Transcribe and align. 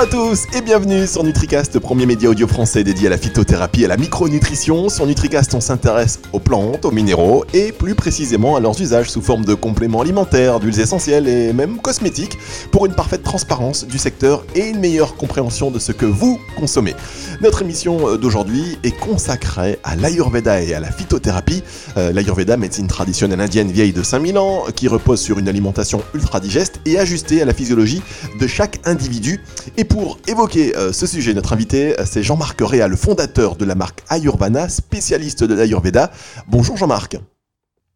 à 0.00 0.06
tous 0.06 0.46
et 0.54 0.62
bienvenue 0.62 1.06
sur 1.06 1.22
NutriCast, 1.22 1.78
premier 1.78 2.06
média 2.06 2.30
audio 2.30 2.48
français 2.48 2.82
dédié 2.82 3.08
à 3.08 3.10
la 3.10 3.18
phytothérapie 3.18 3.82
et 3.82 3.84
à 3.84 3.88
la 3.88 3.98
micronutrition. 3.98 4.88
Sur 4.88 5.04
NutriCast, 5.06 5.52
on 5.52 5.60
s'intéresse 5.60 6.20
aux 6.32 6.38
plantes, 6.38 6.86
aux 6.86 6.90
minéraux 6.90 7.44
et 7.52 7.70
plus 7.70 7.94
précisément 7.94 8.56
à 8.56 8.60
leurs 8.60 8.80
usages 8.80 9.10
sous 9.10 9.20
forme 9.20 9.44
de 9.44 9.52
compléments 9.52 10.00
alimentaires, 10.00 10.58
d'huiles 10.58 10.80
essentielles 10.80 11.28
et 11.28 11.52
même 11.52 11.76
cosmétiques 11.82 12.38
pour 12.70 12.86
une 12.86 12.94
parfaite 12.94 13.22
transparence 13.22 13.86
du 13.86 13.98
secteur 13.98 14.42
et 14.54 14.68
une 14.68 14.80
meilleure 14.80 15.16
compréhension 15.16 15.70
de 15.70 15.78
ce 15.78 15.92
que 15.92 16.06
vous 16.06 16.40
consommez. 16.56 16.94
Notre 17.42 17.60
émission 17.60 18.16
d'aujourd'hui 18.16 18.78
est 18.82 18.98
consacrée 18.98 19.78
à 19.84 19.96
l'Ayurveda 19.96 20.62
et 20.62 20.72
à 20.72 20.80
la 20.80 20.90
phytothérapie. 20.90 21.62
Euh, 21.98 22.10
L'Ayurveda, 22.10 22.56
médecine 22.56 22.86
traditionnelle 22.86 23.40
indienne 23.42 23.70
vieille 23.70 23.92
de 23.92 24.02
5000 24.02 24.38
ans, 24.38 24.64
qui 24.74 24.88
repose 24.88 25.20
sur 25.20 25.38
une 25.38 25.48
alimentation 25.48 26.02
ultra 26.14 26.40
digeste 26.40 26.80
et 26.86 26.98
ajustée 26.98 27.42
à 27.42 27.44
la 27.44 27.52
physiologie 27.52 28.00
de 28.40 28.46
chaque 28.46 28.80
individu. 28.86 29.40
Et 29.76 29.89
pour 29.90 30.18
évoquer 30.28 30.74
euh, 30.76 30.92
ce 30.92 31.06
sujet, 31.06 31.34
notre 31.34 31.52
invité, 31.52 31.98
euh, 31.98 32.04
c'est 32.06 32.22
Jean-Marc 32.22 32.58
Réa, 32.62 32.88
le 32.88 32.96
fondateur 32.96 33.56
de 33.56 33.64
la 33.64 33.74
marque 33.74 34.02
Ayurvana, 34.08 34.68
spécialiste 34.68 35.44
de 35.44 35.52
l'Ayurveda. 35.54 36.10
Bonjour 36.46 36.76
Jean-Marc. 36.76 37.18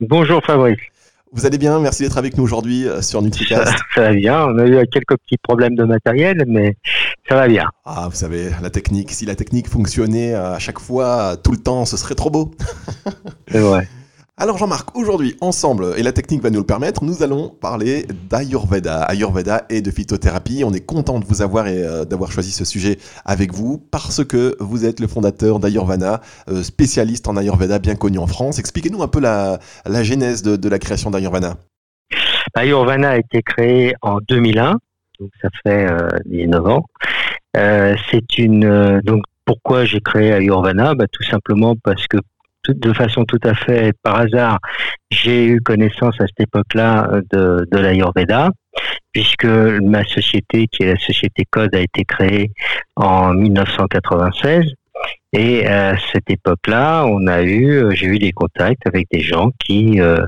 Bonjour 0.00 0.42
Fabrice. 0.44 0.80
Vous 1.32 1.46
allez 1.46 1.56
bien 1.56 1.80
Merci 1.80 2.02
d'être 2.02 2.18
avec 2.18 2.36
nous 2.36 2.44
aujourd'hui 2.44 2.86
euh, 2.86 3.00
sur 3.00 3.22
NutriCast. 3.22 3.68
Ça, 3.68 3.76
ça, 3.94 4.00
va 4.02 4.12
bien. 4.12 4.44
On 4.44 4.58
a 4.58 4.66
eu 4.66 4.86
quelques 4.88 5.16
petits 5.18 5.38
problèmes 5.38 5.76
de 5.76 5.84
matériel, 5.84 6.44
mais 6.46 6.76
ça 7.28 7.36
va 7.36 7.48
bien. 7.48 7.68
Ah, 7.84 8.08
vous 8.10 8.16
savez, 8.16 8.50
la 8.60 8.70
technique, 8.70 9.12
si 9.12 9.24
la 9.24 9.36
technique 9.36 9.68
fonctionnait 9.68 10.34
à 10.34 10.58
chaque 10.58 10.80
fois, 10.80 11.36
tout 11.42 11.52
le 11.52 11.58
temps, 11.58 11.86
ce 11.86 11.96
serait 11.96 12.16
trop 12.16 12.30
beau. 12.30 12.50
C'est 13.48 13.60
vrai. 13.60 13.88
Alors 14.36 14.58
Jean-Marc, 14.58 14.96
aujourd'hui, 14.96 15.36
ensemble, 15.40 15.94
et 15.96 16.02
la 16.02 16.10
technique 16.10 16.42
va 16.42 16.50
nous 16.50 16.58
le 16.58 16.66
permettre, 16.66 17.04
nous 17.04 17.22
allons 17.22 17.50
parler 17.50 18.04
d'Ayurveda. 18.28 19.02
Ayurveda 19.02 19.64
et 19.70 19.80
de 19.80 19.92
phytothérapie. 19.92 20.64
On 20.66 20.72
est 20.72 20.84
content 20.84 21.20
de 21.20 21.24
vous 21.24 21.40
avoir 21.40 21.68
et 21.68 21.84
euh, 21.84 22.04
d'avoir 22.04 22.32
choisi 22.32 22.50
ce 22.50 22.64
sujet 22.64 22.98
avec 23.24 23.52
vous 23.52 23.78
parce 23.78 24.24
que 24.24 24.56
vous 24.58 24.86
êtes 24.86 24.98
le 24.98 25.06
fondateur 25.06 25.60
d'Ayurvana, 25.60 26.20
euh, 26.48 26.64
spécialiste 26.64 27.28
en 27.28 27.36
Ayurveda 27.36 27.78
bien 27.78 27.94
connu 27.94 28.18
en 28.18 28.26
France. 28.26 28.58
Expliquez-nous 28.58 29.04
un 29.04 29.08
peu 29.08 29.20
la, 29.20 29.60
genèse 30.02 30.42
de, 30.42 30.68
la 30.68 30.80
création 30.80 31.12
d'Ayurvana. 31.12 31.54
Ayurvana 32.56 33.10
a 33.10 33.18
été 33.18 33.40
créé 33.40 33.94
en 34.02 34.18
2001, 34.28 34.78
donc 35.20 35.30
ça 35.40 35.48
fait 35.62 35.88
euh, 35.88 36.08
19 36.26 36.66
ans. 36.66 36.84
Euh, 37.56 37.94
c'est 38.10 38.36
une 38.38 39.00
donc 39.04 39.22
pourquoi 39.44 39.84
j'ai 39.84 40.00
créé 40.00 40.32
Ayurvana 40.32 40.96
bah, 40.96 41.06
Tout 41.06 41.22
simplement 41.22 41.76
parce 41.76 42.08
que 42.08 42.16
de 42.68 42.92
façon 42.92 43.24
tout 43.24 43.40
à 43.44 43.54
fait 43.54 43.92
par 44.02 44.16
hasard, 44.16 44.58
j'ai 45.10 45.46
eu 45.46 45.60
connaissance 45.60 46.14
à 46.20 46.26
cette 46.26 46.40
époque-là 46.40 47.20
de, 47.32 47.66
de 47.70 47.78
l'Ayurveda, 47.78 48.50
puisque 49.12 49.44
ma 49.44 50.04
société, 50.04 50.66
qui 50.66 50.82
est 50.82 50.94
la 50.94 50.98
société 50.98 51.44
Code, 51.50 51.74
a 51.74 51.80
été 51.80 52.04
créée 52.04 52.50
en 52.96 53.32
1996. 53.34 54.72
Et 55.32 55.66
à 55.66 55.96
cette 56.12 56.30
époque-là, 56.30 57.04
on 57.06 57.26
a 57.26 57.42
eu, 57.42 57.94
j'ai 57.94 58.06
eu 58.06 58.18
des 58.18 58.32
contacts 58.32 58.86
avec 58.86 59.08
des 59.10 59.20
gens 59.20 59.50
qui 59.64 60.00
euh, 60.00 60.24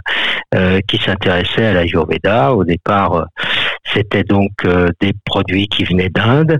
euh, 0.54 0.80
qui 0.86 0.98
s'intéressaient 0.98 1.66
à 1.66 1.72
l'Ayurveda. 1.72 2.52
Au 2.52 2.64
départ, 2.64 3.26
c'était 3.92 4.24
donc 4.24 4.52
euh, 4.64 4.88
des 5.00 5.12
produits 5.24 5.68
qui 5.68 5.84
venaient 5.84 6.08
d'Inde. 6.08 6.58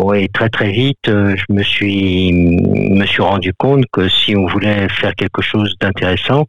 Bon, 0.00 0.14
et 0.14 0.28
très 0.28 0.48
très 0.48 0.70
vite, 0.70 1.08
euh, 1.08 1.36
je 1.36 1.54
me 1.54 1.62
suis 1.62 2.32
me 2.32 3.04
suis 3.04 3.20
rendu 3.20 3.52
compte 3.52 3.84
que 3.92 4.08
si 4.08 4.34
on 4.34 4.46
voulait 4.46 4.88
faire 4.88 5.14
quelque 5.14 5.42
chose 5.42 5.74
d'intéressant, 5.78 6.46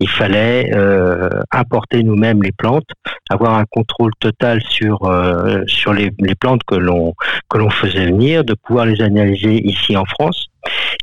il 0.00 0.08
fallait 0.10 0.70
euh, 0.74 1.30
importer 1.50 2.02
nous-mêmes 2.02 2.42
les 2.42 2.52
plantes, 2.52 2.90
avoir 3.30 3.54
un 3.54 3.64
contrôle 3.70 4.12
total 4.20 4.60
sur 4.68 5.04
euh, 5.04 5.62
sur 5.66 5.94
les, 5.94 6.10
les, 6.18 6.34
plantes 6.34 6.60
que 6.66 6.74
l'on 6.74 7.14
que 7.48 7.56
l'on 7.56 7.70
faisait 7.70 8.04
venir, 8.04 8.44
de 8.44 8.52
pouvoir 8.52 8.84
les 8.84 9.00
analyser 9.00 9.66
ici 9.66 9.96
en 9.96 10.04
France 10.04 10.48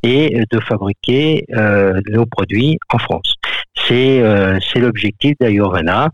et 0.03 0.43
de 0.51 0.59
fabriquer 0.59 1.45
euh, 1.55 1.99
nos 2.11 2.27
produits 2.27 2.77
en 2.93 2.99
France. 2.99 3.33
C'est 3.87 4.21
euh, 4.21 4.59
l'objectif 4.75 5.33
d'Ayurvana, 5.39 6.09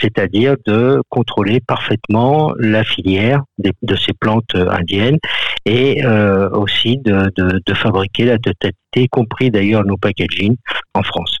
c'est-à-dire 0.00 0.56
de 0.66 1.00
contrôler 1.08 1.60
parfaitement 1.60 2.52
la 2.58 2.84
filière 2.84 3.42
de 3.58 3.96
ces 3.96 4.12
plantes 4.12 4.54
indiennes 4.54 5.18
et 5.66 6.04
euh, 6.04 6.48
aussi 6.50 6.98
de, 6.98 7.30
de, 7.36 7.60
de, 7.64 7.74
fabriquer 7.74 8.24
la 8.24 8.38
totalité, 8.38 8.76
y 8.96 9.08
compris 9.08 9.50
d'ailleurs 9.50 9.84
nos 9.84 9.96
packaging 9.96 10.56
en 10.94 11.02
France. 11.02 11.38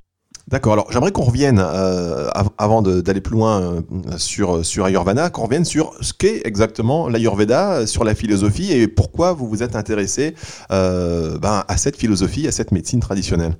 D'accord. 0.50 0.72
Alors, 0.72 0.90
j'aimerais 0.90 1.12
qu'on 1.12 1.22
revienne, 1.22 1.60
euh, 1.62 2.28
avant 2.58 2.82
d'aller 2.82 3.20
plus 3.20 3.34
loin 3.34 3.60
euh, 3.60 3.80
sur, 4.16 4.64
sur 4.64 4.84
Ayurveda, 4.84 5.30
qu'on 5.30 5.44
revienne 5.44 5.64
sur 5.64 5.92
ce 6.00 6.12
qu'est 6.12 6.44
exactement 6.44 7.08
l'Ayurveda, 7.08 7.86
sur 7.86 8.02
la 8.02 8.16
philosophie 8.16 8.72
et 8.72 8.88
pourquoi 8.88 9.32
vous 9.32 9.48
vous 9.48 9.62
êtes 9.62 9.76
intéressé 9.76 10.34
euh, 10.72 11.38
ben, 11.38 11.62
à 11.68 11.76
cette 11.76 11.96
philosophie, 11.96 12.48
à 12.48 12.52
cette 12.52 12.72
médecine 12.72 12.98
traditionnelle. 12.98 13.52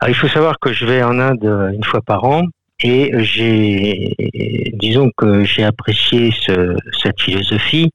Alors, 0.00 0.10
il 0.10 0.14
faut 0.14 0.28
savoir 0.28 0.60
que 0.60 0.72
je 0.72 0.86
vais 0.86 1.02
en 1.02 1.18
Inde 1.18 1.44
une 1.74 1.84
fois 1.84 2.00
par 2.02 2.24
an 2.24 2.44
et 2.82 3.12
j'ai, 3.18 4.14
disons 4.74 5.10
que 5.16 5.44
j'ai 5.44 5.64
apprécié 5.64 6.32
ce, 6.40 6.76
cette 7.02 7.20
philosophie 7.20 7.90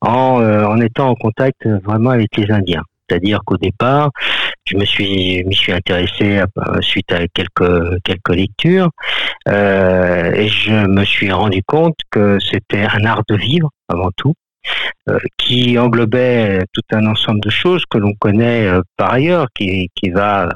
en, 0.00 0.40
euh, 0.40 0.64
en 0.64 0.80
étant 0.80 1.08
en 1.08 1.14
contact 1.14 1.66
vraiment 1.84 2.10
avec 2.10 2.36
les 2.36 2.50
Indiens. 2.50 2.82
C'est-à-dire 3.08 3.40
qu'au 3.44 3.56
départ, 3.56 4.10
je 4.66 4.76
me 4.76 4.84
suis, 4.84 5.42
m'y 5.44 5.54
suis 5.54 5.72
intéressé 5.72 6.38
à, 6.38 6.46
suite 6.82 7.10
à 7.10 7.26
quelques 7.28 8.02
quelques 8.04 8.34
lectures, 8.34 8.90
euh, 9.48 10.32
et 10.32 10.48
je 10.48 10.86
me 10.86 11.04
suis 11.04 11.32
rendu 11.32 11.62
compte 11.66 11.96
que 12.10 12.38
c'était 12.38 12.84
un 12.84 13.04
art 13.06 13.22
de 13.28 13.36
vivre 13.36 13.70
avant 13.88 14.10
tout, 14.16 14.34
qui 15.38 15.78
englobait 15.78 16.60
tout 16.72 16.82
un 16.92 17.06
ensemble 17.06 17.40
de 17.40 17.50
choses 17.50 17.84
que 17.88 17.98
l'on 17.98 18.12
connaît 18.14 18.66
euh, 18.66 18.82
par 18.96 19.14
ailleurs, 19.14 19.46
qui, 19.54 19.88
va 20.12 20.48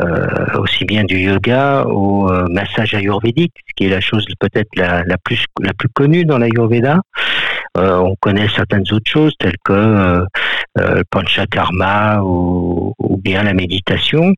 euh, 0.00 0.58
aussi 0.58 0.86
bien 0.86 1.04
du 1.04 1.18
yoga 1.18 1.84
au 1.84 2.30
euh, 2.30 2.46
massage 2.48 2.94
ayurvédique, 2.94 3.52
qui 3.76 3.84
est 3.84 3.90
la 3.90 4.00
chose 4.00 4.24
peut-être 4.40 4.70
la, 4.76 5.04
plus 5.22 5.44
la 5.60 5.74
plus 5.74 5.88
connue 5.90 6.24
dans 6.24 6.38
l'ayurveda. 6.38 7.00
Euh, 7.76 7.96
on 7.98 8.14
connaît 8.20 8.48
certaines 8.48 8.90
autres 8.92 9.10
choses 9.10 9.34
telles 9.38 9.58
que 9.64 10.24
le 10.76 11.02
panchakarma 11.10 12.22
ou, 12.22 12.94
ou, 12.98 13.16
bien 13.18 13.42
la 13.42 13.52
méditation. 13.52 14.34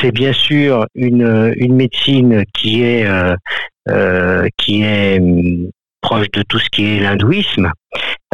C'est 0.00 0.12
bien 0.12 0.32
sûr 0.32 0.86
une, 0.94 1.52
une 1.56 1.74
médecine 1.74 2.44
qui 2.54 2.82
est 2.82 3.06
qui 4.56 4.82
est 4.82 5.20
proche 6.00 6.30
de 6.32 6.42
tout 6.42 6.58
ce 6.58 6.68
qui 6.70 6.84
est 6.84 7.00
l'hindouisme, 7.00 7.70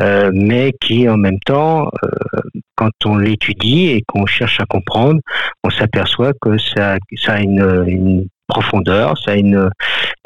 euh, 0.01 0.31
mais 0.35 0.73
qui 0.81 1.09
en 1.09 1.17
même 1.17 1.39
temps, 1.47 1.87
euh, 2.03 2.41
quand 2.75 2.91
on 3.05 3.17
l'étudie 3.17 3.87
et 3.89 4.03
qu'on 4.07 4.27
cherche 4.27 4.61
à 4.61 4.67
comprendre, 4.67 5.21
on 5.63 5.71
s'aperçoit 5.71 6.33
que 6.41 6.59
ça, 6.59 6.97
ça 7.17 7.35
a 7.35 7.41
une, 7.41 8.27
profondeur, 8.47 9.17
ça 9.17 9.33
a 9.33 9.37
une, 9.37 9.71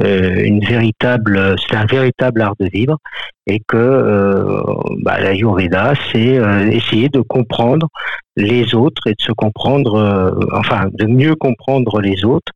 euh, 0.03 0.43
une 0.45 0.61
véritable, 0.61 1.57
c'est 1.59 1.77
un 1.77 1.87
véritable 1.87 2.43
art 2.43 2.55
de 2.59 2.69
vivre, 2.69 2.97
et 3.47 3.61
que 3.61 3.77
euh, 3.77 4.61
bah, 5.03 5.21
la 5.21 5.35
Yurveda, 5.35 5.93
c'est 6.11 6.41
essayer 6.73 7.09
de 7.09 7.21
comprendre 7.21 7.87
les 8.37 8.75
autres 8.75 9.07
et 9.07 9.13
de 9.13 9.23
se 9.23 9.33
comprendre, 9.33 10.37
enfin, 10.53 10.89
de 10.93 11.07
mieux 11.07 11.37
comprendre 11.37 12.01
les 12.01 12.25
autres 12.25 12.53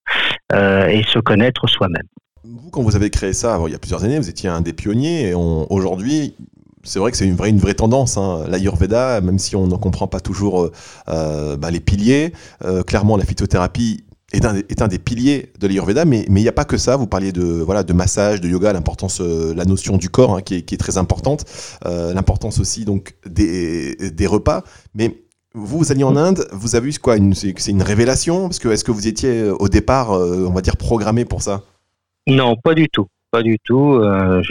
et 0.53 1.03
se 1.04 1.19
connaître 1.19 1.69
soi-même. 1.69 2.06
Vous, 2.44 2.70
quand 2.70 2.82
vous 2.82 2.97
avez 2.97 3.08
créé 3.08 3.32
ça, 3.32 3.60
il 3.66 3.72
y 3.72 3.75
a 3.75 3.78
plusieurs 3.78 4.03
années, 4.03 4.19
vous 4.19 4.28
étiez 4.28 4.48
un 4.48 4.60
des 4.60 4.72
pionniers. 4.72 5.28
Et 5.28 5.34
aujourd'hui, 5.34 6.34
c'est 6.82 6.98
vrai 6.98 7.12
que 7.12 7.16
c'est 7.16 7.26
une 7.26 7.36
vraie, 7.36 7.75
tendance. 7.75 8.16
Hein. 8.16 8.44
L'Ayurveda, 8.48 9.20
même 9.20 9.38
si 9.38 9.54
on 9.54 9.69
n'en 9.69 9.78
comprend 9.78 10.08
pas 10.08 10.19
toujours 10.19 10.70
euh, 11.08 11.56
bah, 11.56 11.70
les 11.70 11.78
piliers, 11.78 12.32
euh, 12.64 12.82
clairement, 12.82 13.16
la 13.16 13.25
phytothérapie 13.25 14.04
est 14.32 14.44
un, 14.44 14.88
des 14.88 14.98
piliers 14.98 15.52
de 15.61 15.69
l'Ayurveda, 15.69 16.05
mais 16.05 16.25
il 16.26 16.34
n'y 16.34 16.49
a 16.49 16.52
pas 16.52 16.64
que 16.64 16.78
ça. 16.78 16.96
Vous 16.96 17.06
parliez 17.06 17.31
de, 17.31 17.44
voilà, 17.44 17.84
de 17.84 17.93
massage, 17.93 18.40
de 18.40 18.49
yoga, 18.49 18.72
l'importance, 18.72 19.20
euh, 19.20 19.55
la 19.55 19.64
notion 19.64 19.96
du 19.96 20.08
corps 20.08 20.37
hein, 20.37 20.43
qui, 20.43 20.56
est, 20.56 20.81
très 20.81 20.99
importante, 20.99 21.44
euh, 21.87 22.12
l'importance 22.12 22.58
aussi 22.58 22.84
donc 22.84 23.14
des, 23.25 23.94
des 23.94 24.26
repas. 24.26 24.64
Mais 24.94 25.22
vous, 25.55 25.78
vous 25.78 25.93
alliez 25.93 26.02
en 26.02 26.16
Inde, 26.16 26.49
vous 26.50 26.75
avez 26.75 26.88
eu 26.88 26.99
quoi 26.99 27.16
C'est 27.34 27.70
une 27.70 27.82
révélation? 27.82 28.49
Parce 28.49 28.58
que 28.58 28.69
est-ce 28.69 28.82
que 28.82 28.90
vous 28.90 29.06
étiez 29.06 29.44
au 29.50 29.69
départ, 29.69 30.11
on 30.11 30.50
va 30.50 30.62
dire, 30.62 30.76
programmé 30.76 31.25
pour 31.25 31.43
ça? 31.43 31.62
Non, 32.26 32.56
pas 32.56 32.74
du 32.74 32.88
tout. 32.88 33.06
Pas 33.30 33.42
du 33.42 33.58
tout. 33.64 33.94
Euh, 33.94 34.42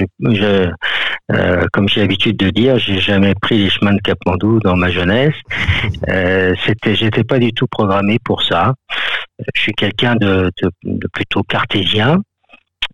euh, 1.31 1.65
comme 1.71 1.88
j'ai 1.88 2.01
l'habitude 2.01 2.38
de 2.38 2.50
dire, 2.50 2.79
j'ai 2.79 3.00
jamais 3.00 3.33
pris 3.35 3.57
les 3.57 3.69
chemins 3.69 3.94
de 3.94 4.01
Capmandou 4.01 4.59
dans 4.59 4.75
ma 4.75 4.89
jeunesse. 4.89 5.35
Euh, 6.09 6.56
c'était, 6.65 6.95
j'étais 6.95 7.23
pas 7.23 7.39
du 7.39 7.53
tout 7.53 7.68
programmé 7.68 8.18
pour 8.23 8.41
ça. 8.44 8.73
Je 9.56 9.62
suis 9.62 9.73
quelqu'un 9.73 10.15
de, 10.15 10.51
plutôt 11.13 11.44
cartésien 11.44 12.21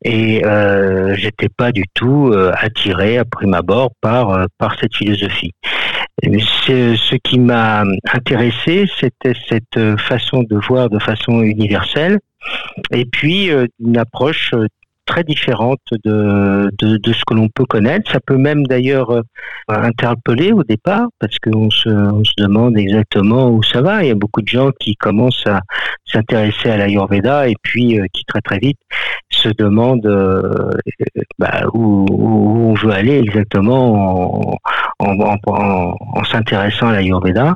et 0.04 0.46
euh, 0.46 1.16
j'étais 1.16 1.50
pas 1.50 1.72
du 1.72 1.86
tout 1.94 2.32
euh, 2.32 2.52
attiré 2.56 3.18
à 3.18 3.26
prime 3.26 3.54
abord 3.56 3.92
par 4.00 4.46
par 4.58 4.80
cette 4.80 4.96
philosophie. 4.96 5.54
Ce 6.24 7.16
qui 7.24 7.40
m'a 7.40 7.84
intéressé, 8.14 8.90
c'était 9.00 9.36
cette 9.48 9.98
façon 9.98 10.44
de 10.44 10.58
voir 10.68 10.90
de 10.90 11.00
façon 11.00 11.42
universelle, 11.42 12.20
et 12.92 13.06
puis 13.06 13.50
une 13.80 13.98
approche 13.98 14.54
très 15.08 15.24
différente 15.24 15.80
de, 16.04 16.70
de, 16.78 17.14
ce 17.14 17.24
que 17.26 17.34
l'on 17.34 17.48
peut 17.48 17.66
connaître. 17.66 18.12
Ça 18.12 18.20
peut 18.20 18.38
même 18.38 18.68
d'ailleurs 18.68 19.10
euh, 19.10 19.22
interpeller 19.68 20.52
au 20.52 20.64
départ 20.64 21.08
parce 21.20 21.40
qu'on 21.40 21.72
se, 21.72 21.90
on 21.90 22.24
se 22.24 22.34
demande 22.38 22.78
exactement 22.78 23.50
où 23.50 23.64
ça 23.64 23.82
va. 23.82 24.04
Il 24.04 24.10
y 24.10 24.12
a 24.12 24.16
beaucoup 24.16 24.42
de 24.42 24.48
gens 24.48 24.70
qui 24.80 24.96
commencent 24.96 25.48
à 25.48 25.62
s'intéresser 26.06 26.70
à 26.70 26.78
l'Ayurveda 26.78 27.50
et 27.50 27.56
puis 27.64 28.00
euh, 28.00 28.06
qui 28.14 28.24
très 28.26 28.42
très 28.42 28.60
vite 28.60 28.78
se 29.48 29.54
demandent 29.58 30.06
euh, 30.06 30.72
bah, 31.40 31.64
où, 31.74 32.06
on 32.10 32.74
veut 32.74 32.92
aller 32.92 33.18
exactement 33.18 34.58
en, 35.00 36.24
s'intéressant 36.24 36.88
à 36.88 36.94
l'Ayurveda. 36.94 37.56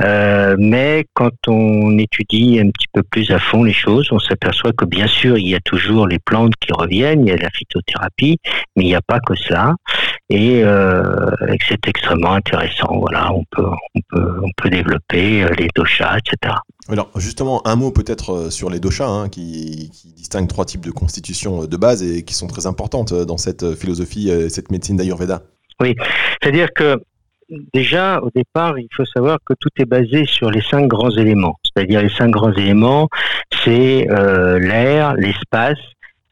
Euh, 0.00 0.54
mais 0.58 1.06
quand 1.14 1.32
on 1.48 1.98
étudie 1.98 2.60
un 2.60 2.70
petit 2.70 2.86
peu 2.92 3.02
plus 3.02 3.30
à 3.32 3.38
fond 3.40 3.64
les 3.64 3.72
choses, 3.72 4.08
on 4.12 4.20
s'aperçoit 4.20 4.72
que 4.72 4.84
bien 4.84 5.08
sûr, 5.08 5.38
il 5.38 5.48
y 5.48 5.56
a 5.56 5.60
toujours 5.60 6.06
les 6.06 6.20
plantes 6.20 6.52
qui 6.60 6.72
reviennent, 6.72 7.26
il 7.26 7.30
y 7.30 7.32
a 7.32 7.36
la 7.36 7.50
phytothérapie, 7.50 8.38
mais 8.76 8.84
il 8.84 8.86
n'y 8.86 8.94
a 8.94 9.02
pas 9.02 9.18
que 9.18 9.34
cela. 9.34 9.74
Et, 10.30 10.62
euh, 10.62 11.30
que 11.40 11.64
c'est 11.68 11.88
extrêmement 11.88 12.34
intéressant. 12.34 12.98
Voilà, 12.98 13.32
on 13.32 13.44
peut, 13.50 13.64
on 13.94 14.00
peut, 14.10 14.40
on 14.42 14.50
peut 14.56 14.70
développer 14.70 15.42
euh, 15.42 15.48
les 15.58 15.68
doshas, 15.74 16.18
etc. 16.18 16.54
Alors 16.88 17.10
justement, 17.16 17.66
un 17.66 17.76
mot 17.76 17.90
peut-être 17.90 18.32
euh, 18.32 18.50
sur 18.50 18.70
les 18.70 18.80
doshas, 18.80 19.08
hein, 19.08 19.28
qui, 19.28 19.90
distinguent 20.16 20.48
trois 20.48 20.64
types 20.64 20.84
de 20.84 20.90
constitutions 20.90 21.66
de 21.66 21.76
base 21.76 22.02
et 22.02 22.24
qui 22.24 22.34
sont 22.34 22.46
très 22.46 22.66
importantes 22.66 23.12
dans 23.12 23.38
cette 23.38 23.74
philosophie, 23.74 24.30
cette 24.50 24.70
médecine 24.70 24.96
d'Ayurveda. 24.96 25.42
Oui, 25.80 25.94
c'est-à-dire 26.40 26.72
que 26.74 27.00
déjà, 27.72 28.20
au 28.20 28.30
départ, 28.34 28.78
il 28.78 28.88
faut 28.94 29.04
savoir 29.04 29.38
que 29.44 29.54
tout 29.58 29.70
est 29.78 29.84
basé 29.84 30.24
sur 30.26 30.50
les 30.50 30.60
cinq 30.60 30.86
grands 30.86 31.10
éléments. 31.10 31.58
C'est-à-dire 31.62 32.02
les 32.02 32.10
cinq 32.10 32.30
grands 32.30 32.52
éléments, 32.52 33.08
c'est 33.64 34.10
euh, 34.10 34.58
l'air, 34.58 35.14
l'espace, 35.14 35.78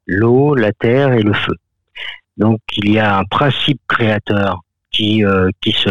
l'eau, 0.07 0.55
la 0.55 0.73
terre 0.73 1.13
et 1.13 1.23
le 1.23 1.33
feu. 1.33 1.55
Donc 2.37 2.61
il 2.77 2.93
y 2.93 2.99
a 2.99 3.19
un 3.19 3.25
principe 3.25 3.81
créateur 3.89 4.61
qui, 4.97 5.25
euh, 5.25 5.51
qui, 5.61 5.73
se, 5.73 5.91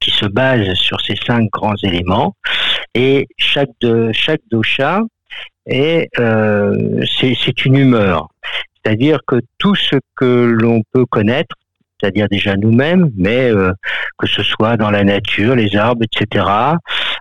qui 0.00 0.10
se 0.10 0.24
base 0.26 0.72
sur 0.74 1.00
ces 1.00 1.14
cinq 1.26 1.50
grands 1.52 1.76
éléments. 1.82 2.34
Et 2.94 3.26
chaque, 3.36 3.70
de, 3.82 4.10
chaque 4.12 4.40
dosha 4.50 5.02
est, 5.66 6.08
euh, 6.18 7.04
c'est 7.20 7.64
une 7.66 7.76
humeur. 7.76 8.28
C'est-à-dire 8.76 9.18
que 9.26 9.36
tout 9.58 9.74
ce 9.74 9.96
que 10.16 10.56
l'on 10.60 10.82
peut 10.92 11.04
connaître 11.04 11.54
c'est-à-dire 12.00 12.28
déjà 12.30 12.54
nous-mêmes, 12.54 13.10
mais 13.16 13.50
euh, 13.50 13.72
que 14.18 14.28
ce 14.28 14.44
soit 14.44 14.76
dans 14.76 14.92
la 14.92 15.02
nature, 15.02 15.56
les 15.56 15.74
arbres, 15.74 16.04
etc., 16.04 16.46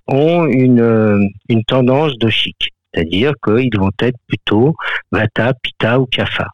ont 0.06 0.45
une, 0.45 1.31
une 1.50 1.63
tendance 1.63 2.12
chic, 2.30 2.69
c'est-à-dire 2.94 3.34
qu'ils 3.44 3.75
vont 3.75 3.89
être 4.00 4.19
plutôt 4.28 4.75
Vata, 5.12 5.54
Pitta 5.63 6.00
ou 6.00 6.06
Kapha. 6.06 6.45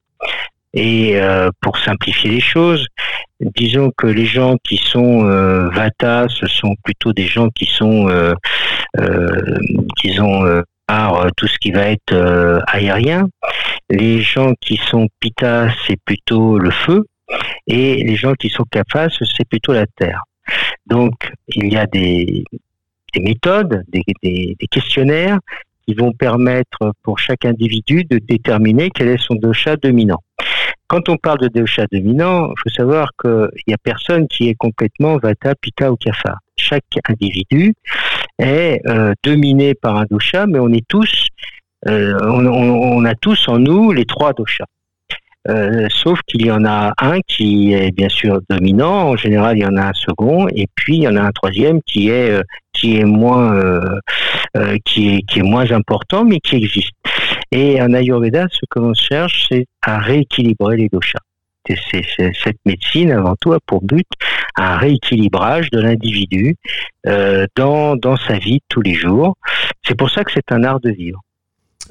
Et 0.73 1.21
euh, 1.21 1.49
pour 1.61 1.77
simplifier 1.77 2.31
les 2.31 2.39
choses, 2.39 2.87
disons 3.39 3.91
que 3.95 4.07
les 4.07 4.25
gens 4.25 4.55
qui 4.63 4.77
sont 4.77 5.23
Vata, 5.69 6.27
ce 6.29 6.47
sont 6.47 6.75
plutôt 6.83 7.13
des 7.13 7.27
gens 7.27 7.49
qui 7.49 7.65
sont, 7.65 8.07
disons, 10.03 10.63
par 10.87 11.27
tout 11.37 11.47
ce 11.47 11.57
qui 11.59 11.71
va 11.71 11.89
être 11.89 12.63
aérien. 12.67 13.27
Les 13.89 14.21
gens 14.21 14.53
qui 14.59 14.77
sont 14.77 15.07
Pitta, 15.19 15.69
c'est 15.85 15.99
plutôt 16.03 16.57
le 16.57 16.71
feu. 16.71 17.05
Et 17.67 18.03
les 18.03 18.15
gens 18.15 18.33
qui 18.33 18.49
sont 18.49 18.63
capables, 18.63 19.11
c'est 19.11 19.47
plutôt 19.47 19.73
la 19.73 19.85
Terre. 19.85 20.21
Donc, 20.85 21.31
il 21.49 21.71
y 21.71 21.77
a 21.77 21.85
des, 21.85 22.43
méthodes, 23.17 23.83
des, 23.87 24.55
questionnaires 24.71 25.39
qui 25.85 25.93
vont 25.93 26.11
permettre 26.11 26.93
pour 27.03 27.19
chaque 27.19 27.45
individu 27.45 28.03
de 28.05 28.17
déterminer 28.17 28.89
quel 28.89 29.09
est 29.09 29.21
son 29.21 29.35
dosha 29.35 29.75
dominant. 29.75 30.21
Quand 30.87 31.09
on 31.09 31.17
parle 31.17 31.39
de 31.39 31.47
dosha 31.47 31.85
dominant, 31.91 32.49
il 32.51 32.61
faut 32.61 32.69
savoir 32.69 33.11
qu'il 33.21 33.63
n'y 33.67 33.73
a 33.73 33.77
personne 33.81 34.27
qui 34.27 34.49
est 34.49 34.55
complètement 34.55 35.17
Vata, 35.17 35.55
Pitta 35.55 35.91
ou 35.91 35.95
Kapha. 35.95 36.37
Chaque 36.57 36.83
individu 37.09 37.73
est 38.37 38.81
euh, 38.87 39.13
dominé 39.23 39.73
par 39.73 39.97
un 39.97 40.05
dosha, 40.09 40.45
mais 40.45 40.59
on 40.59 40.69
est 40.69 40.85
tous, 40.87 41.27
euh, 41.87 42.17
on, 42.21 43.05
a 43.05 43.15
tous 43.15 43.47
en 43.47 43.59
nous 43.59 43.91
les 43.91 44.05
trois 44.05 44.33
doshas. 44.33 44.65
Euh, 45.49 45.87
sauf 45.89 46.21
qu'il 46.25 46.45
y 46.45 46.51
en 46.51 46.63
a 46.63 46.93
un 47.01 47.19
qui 47.27 47.73
est 47.73 47.91
bien 47.91 48.07
sûr 48.07 48.39
dominant. 48.49 49.09
En 49.09 49.17
général, 49.17 49.57
il 49.57 49.61
y 49.61 49.65
en 49.65 49.75
a 49.75 49.87
un 49.87 49.93
second, 49.93 50.47
et 50.49 50.67
puis 50.75 50.97
il 50.97 51.03
y 51.03 51.07
en 51.07 51.17
a 51.17 51.21
un 51.21 51.31
troisième 51.31 51.81
qui 51.85 52.09
est 52.09 52.41
qui 52.71 52.97
est 52.97 53.03
moins 53.03 53.59
qui 54.85 55.15
est 55.15 55.21
qui 55.23 55.39
est 55.39 55.43
moins 55.43 55.69
important, 55.71 56.23
mais 56.23 56.39
qui 56.39 56.55
existe. 56.55 56.93
Et 57.55 57.79
en 57.79 57.93
Ayurveda, 57.93 58.47
ce 58.51 58.61
que 58.67 58.79
l'on 58.79 58.95
cherche, 58.95 59.45
c'est 59.47 59.67
à 59.83 59.99
rééquilibrer 59.99 60.75
les 60.75 60.89
doshas. 60.89 61.19
Cette 61.69 62.57
médecine, 62.65 63.11
avant 63.11 63.35
tout, 63.39 63.53
a 63.53 63.59
pour 63.67 63.83
but 63.83 64.07
un 64.55 64.75
rééquilibrage 64.77 65.69
de 65.69 65.79
l'individu 65.79 66.55
dans 67.55 67.95
dans 67.95 68.17
sa 68.17 68.39
vie 68.39 68.61
tous 68.69 68.81
les 68.81 68.95
jours. 68.95 69.37
C'est 69.85 69.95
pour 69.95 70.09
ça 70.09 70.23
que 70.23 70.31
c'est 70.31 70.51
un 70.51 70.63
art 70.63 70.79
de 70.79 70.89
vivre. 70.89 71.21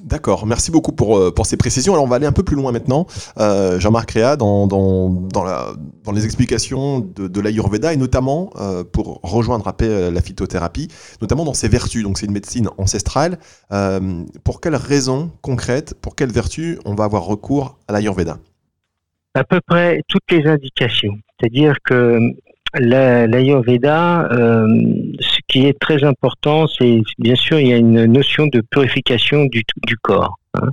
D'accord, 0.03 0.47
merci 0.47 0.73
beaucoup 0.73 0.91
pour, 0.91 1.17
euh, 1.17 1.33
pour 1.33 1.47
ces 1.47 1.57
précisions. 1.57 1.93
Alors 1.93 2.05
on 2.05 2.09
va 2.09 2.17
aller 2.17 2.27
un 2.27 2.33
peu 2.33 2.43
plus 2.43 2.57
loin 2.57 2.73
maintenant. 2.73 3.07
Euh, 3.39 3.79
Jean-Marc 3.79 4.11
Réa, 4.11 4.37
dans, 4.37 4.67
dans, 4.67 5.09
dans, 5.09 6.13
les 6.13 6.25
explications 6.25 6.99
de, 6.99 7.29
de 7.29 7.41
l'Ayurveda 7.41 7.93
et 7.93 7.97
notamment 7.97 8.51
euh, 8.57 8.83
pour 8.83 9.21
rejoindre 9.23 9.69
après 9.69 10.11
la 10.11 10.21
phytothérapie, 10.21 10.89
notamment 11.21 11.45
dans 11.45 11.55
ses 11.55 11.69
vertus. 11.69 12.03
Donc 12.03 12.19
c'est 12.19 12.27
une 12.27 12.33
médecine 12.33 12.69
ancestrale. 12.79 13.39
pour 14.43 14.61
quelles 14.61 14.75
raisons 14.75 15.31
concrètes, 15.41 15.95
pour 15.95 16.17
quelles 16.17 16.33
vertus 16.33 16.79
on 16.85 16.95
va 16.95 17.05
avoir 17.05 17.25
recours 17.25 17.79
à 17.87 17.93
l'Ayurveda? 17.93 18.39
À 19.35 19.45
peu 19.45 19.61
près 19.65 20.03
toutes 20.09 20.31
les 20.31 20.47
indications. 20.47 21.17
C'est-à-dire 21.39 21.77
que 21.85 22.19
l'Ayurveda, 22.75 24.29
qui 25.53 25.67
est 25.67 25.79
très 25.79 26.03
important, 26.03 26.67
c'est 26.67 27.03
bien 27.19 27.35
sûr 27.35 27.61
il 27.61 27.69
y 27.69 27.73
a 27.75 27.77
une 27.77 28.07
notion 28.07 28.47
de 28.47 28.63
purification 28.63 29.45
du 29.45 29.97
corps. 29.99 30.39
Hein. 30.55 30.69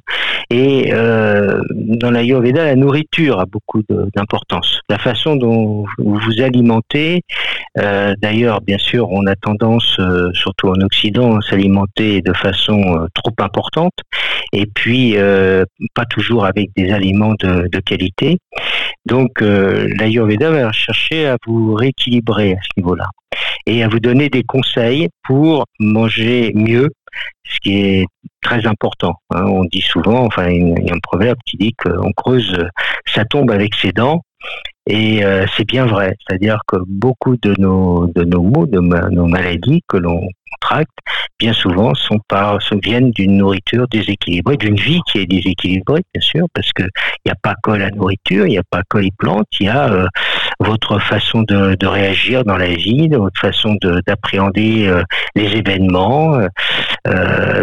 Et 0.50 0.92
euh, 0.94 1.62
dans 1.72 2.12
l'Ayurveda, 2.12 2.66
la 2.66 2.76
nourriture 2.76 3.40
a 3.40 3.46
beaucoup 3.46 3.82
d'importance. 4.16 4.82
La 4.90 4.98
façon 4.98 5.36
dont 5.36 5.86
vous 5.98 6.16
vous 6.16 6.42
alimentez, 6.42 7.22
euh, 7.78 8.16
d'ailleurs, 8.22 8.62
bien 8.62 8.78
sûr, 8.78 9.10
on 9.12 9.26
a 9.28 9.36
tendance, 9.36 9.98
euh, 10.00 10.32
surtout 10.34 10.70
en 10.70 10.82
Occident, 10.82 11.38
à 11.38 11.42
s'alimenter 11.42 12.22
de 12.22 12.34
façon 12.34 12.82
euh, 12.82 13.08
trop 13.14 13.34
importante, 13.40 13.94
et 14.52 14.66
puis 14.66 15.16
pas 15.94 16.06
toujours 16.06 16.46
avec 16.46 16.72
des 16.76 16.92
aliments 16.92 17.36
de, 17.40 17.68
de 17.68 17.80
qualité. 17.80 18.38
Donc, 19.06 19.42
l'Ayurveda 19.42 20.50
va 20.50 20.72
chercher 20.72 21.28
à 21.28 21.38
vous 21.46 21.76
rééquilibrer 21.76 22.54
à 22.54 22.58
ce 22.64 22.70
niveau-là 22.78 23.06
et 23.68 23.84
à 23.84 23.88
vous 23.88 24.00
donner 24.00 24.30
des 24.30 24.44
conseils 24.44 25.10
pour 25.24 25.66
manger 25.80 26.52
mieux, 26.56 26.90
ce 27.44 27.60
qui 27.60 27.80
est 27.80 28.06
très 28.42 28.66
important. 28.68 29.16
Hein. 29.32 29.44
On 29.46 29.66
dit 29.66 29.82
souvent, 29.82 30.26
enfin, 30.26 30.50
il 30.50 30.86
y 30.86 30.92
a 30.92 30.96
un 30.96 31.00
proverbe 31.00 31.38
qui 31.46 31.58
dit 31.58 31.74
qu'on 31.74 32.12
creuse 32.14 32.58
sa 33.06 33.26
tombe 33.26 33.52
avec 33.52 33.76
ses 33.76 33.92
dents. 33.92 34.22
Et 34.88 35.24
euh, 35.24 35.46
c'est 35.56 35.68
bien 35.68 35.86
vrai, 35.86 36.16
c'est-à-dire 36.20 36.62
que 36.68 36.78
beaucoup 36.88 37.36
de 37.38 37.54
nos 37.60 38.08
de 38.08 38.24
nos 38.24 38.42
maux, 38.42 38.66
de 38.66 38.80
nos 38.80 39.28
maladies 39.28 39.84
que 39.88 39.98
l'on 39.98 40.28
contracte, 40.52 40.98
bien 41.38 41.54
souvent 41.54 41.94
sont 41.94 42.20
par 42.28 42.60
se 42.62 42.74
viennent 42.74 43.12
d'une 43.12 43.38
nourriture 43.38 43.88
déséquilibrée, 43.88 44.58
d'une 44.58 44.78
vie 44.78 45.00
qui 45.12 45.20
est 45.20 45.28
déséquilibrée, 45.28 46.02
bien 46.14 46.22
sûr, 46.22 46.48
parce 46.54 46.72
que 46.74 46.84
il 46.84 47.28
n'y 47.28 47.32
a 47.32 47.36
pas 47.36 47.54
que 47.62 47.72
la 47.72 47.92
nourriture, 47.92 48.48
il 48.48 48.52
n'y 48.52 48.58
a 48.58 48.64
pas 48.70 48.82
que 48.90 48.98
les 48.98 49.12
plantes, 49.18 49.48
il 49.60 49.68
y 49.68 49.70
a 49.70 49.92
euh, 49.92 50.08
votre 50.60 51.00
façon 51.00 51.44
de, 51.44 51.86
réagir 51.86 52.44
dans 52.44 52.58
la 52.58 52.74
vie, 52.74 53.08
votre 53.10 53.40
façon 53.40 53.76
d'appréhender 54.06 54.88
euh, 54.88 55.04
les 55.36 55.56
événements, 55.56 56.40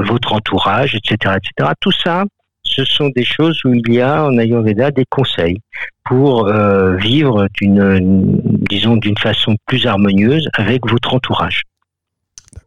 votre 0.05 0.33
entourage, 0.33 0.95
etc., 0.95 1.37
etc. 1.37 1.73
Tout 1.81 1.93
ça, 1.93 2.25
ce 2.67 2.85
sont 2.85 3.09
des 3.15 3.25
choses 3.25 3.59
où 3.65 3.73
il 3.75 3.93
y 3.93 4.01
a 4.01 4.25
en 4.25 4.37
Ayurveda 4.39 4.91
des 4.91 5.05
conseils 5.09 5.59
pour 6.05 6.49
euh, 6.49 6.97
vivre 6.97 7.49
d'une, 7.55 8.41
disons, 8.71 8.97
d'une 8.97 9.17
façon 9.17 9.57
plus 9.67 9.87
harmonieuse 9.87 10.49
avec 10.55 10.87
votre 10.89 11.15
entourage 11.15 11.63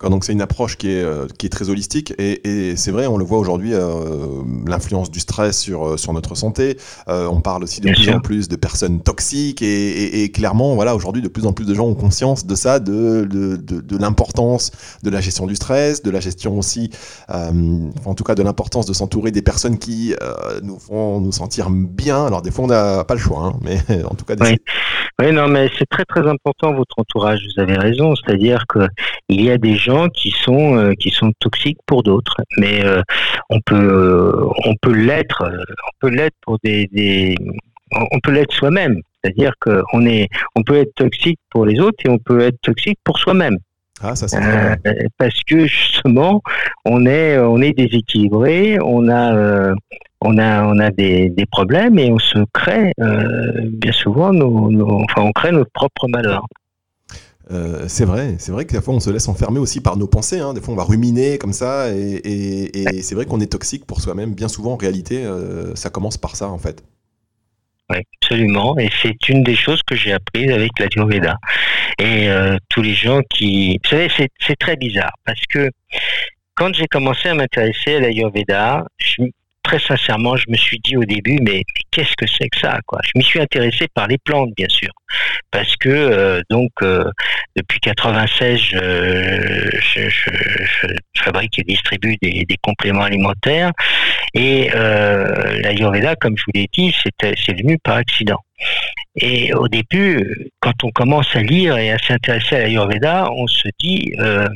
donc 0.09 0.23
c'est 0.23 0.33
une 0.33 0.41
approche 0.41 0.77
qui 0.77 0.89
est, 0.89 1.03
euh, 1.03 1.27
qui 1.37 1.45
est 1.45 1.49
très 1.49 1.69
holistique 1.69 2.13
et, 2.17 2.69
et 2.71 2.75
c'est 2.75 2.91
vrai, 2.91 3.07
on 3.07 3.17
le 3.17 3.25
voit 3.25 3.39
aujourd'hui, 3.39 3.73
euh, 3.73 4.43
l'influence 4.67 5.11
du 5.11 5.19
stress 5.19 5.59
sur, 5.59 5.87
euh, 5.87 5.97
sur 5.97 6.13
notre 6.13 6.35
santé. 6.35 6.77
Euh, 7.07 7.27
on 7.27 7.41
parle 7.41 7.63
aussi 7.63 7.81
de 7.81 7.91
plus 7.91 8.09
en 8.09 8.19
plus 8.19 8.47
de 8.47 8.55
personnes 8.55 9.01
toxiques 9.01 9.61
et, 9.61 9.65
et, 9.65 10.23
et 10.23 10.31
clairement, 10.31 10.75
voilà, 10.75 10.95
aujourd'hui, 10.95 11.21
de 11.21 11.27
plus 11.27 11.45
en 11.45 11.53
plus 11.53 11.65
de 11.65 11.73
gens 11.73 11.85
ont 11.85 11.95
conscience 11.95 12.45
de 12.45 12.55
ça, 12.55 12.79
de, 12.79 13.27
de, 13.29 13.55
de, 13.55 13.81
de 13.81 13.97
l'importance 13.97 14.71
de 15.03 15.09
la 15.09 15.21
gestion 15.21 15.47
du 15.47 15.55
stress, 15.55 16.01
de 16.03 16.11
la 16.11 16.19
gestion 16.19 16.57
aussi, 16.57 16.89
euh, 17.29 17.89
en 18.05 18.13
tout 18.15 18.23
cas 18.23 18.35
de 18.35 18.43
l'importance 18.43 18.85
de 18.85 18.93
s'entourer 18.93 19.31
des 19.31 19.41
personnes 19.41 19.77
qui 19.77 20.13
nous 20.63 20.79
font 20.79 21.19
nous 21.19 21.31
sentir 21.31 21.69
bien. 21.69 22.25
Alors 22.25 22.41
des 22.41 22.51
fois, 22.51 22.65
on 22.65 22.67
n'a 22.67 23.03
pas 23.03 23.13
le 23.13 23.19
choix, 23.19 23.43
hein, 23.45 23.59
mais 23.61 23.79
en 24.03 24.15
tout 24.15 24.25
cas, 24.25 24.35
oui. 24.41 24.57
Oui, 25.19 25.31
non, 25.31 25.47
mais 25.47 25.69
c'est 25.77 25.87
très 25.87 26.05
très 26.05 26.27
important 26.27 26.73
votre 26.73 26.95
entourage. 26.97 27.41
Vous 27.43 27.61
avez 27.61 27.77
raison, 27.77 28.15
c'est-à-dire 28.15 28.65
que 28.67 28.87
il 29.27 29.41
y 29.41 29.51
a 29.51 29.57
des 29.57 29.75
gens 29.75 30.07
qui 30.09 30.31
sont 30.31 30.77
euh, 30.77 30.93
qui 30.93 31.09
sont 31.09 31.31
toxiques 31.39 31.79
pour 31.85 32.03
d'autres, 32.03 32.37
mais 32.57 32.83
euh, 32.85 33.01
on 33.49 33.59
peut 33.61 34.47
on 34.65 34.75
peut 34.81 34.93
l'être, 34.93 35.43
on 35.43 35.91
peut 35.99 36.09
l'être 36.09 36.35
pour 36.41 36.57
des, 36.63 36.87
des 36.91 37.35
on 37.91 38.19
peut 38.21 38.31
l'être 38.31 38.53
soi-même. 38.53 39.01
C'est-à-dire 39.23 39.53
qu'on 39.59 40.05
est 40.05 40.29
on 40.55 40.63
peut 40.63 40.77
être 40.77 40.93
toxique 40.95 41.39
pour 41.49 41.65
les 41.65 41.79
autres 41.79 41.97
et 42.05 42.09
on 42.09 42.17
peut 42.17 42.41
être 42.41 42.59
toxique 42.61 42.99
pour 43.03 43.19
soi-même. 43.19 43.57
Ah, 44.01 44.15
ça 44.15 44.27
euh, 44.37 44.75
parce 45.17 45.41
que 45.43 45.65
justement, 45.65 46.41
on 46.85 47.05
est 47.05 47.37
on 47.37 47.61
est 47.61 47.73
déséquilibré, 47.73 48.79
on 48.81 49.09
a 49.09 49.73
on 50.21 50.37
a, 50.37 50.63
on 50.63 50.79
a 50.79 50.91
des, 50.91 51.29
des, 51.29 51.45
problèmes 51.45 51.97
et 51.97 52.11
on 52.11 52.19
se 52.19 52.39
crée 52.53 52.91
euh, 52.99 53.61
bien 53.71 53.91
souvent 53.91 54.33
nos, 54.33 55.03
enfin 55.03 55.21
on 55.21 55.31
crée 55.31 55.51
notre 55.51 55.71
propre 55.71 56.07
malheur. 56.07 56.45
Euh, 57.51 57.85
c'est 57.87 58.05
vrai, 58.05 58.35
c'est 58.37 58.51
vrai 58.51 58.65
que 58.65 58.73
des 58.73 58.81
fois 58.81 58.93
on 58.93 58.99
se 58.99 59.09
laisse 59.09 59.27
enfermer 59.27 59.59
aussi 59.59 59.81
par 59.81 59.97
nos 59.97 60.07
pensées. 60.07 60.39
Hein. 60.39 60.53
Des 60.53 60.61
fois 60.61 60.73
on 60.73 60.77
va 60.77 60.83
ruminer 60.83 61.37
comme 61.37 61.53
ça 61.53 61.89
et, 61.89 62.21
et, 62.23 63.01
c'est 63.01 63.15
vrai 63.15 63.25
qu'on 63.25 63.39
est 63.39 63.51
toxique 63.51 63.85
pour 63.85 64.01
soi-même. 64.01 64.35
Bien 64.35 64.47
souvent 64.47 64.73
en 64.73 64.77
réalité, 64.77 65.23
euh, 65.25 65.73
ça 65.75 65.89
commence 65.89 66.17
par 66.17 66.35
ça 66.35 66.49
en 66.49 66.59
fait. 66.59 66.83
Oui, 67.89 67.97
absolument. 68.21 68.77
Et 68.77 68.89
c'est 69.01 69.29
une 69.29 69.43
des 69.43 69.55
choses 69.55 69.81
que 69.81 69.95
j'ai 69.95 70.13
apprises 70.13 70.51
avec 70.51 70.71
la. 70.77 70.85
Et 71.97 72.29
tous 72.69 72.83
les 72.83 72.93
gens 72.93 73.21
qui... 73.31 73.79
Vous 73.83 73.89
savez, 73.89 74.09
c'est 74.39 74.59
très 74.59 74.75
bizarre 74.75 75.11
parce 75.25 75.41
que 75.49 75.71
quand 76.53 76.71
j'ai 76.75 76.85
commencé 76.87 77.29
à 77.29 77.33
m'intéresser 77.33 77.95
à 77.95 77.99
l'Ayurveda, 78.01 78.85
je, 78.97 79.23
très 79.69 79.79
sincèrement, 79.79 80.35
je 80.35 80.45
me 80.49 80.57
suis 80.57 80.79
dit 80.79 80.97
au 80.97 81.05
début, 81.05 81.37
mais, 81.43 81.63
qu'est-ce 81.91 82.15
que 82.17 82.25
c'est 82.25 82.49
que 82.49 82.57
ça 82.57 82.79
quoi? 82.87 82.99
Je 83.03 83.11
m'y 83.15 83.23
suis 83.23 83.39
intéressé 83.39 83.87
par 83.93 84.07
les 84.07 84.17
plantes, 84.17 84.49
bien 84.57 84.67
sûr, 84.67 84.89
parce 85.51 85.75
que 85.75 85.89
euh, 85.89 86.41
donc 86.49 86.71
euh, 86.81 87.03
depuis 87.55 87.79
96, 87.79 88.59
je, 88.59 90.09
fabrique 91.19 91.59
et 91.59 91.63
distribue 91.63 92.17
des, 92.19 92.45
compléments 92.63 93.03
alimentaires. 93.03 93.71
Et 94.33 94.71
euh, 94.73 95.59
l'Ayurveda, 95.61 96.15
comme 96.15 96.35
je 96.35 96.43
vous 96.47 96.51
l'ai 96.55 96.67
dit, 96.73 96.95
c'est 97.21 97.53
venu 97.53 97.77
par 97.83 97.97
accident. 97.97 98.39
Et 99.15 99.53
au 99.53 99.67
début, 99.67 100.49
quand 100.61 100.83
on 100.83 100.89
commence 100.89 101.35
à 101.35 101.43
lire 101.43 101.77
et 101.77 101.91
à 101.91 101.99
s'intéresser 101.99 102.55
à 102.55 102.59
l'Ayurveda, 102.61 103.29
on 103.31 103.45
se 103.45 103.67
dit, 103.79 104.13
euh, 104.19 104.47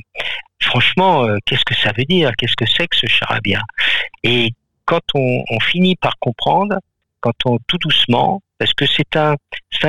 franchement, 0.60 1.28
qu'est-ce 1.46 1.66
que 1.66 1.76
ça 1.76 1.92
veut 1.96 2.06
dire? 2.06 2.32
Qu'est-ce 2.38 2.56
que 2.56 2.66
c'est 2.66 2.88
que 2.88 2.96
ce 2.96 3.06
charabia? 3.06 3.62
Et 4.24 4.54
quand 4.86 5.02
on, 5.16 5.60
finit 5.60 5.96
par 5.96 6.18
comprendre, 6.20 6.78
quand 7.20 7.34
on 7.46 7.58
tout 7.68 7.78
doucement, 7.78 8.42
parce 8.58 8.74
que 8.74 8.86
c'est 8.86 9.16
un, 9.16 9.36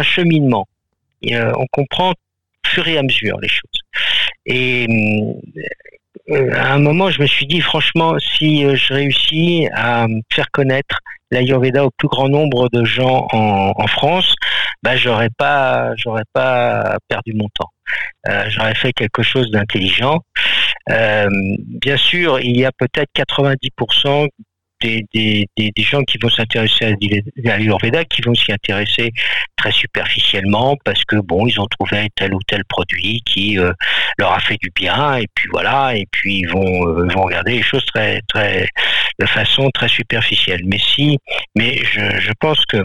cheminement, 0.02 0.66
euh, 1.30 1.52
on 1.56 1.66
comprend 1.70 2.10
au 2.10 2.68
fur 2.68 2.86
et 2.88 2.98
à 2.98 3.02
mesure 3.02 3.38
les 3.40 3.48
choses. 3.48 3.80
Et 4.46 4.86
euh, 6.30 6.54
à 6.54 6.74
un 6.74 6.78
moment, 6.78 7.10
je 7.10 7.20
me 7.20 7.26
suis 7.26 7.46
dit, 7.46 7.60
franchement, 7.60 8.18
si 8.18 8.64
euh, 8.64 8.76
je 8.76 8.92
réussis 8.92 9.68
à 9.72 10.06
faire 10.32 10.50
connaître 10.50 10.98
l'Ayurveda 11.30 11.84
au 11.84 11.90
plus 11.90 12.08
grand 12.08 12.28
nombre 12.28 12.68
de 12.70 12.84
gens 12.84 13.26
en, 13.32 13.86
France, 13.86 14.34
bah, 14.82 14.96
j'aurais 14.96 15.30
pas, 15.30 15.94
j'aurais 15.96 16.24
pas 16.32 16.98
perdu 17.08 17.32
mon 17.34 17.48
temps. 17.48 17.70
j'aurais 18.48 18.74
fait 18.74 18.92
quelque 18.92 19.22
chose 19.22 19.50
d'intelligent. 19.50 20.20
bien 20.88 21.96
sûr, 21.96 22.38
il 22.40 22.56
y 22.56 22.64
a 22.64 22.70
peut-être 22.72 23.10
90% 23.16 24.28
des, 25.12 25.72
gens 25.78 26.02
qui 26.02 26.18
vont 26.18 26.28
s'intéresser 26.28 26.84
à 26.84 27.56
l'Ayurveda 27.58 28.04
qui 28.04 28.22
vont 28.22 28.34
s'y 28.34 28.52
intéresser 28.52 29.12
très 29.56 29.72
superficiellement 29.72 30.76
parce 30.84 31.04
que 31.04 31.16
bon, 31.16 31.46
ils 31.46 31.60
ont 31.60 31.66
trouvé 31.66 32.08
tel 32.16 32.34
ou 32.34 32.40
tel 32.46 32.64
produit 32.64 33.22
qui 33.24 33.58
euh, 33.58 33.72
leur 34.18 34.32
a 34.32 34.40
fait 34.40 34.56
du 34.60 34.70
bien 34.74 35.16
et 35.16 35.26
puis 35.34 35.48
voilà 35.52 35.96
et 35.96 36.06
puis 36.10 36.40
ils 36.40 36.48
vont 36.48 36.88
euh, 36.88 37.06
vont 37.08 37.22
regarder 37.22 37.52
les 37.52 37.62
choses 37.62 37.84
très 37.86 38.20
très 38.28 38.68
de 39.18 39.26
façon 39.26 39.70
très 39.70 39.88
superficielle. 39.88 40.62
Mais 40.64 40.78
si, 40.78 41.18
mais 41.54 41.76
je 41.84 42.32
pense 42.40 42.64
que 42.66 42.78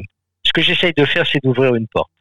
ce 0.46 0.52
que 0.54 0.62
j'essaye 0.62 0.94
de 0.96 1.06
faire, 1.06 1.26
c'est 1.28 1.44
d'ouvrir 1.44 1.76
une 1.76 1.88
porte. 1.88 2.12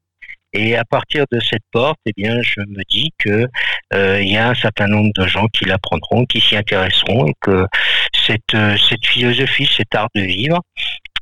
Et 0.53 0.77
à 0.77 0.85
partir 0.85 1.25
de 1.31 1.41
cette 1.41 1.63
porte, 1.73 1.99
eh 2.07 2.13
bien, 2.17 2.41
je 2.43 2.61
me 2.61 2.83
dis 2.89 3.13
que 3.19 3.49
euh, 3.95 4.23
il 4.23 4.33
y 4.33 4.37
a 4.37 4.49
un 4.49 4.55
certain 4.55 4.87
nombre 4.87 5.11
de 5.15 5.27
gens 5.27 5.47
qui 5.49 5.67
l'apprendront, 5.67 6.25
qui 6.25 6.41
s'y 6.41 6.57
intéresseront, 6.57 7.33
que 7.41 7.67
cette, 8.15 8.55
euh, 8.55 8.77
cette 8.77 9.05
philosophie, 9.05 9.67
cet 9.67 9.95
art 9.95 10.09
de 10.15 10.23
vivre, 10.23 10.61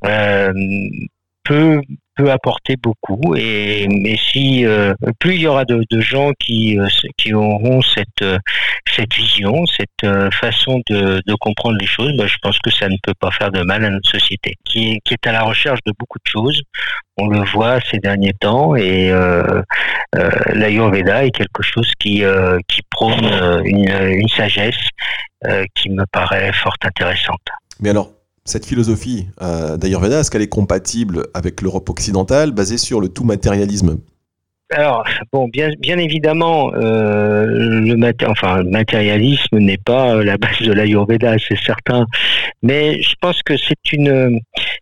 euh, 0.05 0.53
peut 1.43 1.81
peut 2.17 2.31
apporter 2.31 2.75
beaucoup. 2.75 3.35
Et 3.35 3.87
mais 3.87 4.17
si 4.17 4.65
euh, 4.65 4.93
plus 5.19 5.35
il 5.35 5.41
y 5.41 5.47
aura 5.47 5.65
de, 5.65 5.85
gens 5.99 6.31
qui 6.39 6.77
euh, 6.79 6.87
qui 7.17 7.33
auront 7.33 7.81
cette 7.81 8.21
euh, 8.21 8.37
cette 8.95 9.13
vision 9.13 9.65
cette 9.65 10.33
façon 10.33 10.81
de, 10.89 11.21
de, 11.25 11.35
comprendre 11.35 11.77
les 11.79 11.85
choses 11.85 12.15
bah, 12.17 12.25
je 12.27 12.37
pense 12.41 12.57
que 12.59 12.71
ça 12.71 12.87
ne 12.87 12.95
peut 13.03 13.13
pas 13.19 13.31
faire 13.31 13.51
de 13.51 13.61
mal 13.61 13.83
à 13.83 13.89
notre 13.89 14.09
société 14.09 14.55
qui 14.63 14.91
est, 14.91 14.99
qui 15.03 15.13
est 15.13 15.27
à 15.27 15.31
la 15.31 15.43
recherche 15.43 15.79
de 15.85 15.93
beaucoup 15.97 16.19
de 16.19 16.29
choses. 16.29 16.61
On 17.17 17.27
le 17.27 17.43
voit 17.43 17.79
ces 17.81 17.97
derniers 17.97 18.33
temps 18.39 18.75
et 18.75 19.09
euh, 19.11 19.61
l'Ayurveda 20.53 21.25
est 21.25 21.31
quelque 21.31 21.63
chose 21.63 21.91
qui 21.99 22.23
qui 22.67 22.81
prône 22.89 23.25
une, 23.65 23.89
une 23.89 24.29
sagesse 24.29 24.89
qui 25.75 25.89
me 25.89 26.05
paraît 26.11 26.53
fort 26.53 26.75
intéressante. 26.83 27.41
Mais 27.79 27.89
alors 27.89 28.16
cette 28.47 28.65
philosophie 28.65 29.27
euh, 29.41 29.77
d'Ayurveda, 29.77 30.19
est-ce 30.19 30.31
qu'elle 30.31 30.41
est 30.41 30.47
compatible 30.47 31.27
avec 31.33 31.61
l'Europe 31.61 31.89
occidentale 31.89 32.51
basée 32.51 32.77
sur 32.77 33.01
le 33.01 33.09
tout 33.09 33.25
matérialisme? 33.25 33.97
Alors, 34.71 35.05
bon, 35.31 35.47
bien, 35.47 35.69
évidemment, 35.97 36.73
euh, 36.73 37.45
le, 37.45 38.13
enfin, 38.29 38.63
le 38.63 38.69
matérialisme 38.69 39.59
n'est 39.59 39.77
pas 39.77 40.21
la 40.23 40.37
base 40.37 40.61
de 40.61 40.73
l'Ayurveda, 40.73 41.35
c'est 41.39 41.57
certain. 41.57 42.05
Mais 42.63 43.01
je 43.01 43.15
pense 43.21 43.41
que 43.43 43.55
c'est 43.55 43.93
une, 43.93 44.41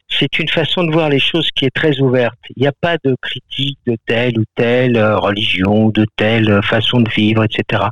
c'est 0.09 0.39
une 0.39 0.49
façon 0.49 0.85
de 0.85 0.91
voir 0.91 1.09
les 1.09 1.19
choses 1.19 1.49
qui 1.55 1.65
est 1.65 1.75
très 1.75 1.99
ouverte. 1.99 2.39
Il 2.55 2.61
n'y 2.61 2.67
a 2.67 2.73
pas 2.81 2.97
de 3.03 3.15
critique 3.21 3.77
de 3.85 3.95
telle 4.07 4.39
ou 4.39 4.43
telle 4.55 4.97
euh, 4.97 5.17
religion, 5.17 5.89
de 5.89 6.07
telle 6.15 6.61
façon 6.63 7.01
de 7.01 7.09
vivre, 7.11 7.43
etc. 7.43 7.83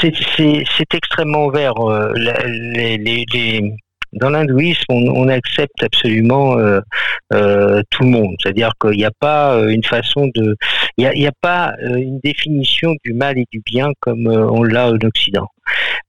C'est 0.00 0.94
extrêmement 0.94 1.46
ouvert. 1.46 1.74
les 2.16 2.98
dans 4.12 4.30
l'hindouisme, 4.30 4.84
on, 4.90 5.28
accepte 5.28 5.82
absolument 5.82 6.58
euh, 6.58 6.80
euh, 7.32 7.82
tout 7.90 8.02
le 8.02 8.10
monde. 8.10 8.34
C'est-à-dire 8.40 8.72
qu'il 8.80 8.98
n'y 8.98 9.04
a 9.04 9.10
pas 9.18 9.54
euh, 9.54 9.68
une 9.68 9.84
façon 9.84 10.28
de, 10.34 10.56
il 10.98 11.08
n'y 11.08 11.26
a, 11.26 11.32
pas 11.40 11.74
une 11.80 12.20
définition 12.20 12.94
du 13.04 13.14
mal 13.14 13.38
et 13.38 13.46
du 13.50 13.62
bien 13.64 13.88
comme 14.00 14.26
on 14.26 14.62
l'a 14.62 14.88
en 14.88 14.98
Occident. 15.02 15.48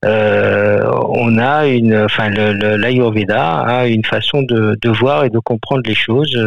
on 0.03 1.37
a 1.37 1.67
une, 1.67 1.95
enfin, 1.95 2.29
l'Ayurveda 2.29 3.61
a 3.61 3.87
une 3.87 4.03
façon 4.03 4.43
de, 4.43 4.89
voir 4.89 5.23
et 5.23 5.29
de 5.29 5.39
comprendre 5.39 5.83
les 5.85 5.95
choses, 5.95 6.37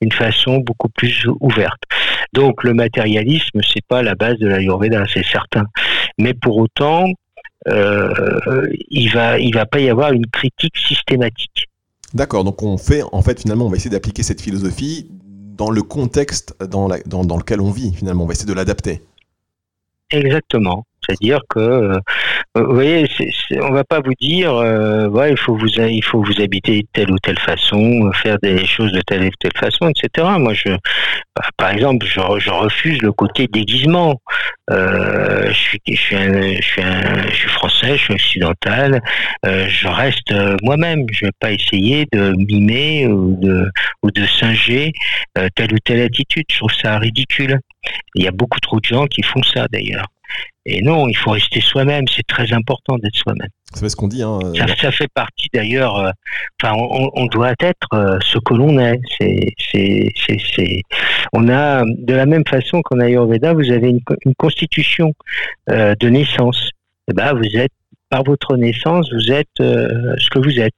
une 0.00 0.12
façon 0.12 0.58
beaucoup 0.58 0.88
plus 0.88 1.26
ouverte. 1.40 1.82
Donc, 2.32 2.62
le 2.62 2.74
matérialisme, 2.74 3.60
c'est 3.62 3.84
pas 3.88 4.02
la 4.02 4.14
base 4.14 4.38
de 4.38 4.46
l'Ayurveda, 4.46 5.04
c'est 5.12 5.26
certain. 5.26 5.64
Mais 6.18 6.32
pour 6.32 6.58
autant, 6.58 7.06
il 7.66 9.10
va 9.12 9.38
il 9.38 9.54
va 9.54 9.66
pas 9.66 9.80
y 9.80 9.88
avoir 9.88 10.12
une 10.12 10.26
critique 10.26 10.76
systématique. 10.76 11.68
D'accord, 12.14 12.44
donc 12.44 12.62
on 12.62 12.78
fait 12.78 13.02
en 13.12 13.22
fait 13.22 13.40
finalement 13.40 13.66
on 13.66 13.70
va 13.70 13.76
essayer 13.76 13.90
d'appliquer 13.90 14.22
cette 14.22 14.40
philosophie 14.40 15.08
dans 15.60 15.70
le 15.70 15.82
contexte 15.82 16.56
dans, 16.64 16.88
la, 16.88 16.98
dans, 17.00 17.22
dans 17.22 17.36
lequel 17.36 17.60
on 17.60 17.70
vit 17.70 17.92
finalement, 17.94 18.24
on 18.24 18.26
va 18.26 18.32
essayer 18.32 18.48
de 18.48 18.54
l'adapter. 18.54 19.02
Exactement. 20.10 20.86
C'est-à-dire 21.04 21.40
que, 21.48 21.60
euh, 21.60 22.00
vous 22.56 22.74
voyez, 22.74 23.06
on 23.62 23.70
va 23.70 23.84
pas 23.84 24.00
vous 24.00 24.14
dire, 24.20 24.52
euh, 24.56 25.28
il 25.30 25.36
faut 25.36 25.54
vous, 25.54 25.68
il 25.68 26.02
faut 26.02 26.20
vous 26.20 26.40
habiter 26.40 26.82
de 26.82 26.86
telle 26.92 27.12
ou 27.12 27.18
telle 27.20 27.38
façon, 27.38 28.10
faire 28.12 28.38
des 28.42 28.66
choses 28.66 28.90
de 28.90 29.00
telle 29.02 29.22
ou 29.26 29.30
telle 29.38 29.56
façon, 29.56 29.88
etc. 29.88 30.26
Moi, 30.36 30.52
je, 30.54 30.70
bah, 30.70 31.44
par 31.56 31.70
exemple, 31.70 32.04
je, 32.06 32.50
refuse 32.50 33.00
le 33.02 33.12
côté 33.12 33.46
déguisement. 33.46 34.20
Euh, 34.68 35.46
je 35.52 35.52
suis, 35.52 35.80
je 35.86 35.94
suis, 35.94 36.16
je 36.16 36.62
suis, 36.62 36.82
je 37.30 37.36
suis 37.36 37.48
français, 37.50 37.96
je 37.96 38.02
suis 38.02 38.14
occidental. 38.14 39.00
je 39.44 39.86
reste 39.86 40.34
moi-même. 40.62 41.06
Je 41.12 41.26
vais 41.26 41.32
pas 41.38 41.52
essayer 41.52 42.06
de 42.12 42.32
mimer 42.32 43.06
ou 43.06 43.36
de, 43.40 43.70
ou 44.02 44.10
de 44.10 44.26
singer 44.26 44.92
telle 45.54 45.72
ou 45.72 45.78
telle 45.84 46.00
attitude. 46.00 46.46
Je 46.50 46.58
trouve 46.58 46.72
ça 46.72 46.98
ridicule. 46.98 47.60
Il 48.16 48.24
y 48.24 48.28
a 48.28 48.32
beaucoup 48.32 48.58
trop 48.58 48.80
de 48.80 48.84
gens 48.84 49.06
qui 49.06 49.22
font 49.22 49.42
ça 49.44 49.68
d'ailleurs. 49.68 50.06
Et 50.70 50.82
non, 50.82 51.08
il 51.08 51.16
faut 51.16 51.30
rester 51.32 51.60
soi-même. 51.60 52.04
C'est 52.08 52.26
très 52.26 52.52
important 52.52 52.96
d'être 52.98 53.16
soi-même. 53.16 53.48
C'est 53.74 53.88
ce 53.88 53.96
qu'on 53.96 54.06
dit. 54.06 54.22
Hein, 54.22 54.38
ça, 54.56 54.66
ça, 54.76 54.92
fait 54.92 55.08
partie 55.12 55.48
d'ailleurs. 55.52 55.96
Euh, 55.96 56.10
enfin, 56.62 56.74
on, 56.76 57.10
on, 57.14 57.26
doit 57.26 57.54
être 57.58 57.88
euh, 57.92 58.18
ce 58.22 58.38
que 58.38 58.54
l'on 58.54 58.78
est. 58.78 59.00
C'est, 59.18 59.52
c'est, 59.58 60.12
c'est, 60.54 60.82
On 61.32 61.48
a 61.48 61.82
de 61.84 62.14
la 62.14 62.26
même 62.26 62.44
façon 62.48 62.82
qu'en 62.82 63.00
Ayurveda, 63.00 63.52
vous 63.52 63.70
avez 63.72 63.90
une, 63.90 64.00
une 64.24 64.34
constitution 64.36 65.12
euh, 65.70 65.96
de 65.98 66.08
naissance. 66.08 66.70
Et 67.08 67.12
eh 67.12 67.14
ben, 67.14 67.32
vous 67.34 67.56
êtes 67.56 67.72
par 68.08 68.22
votre 68.22 68.56
naissance, 68.56 69.12
vous 69.12 69.32
êtes 69.32 69.48
ce 69.58 70.30
que 70.30 70.38
vous 70.38 70.60
êtes. 70.60 70.74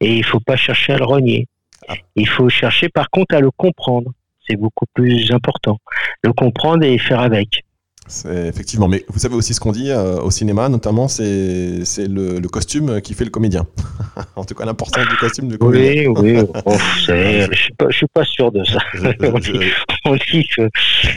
Et 0.00 0.16
il 0.16 0.24
faut 0.24 0.40
pas 0.40 0.56
chercher 0.56 0.94
à 0.94 0.98
le 0.98 1.04
renier. 1.04 1.46
Ah. 1.88 1.94
Il 2.16 2.28
faut 2.28 2.48
chercher, 2.48 2.88
par 2.88 3.10
contre, 3.10 3.34
à 3.36 3.40
le 3.40 3.50
comprendre. 3.52 4.10
c'est 4.48 4.56
beaucoup 4.56 4.86
plus 4.94 5.30
important. 5.32 5.78
Le 6.22 6.32
comprendre 6.32 6.84
et 6.84 6.98
faire 6.98 7.20
avec. 7.20 7.65
C'est 8.08 8.46
effectivement, 8.46 8.86
mais 8.86 9.04
vous 9.08 9.18
savez 9.18 9.34
aussi 9.34 9.52
ce 9.52 9.60
qu'on 9.60 9.72
dit 9.72 9.90
euh, 9.90 10.20
au 10.20 10.30
cinéma, 10.30 10.68
notamment, 10.68 11.08
c'est 11.08 11.24
le, 11.26 12.38
le, 12.38 12.48
costume 12.48 13.00
qui 13.00 13.14
fait 13.14 13.24
le 13.24 13.30
comédien. 13.30 13.66
en 14.36 14.44
tout 14.44 14.54
cas, 14.54 14.64
l'importance 14.64 15.08
du 15.08 15.16
costume 15.16 15.48
du 15.48 15.58
comédien. 15.58 16.10
Oui, 16.10 16.38
oui. 16.38 16.46
je 17.06 17.50
suis 17.54 17.72
pas, 17.72 17.86
je 17.90 17.96
suis 17.96 18.06
pas 18.06 18.24
sûr 18.24 18.52
de 18.52 18.62
ça. 18.64 18.78
on, 20.04 20.14
dit, 20.14 20.46
que 20.56 20.68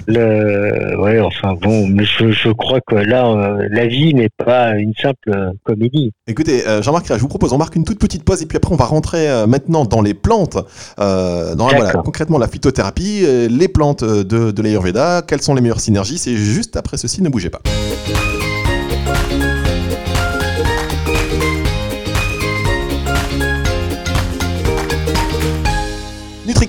le, 0.08 1.00
ouais, 1.00 1.20
enfin 1.20 1.54
bon, 1.54 1.88
mais 1.88 2.06
je, 2.06 2.32
je 2.32 2.50
crois 2.50 2.80
que 2.82 2.96
là, 2.96 3.28
euh, 3.28 3.68
la 3.70 3.86
vie 3.86 4.16
n'est 4.16 4.30
pas 4.30 4.76
une 4.76 4.94
simple 4.96 5.54
comédie. 5.64 6.12
Écoutez, 6.28 6.68
euh, 6.68 6.82
Jean-Marc, 6.82 7.06
je 7.08 7.22
vous 7.22 7.28
propose, 7.28 7.54
on 7.54 7.60
marque 7.60 7.76
une 7.76 7.86
toute 7.86 8.00
petite 8.00 8.24
pause 8.24 8.42
et 8.42 8.48
puis 8.48 8.58
après, 8.58 8.74
on 8.74 8.78
va 8.78 8.86
rentrer 8.86 9.28
maintenant 9.48 9.86
dans 9.86 10.02
les 10.02 10.16
plantes, 10.16 10.58
dans 10.98 11.56
voilà, 11.56 11.94
concrètement 11.94 12.40
la 12.40 12.48
phytothérapie, 12.48 13.26
les 13.50 13.68
plantes 13.68 14.04
de, 14.04 14.50
de 14.52 14.62
l'Ayurveda, 14.62 15.22
quelles 15.22 15.42
sont 15.42 15.54
les 15.54 15.62
meilleures 15.62 15.80
synergies, 15.80 16.18
c'est 16.18 16.36
juste 16.36 16.79
après 16.80 16.98
ceci, 16.98 17.22
ne 17.22 17.30
bougez 17.30 17.50
pas. 17.50 17.62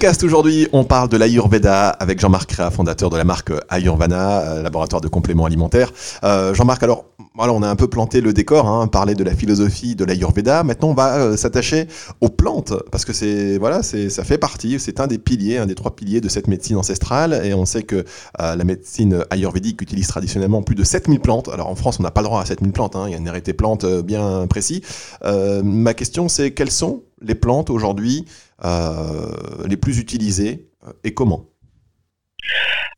NutriCast 0.00 0.24
aujourd'hui, 0.24 0.66
on 0.72 0.82
parle 0.82 1.10
de 1.10 1.18
l'Ayurveda 1.18 1.90
avec 1.90 2.20
Jean-Marc 2.20 2.48
Créa, 2.48 2.70
fondateur 2.70 3.10
de 3.10 3.18
la 3.18 3.24
marque 3.24 3.52
Ayurvana, 3.68 4.40
euh, 4.40 4.62
laboratoire 4.62 5.02
de 5.02 5.08
compléments 5.08 5.44
alimentaires. 5.44 5.92
Euh, 6.24 6.54
Jean-Marc, 6.54 6.82
alors 6.82 7.04
voilà, 7.34 7.52
on 7.52 7.62
a 7.62 7.68
un 7.68 7.76
peu 7.76 7.86
planté 7.86 8.22
le 8.22 8.32
décor, 8.32 8.66
hein, 8.66 8.86
parler 8.86 9.14
de 9.14 9.22
la 9.22 9.34
philosophie 9.34 9.96
de 9.96 10.06
l'Ayurveda. 10.06 10.62
Maintenant, 10.62 10.88
on 10.88 10.94
va 10.94 11.16
euh, 11.16 11.36
s'attacher 11.36 11.86
aux 12.22 12.30
plantes 12.30 12.72
parce 12.90 13.04
que 13.04 13.12
c'est 13.12 13.58
voilà, 13.58 13.82
c'est 13.82 14.08
ça 14.08 14.24
fait 14.24 14.38
partie, 14.38 14.80
c'est 14.80 15.00
un 15.00 15.06
des 15.06 15.18
piliers, 15.18 15.58
un 15.58 15.66
des 15.66 15.74
trois 15.74 15.94
piliers 15.94 16.22
de 16.22 16.30
cette 16.30 16.46
médecine 16.48 16.78
ancestrale. 16.78 17.38
Et 17.44 17.52
on 17.52 17.66
sait 17.66 17.82
que 17.82 18.06
la 18.38 18.64
médecine 18.64 19.22
ayurvédique 19.28 19.82
utilise 19.82 20.08
traditionnellement 20.08 20.62
plus 20.62 20.76
de 20.76 20.84
7000 20.84 21.20
plantes. 21.20 21.48
Alors 21.48 21.68
en 21.68 21.74
France, 21.74 21.98
on 22.00 22.02
n'a 22.02 22.10
pas 22.10 22.22
le 22.22 22.26
droit 22.26 22.40
à 22.40 22.46
7000 22.46 22.72
plantes, 22.72 22.96
hein, 22.96 23.04
il 23.06 23.12
y 23.12 23.14
a 23.14 23.18
une 23.18 23.28
arrêté 23.28 23.52
plantes 23.52 23.84
bien 23.84 24.46
précis. 24.48 24.82
ma 25.22 25.92
question, 25.92 26.28
c'est 26.28 26.52
quelles 26.52 26.70
sont 26.70 27.02
les 27.20 27.34
plantes 27.34 27.70
aujourd'hui 27.70 28.24
euh, 28.64 29.66
les 29.66 29.76
plus 29.76 29.98
utilisées 29.98 30.68
euh, 30.86 30.92
et 31.04 31.14
comment? 31.14 31.49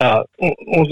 Alors, 0.03 0.25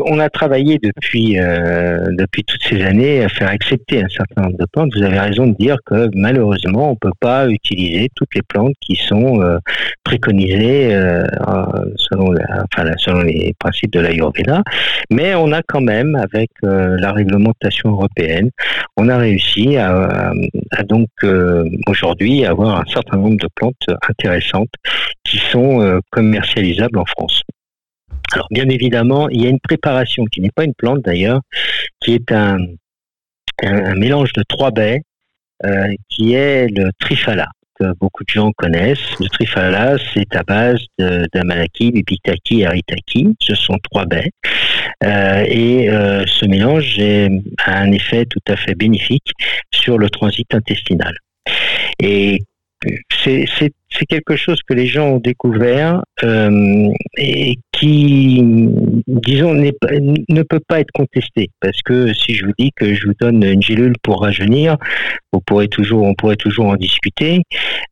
on, 0.07 0.21
a 0.21 0.30
travaillé 0.30 0.78
depuis 0.80 1.37
euh, 1.40 1.99
depuis 2.16 2.45
toutes 2.45 2.62
ces 2.62 2.80
années 2.83 3.25
à 3.25 3.28
faire 3.28 3.49
accepter 3.49 4.04
un 4.04 4.09
certain 4.09 4.42
nombre 4.42 4.57
de 4.57 4.66
plantes. 4.73 4.92
Vous 4.95 5.02
avez 5.02 5.19
raison 5.19 5.49
de 5.49 5.57
dire 5.57 5.78
que 5.85 6.09
malheureusement, 6.14 6.92
on 6.92 6.95
peut 6.95 7.11
pas 7.19 7.49
utiliser 7.49 8.09
toutes 8.14 8.33
les 8.37 8.42
plantes 8.42 8.75
qui 8.80 8.95
sont 8.95 9.42
euh, 9.42 9.59
préconisées 10.04 10.95
euh, 10.95 11.25
selon 11.97 13.23
les 13.23 13.52
principes 13.59 13.92
de 13.92 13.99
l'Ayurveda. 13.99 14.62
Mais 15.11 15.35
on 15.35 15.50
a 15.50 15.62
quand 15.66 15.80
même, 15.80 16.14
avec 16.14 16.50
la 16.62 17.12
réglementation 17.12 17.90
européenne, 17.90 18.50
on 18.97 19.09
a 19.09 19.16
réussi 19.16 19.76
à, 19.76 20.33
à 20.71 20.83
donc 20.85 21.09
aujourd'hui 21.88 22.45
avoir 22.45 22.80
un 22.80 22.85
certain 22.87 23.16
nombre 23.16 23.38
de 23.38 23.49
plantes 23.57 23.87
intéressantes 24.09 24.73
qui 25.25 25.38
sont 25.38 26.00
commercialisables 26.12 26.99
en 26.99 27.07
France. 27.07 27.42
Alors 28.33 28.47
bien 28.51 28.69
évidemment, 28.69 29.29
il 29.29 29.43
y 29.43 29.47
a 29.47 29.49
une 29.49 29.61
préparation 29.61 30.25
qui 30.25 30.41
n'est 30.41 30.51
pas 30.51 30.65
une 30.65 30.75
plante 30.75 31.03
d'ailleurs, 31.03 31.41
qui 32.01 32.15
est 32.15 32.33
un, 32.33 32.59
mélange 33.97 34.33
de 34.33 34.43
trois 34.49 34.71
baies, 34.71 35.03
euh, 35.65 35.93
qui 36.09 36.33
est 36.33 36.69
le 36.69 36.91
trifala 36.99 37.49
que 37.79 37.93
beaucoup 37.99 38.25
de 38.25 38.31
gens 38.31 38.53
connaissent. 38.53 39.19
Le 39.19 39.29
trifala, 39.29 39.97
c'est 40.15 40.35
à 40.35 40.43
base 40.43 40.81
d'amalaki, 40.99 41.91
bibitaki 41.93 42.61
et 42.61 42.67
aritaki. 42.67 43.37
Ce 43.41 43.55
sont 43.55 43.79
trois 43.83 44.07
baies. 44.07 44.31
Euh, 45.05 45.45
et 45.47 45.91
euh, 45.91 46.25
ce 46.27 46.47
mélange 46.47 46.99
a 46.99 47.79
un 47.79 47.93
effet 47.93 48.27
tout 48.27 48.41
à 48.49 48.57
fait 48.57 48.75
bénéfique 48.75 49.33
sur 49.73 49.99
le 49.99 50.09
transit 50.09 50.55
intestinal. 50.55 51.15
Et 51.99 52.39
c'est 53.23 53.73
quelque 54.07 54.37
chose 54.37 54.61
que 54.67 54.75
les 54.75 54.87
gens 54.87 55.09
ont 55.09 55.19
découvert 55.19 56.03
euh, 56.25 56.89
et 57.17 57.59
qui, 57.73 58.43
disons, 59.07 59.55
ne 59.55 60.43
peut 60.43 60.61
pas 60.67 60.81
être 60.81 60.91
contesté. 60.93 61.50
Parce 61.61 61.81
que 61.83 62.13
si 62.13 62.35
je 62.35 62.47
vous 62.47 62.53
dis 62.59 62.73
que 62.76 62.95
je 62.95 63.07
vous 63.07 63.15
donne 63.19 63.43
une 63.43 63.63
gélule 63.63 63.95
pour 64.03 64.23
rajeunir, 64.23 64.76
vous 65.33 65.41
pourrez 65.41 65.69
toujours, 65.69 66.03
on 66.05 66.15
pourrait 66.15 66.37
toujours 66.37 66.67
en 66.67 66.76
discuter, 66.76 67.43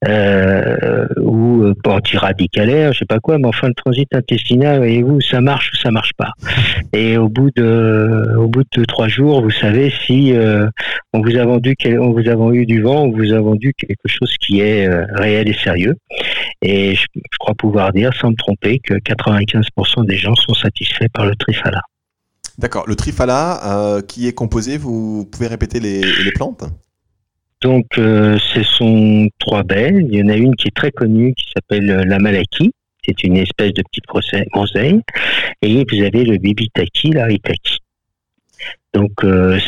euh, 0.07 1.07
ou 1.21 1.63
euh, 1.63 1.75
antiradicalaire, 1.87 2.93
je 2.93 2.99
sais 3.01 3.07
pas 3.07 3.21
quoi, 3.21 3.39
mais 3.39 3.47
enfin 3.47 3.69
le 3.69 3.75
transit 3.75 4.13
intestinal, 4.15 4.79
voyez-vous, 4.79 5.21
ça 5.21 5.41
marche 5.41 5.73
ou 5.73 5.77
ça 5.77 5.91
marche 5.91 6.13
pas. 6.17 6.33
Et 6.93 7.17
au 7.17 7.29
bout 7.29 7.51
de, 7.57 8.85
trois 8.87 9.09
jours, 9.09 9.43
vous 9.43 9.51
savez 9.51 9.93
si 10.07 10.35
on 11.13 11.21
vous 11.21 11.37
a 11.37 11.45
vendu, 11.45 11.75
on 11.99 12.11
vous 12.11 12.29
a 12.29 12.35
vendu 12.35 12.67
du 12.67 12.83
vent, 12.83 13.05
on 13.05 13.11
vous 13.11 13.33
a 13.33 13.41
vendu 13.41 13.73
quelque 13.77 14.07
chose 14.07 14.35
qui 14.41 14.61
est 14.61 14.89
réel 15.15 15.49
et 15.49 15.55
sérieux. 15.55 15.88
Et 16.63 16.95
je, 16.95 17.07
je 17.15 17.39
crois 17.39 17.55
pouvoir 17.55 17.93
dire, 17.93 18.13
sans 18.15 18.31
me 18.31 18.37
tromper, 18.37 18.79
que 18.79 18.95
95% 18.95 20.07
des 20.07 20.17
gens 20.17 20.35
sont 20.35 20.55
satisfaits 20.55 21.09
par 21.13 21.27
le 21.27 21.35
trifala. 21.37 21.81
D'accord. 22.59 22.85
Le 22.89 22.97
trifala, 22.97 23.61
euh, 23.65 24.03
qui 24.03 24.27
est 24.27 24.33
composé, 24.33 24.79
vous 24.79 25.25
pouvez 25.31 25.47
répéter 25.47 25.79
les, 25.79 26.01
les 26.01 26.33
plantes? 26.33 26.65
Donc, 27.61 27.87
euh, 27.99 28.39
ce 28.39 28.63
sont 28.63 29.29
trois 29.39 29.63
baies. 29.63 29.93
Il 29.95 30.15
y 30.15 30.23
en 30.23 30.29
a 30.29 30.37
une 30.37 30.55
qui 30.57 30.69
est 30.69 30.75
très 30.75 30.91
connue, 30.91 31.35
qui 31.35 31.45
s'appelle 31.55 31.91
euh, 31.91 32.05
la 32.05 32.19
malaki. 32.19 32.73
C'est 33.05 33.25
une 33.25 33.37
espèce 33.37 33.73
de 33.73 33.83
petite 33.83 34.05
groseille. 34.07 35.01
Et 35.63 35.85
vous 35.91 36.03
avez 36.03 36.25
le 36.25 36.37
bibitaki, 36.37 37.11
l'aritaki. 37.11 37.78
Donc 38.95 39.13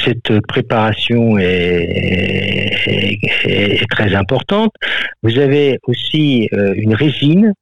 cette 0.05 0.41
préparation 0.47 1.39
est, 1.39 3.17
très 3.91 4.15
importante. 4.15 4.73
Vous 5.23 5.39
avez 5.39 5.79
aussi 5.87 6.49
une 6.53 6.95
résine 6.95 7.53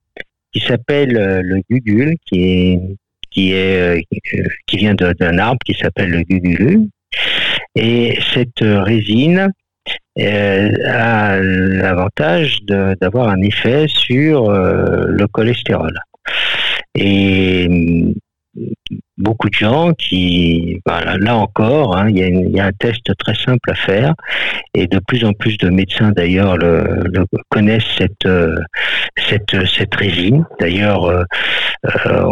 qui 0.52 0.60
s'appelle 0.60 1.16
euh, 1.16 1.42
le 1.42 1.60
gugul, 1.68 2.16
qui 2.26 2.42
est 2.42 2.80
qui 3.30 3.52
est 3.52 3.98
euh, 3.98 4.00
qui 4.66 4.76
vient 4.76 4.94
d'un 4.94 5.38
arbre 5.38 5.58
qui 5.64 5.74
s'appelle 5.74 6.10
le 6.10 6.22
gugulu. 6.22 6.88
Et 7.74 8.18
cette 8.32 8.60
résine 8.60 9.50
euh, 10.18 10.70
a 10.86 11.38
l'avantage 11.38 12.62
d'avoir 12.64 13.28
un 13.28 13.40
effet 13.42 13.86
sur 13.88 14.50
le 14.50 15.26
cholestérol. 15.28 15.94
Et 16.94 17.68
beaucoup 19.18 19.48
de 19.48 19.54
gens 19.54 19.92
qui, 19.94 20.80
là 20.86 21.36
encore, 21.36 21.96
hein, 21.96 22.08
il, 22.08 22.50
y 22.54 22.60
a 22.60 22.66
un 22.66 22.72
test 22.72 23.10
très 23.18 23.34
simple 23.34 23.70
à 23.70 23.74
faire 23.74 24.14
et 24.74 24.86
de 24.86 24.98
plus 25.00 25.24
en 25.24 25.32
plus 25.32 25.56
de 25.58 25.70
médecins 25.70 26.12
d'ailleurs 26.12 26.56
le, 26.56 27.10
connaissent 27.48 27.82
cette, 27.96 28.26
euh, 28.26 28.56
cette, 29.28 29.56
cette 29.66 29.94
résine. 29.94 30.44
D'ailleurs, 30.60 31.04
euh, 31.04 31.24
euh, 32.06 32.22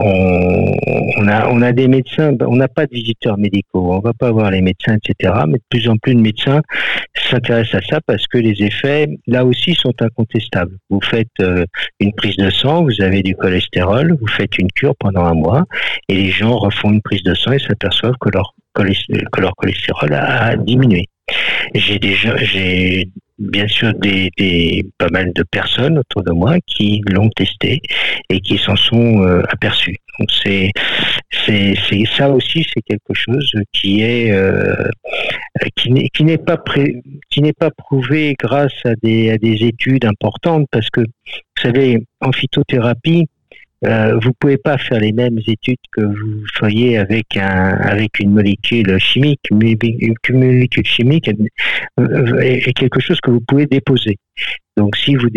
on, 1.18 1.28
a, 1.28 1.48
on 1.48 1.62
a 1.62 1.72
des 1.72 1.88
médecins, 1.88 2.32
on 2.40 2.56
n'a 2.56 2.68
pas 2.68 2.86
de 2.86 2.94
visiteurs 2.94 3.38
médicaux, 3.38 3.92
on 3.92 4.00
va 4.00 4.12
pas 4.12 4.30
voir 4.30 4.50
les 4.50 4.60
médecins, 4.60 4.96
etc. 4.96 5.34
Mais 5.48 5.58
de 5.58 5.64
plus 5.68 5.88
en 5.88 5.96
plus 5.96 6.14
de 6.14 6.20
médecins 6.20 6.62
s'intéressent 7.30 7.82
à 7.82 7.86
ça 7.86 8.00
parce 8.06 8.26
que 8.26 8.38
les 8.38 8.62
effets, 8.62 9.08
là 9.26 9.44
aussi, 9.44 9.74
sont 9.74 9.94
incontestables. 10.00 10.76
Vous 10.90 11.00
faites 11.02 11.42
une 12.00 12.12
prise 12.12 12.36
de 12.36 12.50
sang, 12.50 12.84
vous 12.84 13.00
avez 13.00 13.22
du 13.22 13.34
cholestérol, 13.34 14.16
vous 14.20 14.26
faites 14.28 14.58
une 14.58 14.70
cure 14.72 14.94
pendant 14.98 15.24
un 15.24 15.34
mois 15.34 15.64
et 16.08 16.14
les 16.14 16.30
gens 16.30 16.56
font 16.76 16.92
une 16.92 17.02
prise 17.02 17.22
de 17.22 17.34
sang 17.34 17.52
et 17.52 17.58
s'aperçoivent 17.58 18.16
que 18.20 18.30
leur, 18.30 18.54
que 18.74 19.40
leur 19.40 19.54
cholestérol 19.56 20.12
a 20.12 20.56
diminué. 20.56 21.06
J'ai 21.74 21.98
déjà, 21.98 22.36
j'ai 22.36 23.08
bien 23.38 23.66
sûr 23.66 23.92
des, 23.94 24.30
pas 24.98 25.08
mal 25.10 25.32
de 25.32 25.42
personnes 25.42 25.98
autour 25.98 26.22
de 26.22 26.32
moi 26.32 26.56
qui 26.66 27.02
l'ont 27.10 27.28
testé 27.30 27.80
et 28.30 28.40
qui 28.40 28.58
s'en 28.58 28.76
sont 28.76 29.22
euh, 29.22 29.42
aperçus. 29.48 29.96
Donc 30.18 30.30
c'est 30.42 30.70
c'est 31.44 32.04
ça 32.16 32.30
aussi 32.30 32.66
c'est 32.72 32.80
quelque 32.80 33.12
chose 33.12 33.52
qui 33.72 34.00
est 34.00 34.32
euh, 34.32 34.88
qui 35.76 35.92
n'est 35.92 36.08
qui 36.08 36.24
n'est 36.24 36.38
pas 36.38 36.58
qui 37.28 37.42
n'est 37.42 37.52
pas 37.52 37.70
prouvé 37.70 38.34
grâce 38.38 38.74
à 38.86 38.94
des 39.02 39.30
à 39.30 39.36
des 39.36 39.64
études 39.64 40.06
importantes 40.06 40.66
parce 40.70 40.88
que 40.88 41.02
vous 41.02 41.62
savez 41.62 42.02
en 42.20 42.32
phytothérapie 42.32 43.26
euh, 43.84 44.18
vous 44.22 44.32
pouvez 44.38 44.56
pas 44.56 44.78
faire 44.78 45.00
les 45.00 45.12
mêmes 45.12 45.38
études 45.46 45.76
que 45.92 46.00
vous 46.00 46.44
feriez 46.54 46.98
avec 46.98 47.36
un 47.36 47.76
avec 47.76 48.18
une 48.20 48.30
molécule 48.30 48.98
chimique. 48.98 49.40
Une 49.50 50.38
molécule 50.38 50.86
chimique 50.86 51.30
est 51.98 52.72
quelque 52.72 53.00
chose 53.00 53.20
que 53.20 53.30
vous 53.30 53.42
pouvez 53.46 53.66
déposer. 53.66 54.16
Donc 54.76 54.94
si 54.96 55.14
vous, 55.14 55.28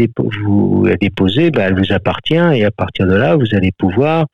vous 0.43 0.85
la 0.85 0.95
déposez, 0.97 1.49
bah, 1.49 1.63
elle 1.67 1.75
vous 1.75 1.93
appartient 1.93 2.35
et 2.35 2.65
à 2.65 2.71
partir 2.71 3.07
de 3.07 3.15
là, 3.15 3.37
vous 3.37 3.55
allez 3.55 3.71
pouvoir, 3.77 4.25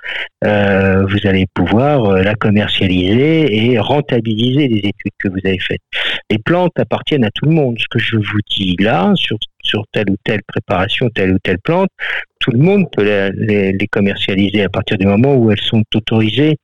euh, 0.43 1.05
vous 1.05 1.27
allez 1.27 1.45
pouvoir 1.53 2.05
euh, 2.05 2.23
la 2.23 2.33
commercialiser 2.33 3.55
et 3.55 3.77
rentabiliser 3.77 4.67
les 4.67 4.77
études 4.77 5.13
que 5.19 5.27
vous 5.27 5.39
avez 5.45 5.59
faites. 5.59 5.81
Les 6.31 6.39
plantes 6.39 6.79
appartiennent 6.79 7.23
à 7.23 7.29
tout 7.29 7.45
le 7.45 7.51
monde. 7.51 7.77
Ce 7.79 7.85
que 7.87 7.99
je 7.99 8.17
vous 8.17 8.39
dis 8.49 8.75
là 8.79 9.13
sur 9.15 9.37
sur 9.65 9.83
telle 9.91 10.09
ou 10.09 10.15
telle 10.23 10.41
préparation, 10.43 11.09
telle 11.09 11.33
ou 11.33 11.39
telle 11.39 11.59
plante, 11.59 11.89
tout 12.45 12.51
le 12.51 12.59
monde 12.59 12.85
peut 12.91 13.03
les, 13.03 13.87
commercialiser 13.91 14.61
à 14.63 14.69
partir 14.69 14.99
du 14.99 15.07
moment 15.07 15.33
où 15.33 15.51
elles 15.51 15.61
sont 15.61 15.83
autorisées 15.95 16.57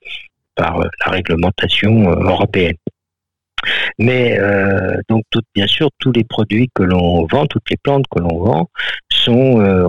par 0.55 0.79
la 0.79 1.11
réglementation 1.11 2.11
européenne. 2.11 2.75
Mais 3.97 4.39
euh, 4.39 4.97
donc 5.09 5.23
bien 5.55 5.65
sûr 5.65 5.89
tous 5.97 6.11
les 6.11 6.23
produits 6.23 6.69
que 6.75 6.83
l'on 6.83 7.25
vend, 7.25 7.47
toutes 7.47 7.69
les 7.71 7.77
plantes 7.77 8.05
que 8.11 8.19
l'on 8.19 8.37
vend 8.43 8.69
sont 9.11 9.59
euh, 9.59 9.87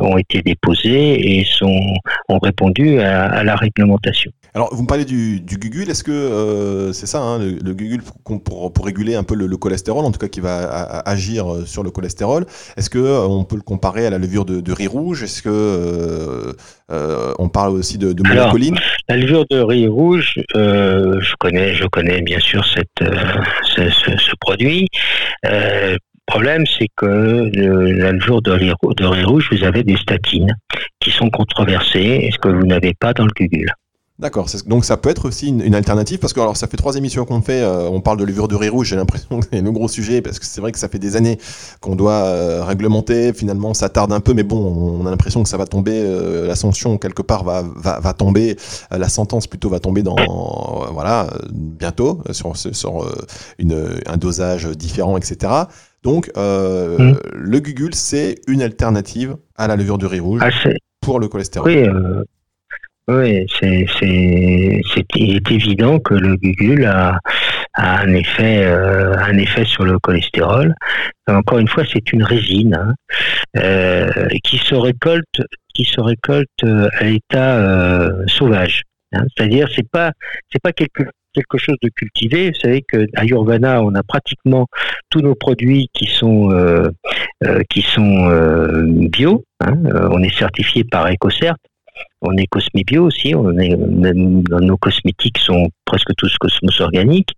ont 0.00 0.18
été 0.18 0.42
déposées 0.42 1.38
et 1.38 1.44
sont 1.44 1.94
ont 2.28 2.38
répondu 2.38 3.00
à 3.00 3.42
la 3.42 3.56
réglementation. 3.56 4.30
Alors, 4.54 4.74
vous 4.74 4.82
me 4.82 4.86
parlez 4.86 5.06
du, 5.06 5.40
du 5.40 5.56
gugule. 5.56 5.88
Est-ce 5.88 6.04
que 6.04 6.10
euh, 6.10 6.92
c'est 6.92 7.06
ça, 7.06 7.20
hein, 7.20 7.38
le, 7.38 7.52
le, 7.52 7.72
gugule 7.72 8.02
pour, 8.02 8.42
pour, 8.42 8.72
pour, 8.72 8.84
réguler 8.84 9.14
un 9.14 9.22
peu 9.22 9.34
le, 9.34 9.46
le, 9.46 9.56
cholestérol, 9.56 10.04
en 10.04 10.12
tout 10.12 10.18
cas 10.18 10.28
qui 10.28 10.40
va 10.40 10.58
a, 10.68 11.08
agir 11.08 11.50
euh, 11.50 11.64
sur 11.64 11.82
le 11.82 11.90
cholestérol 11.90 12.44
Est-ce 12.76 12.90
que 12.90 12.98
euh, 12.98 13.20
on 13.22 13.44
peut 13.44 13.56
le 13.56 13.62
comparer 13.62 14.06
à 14.06 14.10
la 14.10 14.18
levure 14.18 14.44
de, 14.44 14.60
de 14.60 14.72
riz 14.72 14.88
rouge? 14.88 15.22
Est-ce 15.22 15.40
que 15.40 16.54
euh, 16.90 17.34
on 17.38 17.48
parle 17.48 17.72
aussi 17.72 17.96
de, 17.96 18.12
de 18.12 18.28
monocoline? 18.28 18.78
La 19.08 19.16
levure 19.16 19.46
de 19.48 19.58
riz 19.58 19.86
rouge, 19.86 20.34
je 20.54 21.34
connais, 21.38 21.72
je 21.72 21.86
connais 21.86 22.20
bien 22.20 22.38
sûr 22.38 22.62
cette, 22.66 22.88
ce, 22.98 23.88
ce, 23.88 24.16
ce, 24.18 24.32
produit. 24.38 24.86
Le 25.44 25.96
problème, 26.26 26.64
c'est 26.66 26.88
que 26.94 27.06
le, 27.54 27.92
la 27.92 28.12
levure 28.12 28.42
de 28.42 28.52
riz, 28.52 28.72
de 28.98 29.06
riz 29.06 29.24
rouge, 29.24 29.48
vous 29.50 29.64
avez 29.64 29.82
des 29.82 29.96
statines 29.96 30.54
qui 31.00 31.10
sont 31.10 31.30
controversées, 31.30 32.26
est 32.26 32.32
ce 32.32 32.38
que 32.38 32.48
vous 32.48 32.66
n'avez 32.66 32.92
pas 32.92 33.14
dans 33.14 33.24
le 33.24 33.32
gugule? 33.34 33.72
D'accord, 34.22 34.46
donc 34.66 34.84
ça 34.84 34.96
peut 34.96 35.10
être 35.10 35.26
aussi 35.26 35.48
une, 35.48 35.62
une, 35.62 35.74
alternative 35.74 36.20
parce 36.20 36.32
que 36.32 36.38
alors 36.38 36.56
ça 36.56 36.68
fait 36.68 36.76
trois 36.76 36.94
émissions 36.94 37.24
qu'on 37.24 37.42
fait, 37.42 37.60
euh, 37.60 37.88
on 37.90 38.00
parle 38.00 38.18
de 38.18 38.24
levure 38.24 38.46
de 38.46 38.54
riz 38.54 38.68
rouge, 38.68 38.90
j'ai 38.90 38.94
l'impression 38.94 39.40
que 39.40 39.46
c'est 39.52 39.60
le 39.60 39.72
gros 39.72 39.88
sujet 39.88 40.22
parce 40.22 40.38
que 40.38 40.44
c'est 40.46 40.60
vrai 40.60 40.70
que 40.70 40.78
ça 40.78 40.88
fait 40.88 41.00
des 41.00 41.16
années 41.16 41.38
qu'on 41.80 41.96
doit 41.96 42.22
euh, 42.22 42.62
réglementer, 42.62 43.32
finalement 43.32 43.74
ça 43.74 43.88
tarde 43.88 44.12
un 44.12 44.20
peu, 44.20 44.32
mais 44.32 44.44
bon, 44.44 45.00
on 45.00 45.06
a 45.06 45.10
l'impression 45.10 45.42
que 45.42 45.48
ça 45.48 45.56
va 45.56 45.66
tomber, 45.66 46.04
euh, 46.04 46.46
l'ascension 46.46 46.98
quelque 46.98 47.20
part 47.20 47.42
va, 47.42 47.64
va, 47.74 47.98
va 47.98 48.12
tomber, 48.12 48.54
euh, 48.92 48.98
la 48.98 49.08
sentence 49.08 49.48
plutôt 49.48 49.70
va 49.70 49.80
tomber 49.80 50.04
dans, 50.04 50.14
voilà, 50.92 51.26
bientôt 51.50 52.22
sur, 52.30 52.56
sur 52.56 53.12
une, 53.58 53.88
un 54.06 54.16
dosage 54.18 54.68
différent, 54.68 55.16
etc. 55.16 55.52
Donc 56.04 56.28
mmh. 56.36 57.14
le 57.34 57.58
gugule 57.58 57.96
c'est 57.96 58.36
une 58.46 58.62
alternative 58.62 59.36
à 59.56 59.66
la 59.66 59.74
levure 59.74 59.98
de 59.98 60.06
riz 60.06 60.20
rouge 60.20 60.42
ah, 60.44 60.70
pour 61.00 61.18
le 61.18 61.26
cholestérol. 61.26 61.68
Oui, 61.68 61.88
oui, 63.08 63.46
c'est 63.58 63.86
évident 65.50 65.98
que 65.98 66.14
le 66.14 66.36
gugule 66.36 66.84
a, 66.84 67.18
a 67.74 68.00
un 68.00 68.14
effet 68.14 68.64
euh, 68.64 69.12
un 69.16 69.36
effet 69.38 69.64
sur 69.64 69.84
le 69.84 69.98
cholestérol. 69.98 70.74
Encore 71.26 71.58
une 71.58 71.68
fois, 71.68 71.84
c'est 71.90 72.12
une 72.12 72.22
résine 72.22 72.74
hein, 72.74 72.94
euh, 73.56 74.28
qui 74.44 74.58
se 74.58 74.74
récolte 74.74 75.42
qui 75.74 75.84
se 75.84 76.00
récolte 76.00 76.48
euh, 76.64 76.88
à 76.98 77.04
l'état 77.04 77.58
euh, 77.58 78.24
sauvage. 78.26 78.82
Hein. 79.12 79.24
C'est-à-dire, 79.34 79.68
c'est 79.74 79.88
pas 79.88 80.12
c'est 80.50 80.62
pas 80.62 80.72
quelque 80.72 81.04
quelque 81.34 81.58
chose 81.58 81.76
de 81.82 81.88
cultivé. 81.88 82.50
Vous 82.50 82.60
savez 82.60 82.82
que 82.86 83.06
à 83.16 83.24
Urbana, 83.24 83.82
on 83.82 83.94
a 83.94 84.02
pratiquement 84.02 84.66
tous 85.10 85.20
nos 85.20 85.34
produits 85.34 85.88
qui 85.92 86.06
sont 86.06 86.50
euh, 86.50 86.90
euh, 87.44 87.62
qui 87.70 87.82
sont 87.82 88.28
euh, 88.30 88.84
bio. 88.86 89.44
Hein. 89.60 89.76
on 90.10 90.22
est 90.22 90.36
certifié 90.36 90.84
par 90.84 91.10
EcoCert. 91.10 91.56
On 92.20 92.36
est 92.36 92.46
Cosmibio 92.46 93.04
aussi, 93.04 93.34
on 93.34 93.58
est, 93.58 93.76
nos 93.76 94.76
cosmétiques 94.76 95.38
sont 95.38 95.68
presque 95.84 96.14
tous 96.16 96.36
cosmos 96.38 96.80
organiques, 96.80 97.30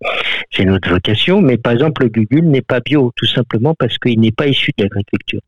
c'est 0.51 0.65
notre 0.65 0.89
vocation, 0.89 1.41
mais 1.41 1.57
par 1.57 1.73
exemple 1.73 2.03
le 2.03 2.09
gugule 2.09 2.45
n'est 2.49 2.61
pas 2.61 2.79
bio, 2.79 3.11
tout 3.15 3.25
simplement 3.25 3.73
parce 3.77 3.97
qu'il 3.97 4.19
n'est 4.19 4.31
pas 4.31 4.47
issu 4.47 4.71
de 4.77 4.83
l'agriculture. 4.83 5.41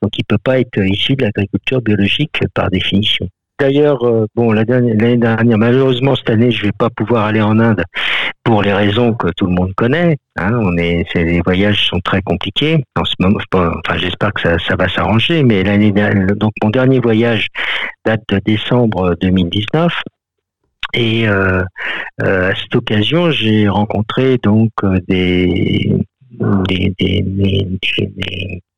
Donc 0.00 0.16
il 0.16 0.22
ne 0.22 0.36
peut 0.36 0.42
pas 0.42 0.60
être 0.60 0.78
issu 0.78 1.16
de 1.16 1.24
l'agriculture 1.24 1.82
biologique 1.82 2.40
par 2.54 2.70
définition. 2.70 3.28
D'ailleurs, 3.58 4.04
euh, 4.04 4.26
bon, 4.36 4.52
l'année 4.52 5.16
dernière, 5.16 5.58
malheureusement 5.58 6.14
cette 6.14 6.30
année, 6.30 6.52
je 6.52 6.62
vais 6.62 6.72
pas 6.72 6.90
pouvoir 6.90 7.24
aller 7.24 7.42
en 7.42 7.58
Inde 7.58 7.82
pour 8.44 8.62
les 8.62 8.72
raisons 8.72 9.14
que 9.14 9.28
tout 9.36 9.46
le 9.46 9.52
monde 9.52 9.74
connaît. 9.74 10.16
Hein, 10.36 10.52
on 10.62 10.76
est, 10.78 11.04
les 11.14 11.40
voyages 11.40 11.88
sont 11.88 11.98
très 11.98 12.22
compliqués. 12.22 12.84
Enfin, 12.96 13.96
j'espère 13.96 14.32
que 14.32 14.42
ça, 14.42 14.76
va 14.78 14.88
s'arranger. 14.88 15.42
Mais 15.42 15.64
l'année 15.64 15.92
donc 16.36 16.52
mon 16.62 16.70
dernier 16.70 17.00
voyage 17.00 17.48
date 18.06 18.22
de 18.28 18.38
décembre 18.38 19.16
2019. 19.20 19.92
Et 20.94 21.28
euh, 21.28 21.62
euh, 22.22 22.52
à 22.52 22.54
cette 22.54 22.76
occasion, 22.76 23.30
j'ai 23.32 23.68
rencontré 23.68 24.38
donc 24.38 24.70
des, 25.08 25.92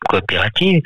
coopératives 0.09 0.83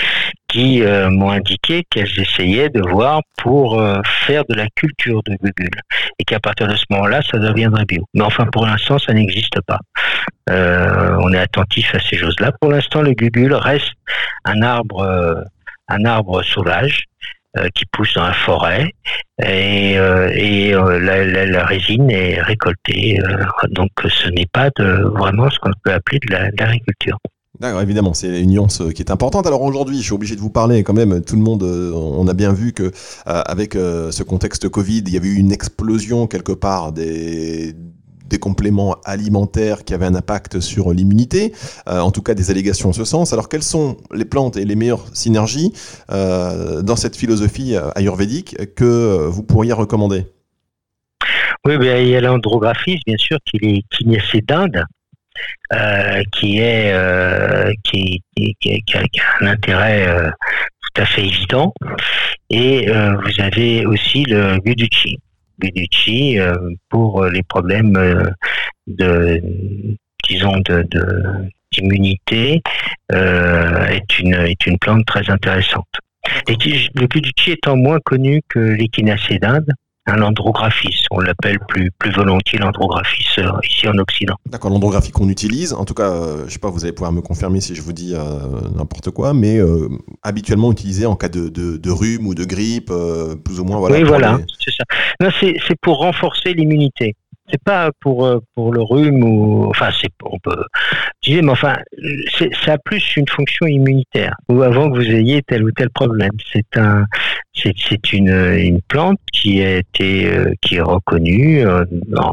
euh, 0.56 1.10
m'ont 1.10 1.30
indiqué 1.30 1.84
qu'elles 1.90 2.20
essayaient 2.20 2.68
de 2.68 2.80
voir 2.80 3.22
pour 3.38 3.80
euh, 3.80 4.00
faire 4.26 4.44
de 4.48 4.54
la 4.54 4.66
culture 4.76 5.22
de 5.24 5.36
gugule 5.42 5.80
et 6.18 6.24
qu'à 6.24 6.38
partir 6.38 6.68
de 6.68 6.76
ce 6.76 6.84
moment-là, 6.90 7.22
ça 7.22 7.38
deviendrait 7.38 7.84
bio. 7.84 8.04
Mais 8.14 8.22
enfin, 8.22 8.46
pour 8.46 8.66
l'instant, 8.66 8.98
ça 8.98 9.12
n'existe 9.12 9.60
pas. 9.62 9.80
Euh, 10.50 11.16
on 11.20 11.32
est 11.32 11.38
attentif 11.38 11.94
à 11.94 11.98
ces 11.98 12.16
choses-là. 12.16 12.52
Pour 12.60 12.70
l'instant, 12.70 13.02
le 13.02 13.12
gugule 13.12 13.54
reste 13.54 13.92
un 14.44 14.62
arbre, 14.62 15.44
un 15.88 16.04
arbre 16.04 16.42
sauvage 16.42 17.04
qui 17.74 17.84
pousse 17.86 18.14
dans 18.14 18.26
la 18.26 18.32
forêt 18.32 18.92
et, 19.44 19.96
la, 19.96 21.64
résine 21.64 22.10
est 22.10 22.40
récoltée. 22.42 23.18
donc 23.70 23.90
ce 24.08 24.28
n'est 24.28 24.48
pas 24.52 24.70
vraiment 24.78 25.48
ce 25.50 25.58
qu'on 25.60 25.70
peut 25.84 25.92
appeler 25.92 26.18
de 26.28 26.32
l'agriculture. 26.32 27.18
D'accord, 27.60 27.80
évidemment, 27.82 28.14
c'est 28.14 28.40
une 28.40 28.50
nuance 28.50 28.82
qui 28.94 29.02
est 29.02 29.12
importante. 29.12 29.46
Alors 29.46 29.62
aujourd'hui, 29.62 29.98
je 29.98 30.02
suis 30.02 30.12
obligé 30.12 30.34
de 30.34 30.40
vous 30.40 30.50
parler 30.50 30.82
quand 30.82 30.92
même. 30.92 31.22
Tout 31.22 31.36
le 31.36 31.42
monde, 31.42 31.62
on 31.62 32.26
a 32.26 32.34
bien 32.34 32.52
vu 32.52 32.72
que 32.72 32.90
avec 33.26 33.74
ce 33.74 34.22
contexte 34.24 34.68
Covid, 34.68 35.04
il 35.06 35.10
y 35.10 35.16
avait 35.16 35.28
eu 35.28 35.36
une 35.36 35.52
explosion 35.52 36.26
quelque 36.26 36.52
part 36.52 36.90
des 36.90 37.76
des 38.28 38.38
compléments 38.38 38.96
alimentaires 39.04 39.84
qui 39.84 39.94
avaient 39.94 40.06
un 40.06 40.14
impact 40.14 40.60
sur 40.60 40.92
l'immunité, 40.92 41.52
euh, 41.88 42.00
en 42.00 42.10
tout 42.10 42.22
cas 42.22 42.34
des 42.34 42.50
allégations 42.50 42.88
en 42.88 42.92
ce 42.92 43.04
sens. 43.04 43.32
Alors 43.32 43.48
quelles 43.48 43.62
sont 43.62 43.96
les 44.12 44.24
plantes 44.24 44.56
et 44.56 44.64
les 44.64 44.76
meilleures 44.76 45.06
synergies 45.14 45.72
euh, 46.10 46.82
dans 46.82 46.96
cette 46.96 47.16
philosophie 47.16 47.76
euh, 47.76 47.90
ayurvédique 47.94 48.74
que 48.74 49.26
vous 49.28 49.42
pourriez 49.42 49.72
recommander? 49.72 50.26
Oui, 51.66 51.78
ben, 51.78 52.02
il 52.02 52.08
y 52.08 52.16
a 52.16 52.20
l'andrographie, 52.20 53.00
bien 53.06 53.16
sûr, 53.16 53.38
qui 53.46 53.56
est 53.62 53.82
kinécée 53.90 54.42
d'Inde. 54.42 54.84
Euh, 55.72 56.22
qui 56.32 56.58
est 56.58 56.92
euh, 56.92 57.72
qui, 57.84 58.22
a, 58.94 59.02
un 59.40 59.46
intérêt 59.46 60.06
euh, 60.06 60.30
tout 60.30 61.02
à 61.02 61.06
fait 61.06 61.24
évident 61.24 61.72
et 62.50 62.86
vous 62.86 63.40
avez 63.40 63.86
aussi 63.86 64.24
le 64.24 64.58
guduchi 64.58 65.18
Guiducci 65.58 66.38
euh, 66.38 66.54
pour 66.90 67.24
les 67.24 67.42
problèmes 67.42 67.94
de, 68.86 69.42
disons, 70.28 70.58
de, 70.58 70.86
d'immunité 71.72 72.60
est 73.10 74.18
une 74.18 74.34
est 74.34 74.66
une 74.66 74.78
plante 74.78 75.06
très 75.06 75.28
intéressante. 75.30 75.88
Le 76.46 77.06
Guiducci 77.06 77.52
étant 77.52 77.76
moins 77.76 78.00
connu 78.04 78.42
que 78.48 78.58
l'échinacée 78.58 79.38
d'Inde, 79.38 79.70
un 80.06 80.22
andrographis. 80.22 81.06
On 81.10 81.20
l'appelle 81.20 81.58
plus, 81.68 81.90
plus 81.98 82.12
volontiers 82.12 82.58
l'andrographis 82.58 83.26
euh, 83.38 83.50
ici 83.62 83.88
en 83.88 83.96
Occident. 83.98 84.34
D'accord, 84.46 84.70
l'andrographie 84.70 85.12
qu'on 85.12 85.28
utilise, 85.28 85.72
en 85.72 85.84
tout 85.84 85.94
cas, 85.94 86.10
euh, 86.10 86.44
je 86.46 86.52
sais 86.52 86.58
pas, 86.58 86.70
vous 86.70 86.84
allez 86.84 86.92
pouvoir 86.92 87.12
me 87.12 87.22
confirmer 87.22 87.60
si 87.60 87.74
je 87.74 87.82
vous 87.82 87.92
dis 87.92 88.14
euh, 88.14 88.20
n'importe 88.76 89.10
quoi, 89.10 89.34
mais 89.34 89.58
euh, 89.58 89.88
habituellement 90.22 90.72
utilisé 90.72 91.06
en 91.06 91.16
cas 91.16 91.28
de, 91.28 91.48
de, 91.48 91.76
de, 91.76 91.90
rhume 91.90 92.26
ou 92.26 92.34
de 92.34 92.44
grippe, 92.44 92.92
plus 93.44 93.60
ou 93.60 93.64
moins. 93.64 93.78
Voilà, 93.78 93.96
oui, 93.96 94.02
voilà, 94.02 94.38
les... 94.38 94.44
c'est 94.58 94.74
ça. 94.74 94.84
Non, 95.20 95.30
c'est 95.40 95.80
pour 95.80 95.98
renforcer 95.98 96.52
l'immunité 96.54 97.16
c'est 97.50 97.62
pas 97.62 97.90
pour 98.00 98.24
euh, 98.24 98.38
pour 98.54 98.72
le 98.72 98.82
rhume 98.82 99.22
ou 99.22 99.66
enfin 99.68 99.90
c'est 100.00 100.10
on 100.24 100.38
peut 100.38 100.64
dire 101.22 101.42
mais 101.42 101.50
enfin 101.50 101.76
ça 102.64 102.72
a 102.72 102.78
plus 102.78 103.16
une 103.16 103.28
fonction 103.28 103.66
immunitaire 103.66 104.34
ou 104.48 104.62
avant 104.62 104.90
que 104.90 104.96
vous 104.96 105.10
ayez 105.10 105.42
tel 105.42 105.64
ou 105.64 105.70
tel 105.72 105.90
problème 105.90 106.32
c'est 106.52 106.76
un 106.76 107.04
c'est 107.54 108.12
une 108.12 108.28
une 108.56 108.80
plante 108.82 109.18
qui 109.32 109.62
a 109.62 109.76
été 109.76 110.26
euh, 110.26 110.52
qui 110.62 110.76
est 110.76 110.80
reconnue 110.80 111.66
euh, 111.66 111.84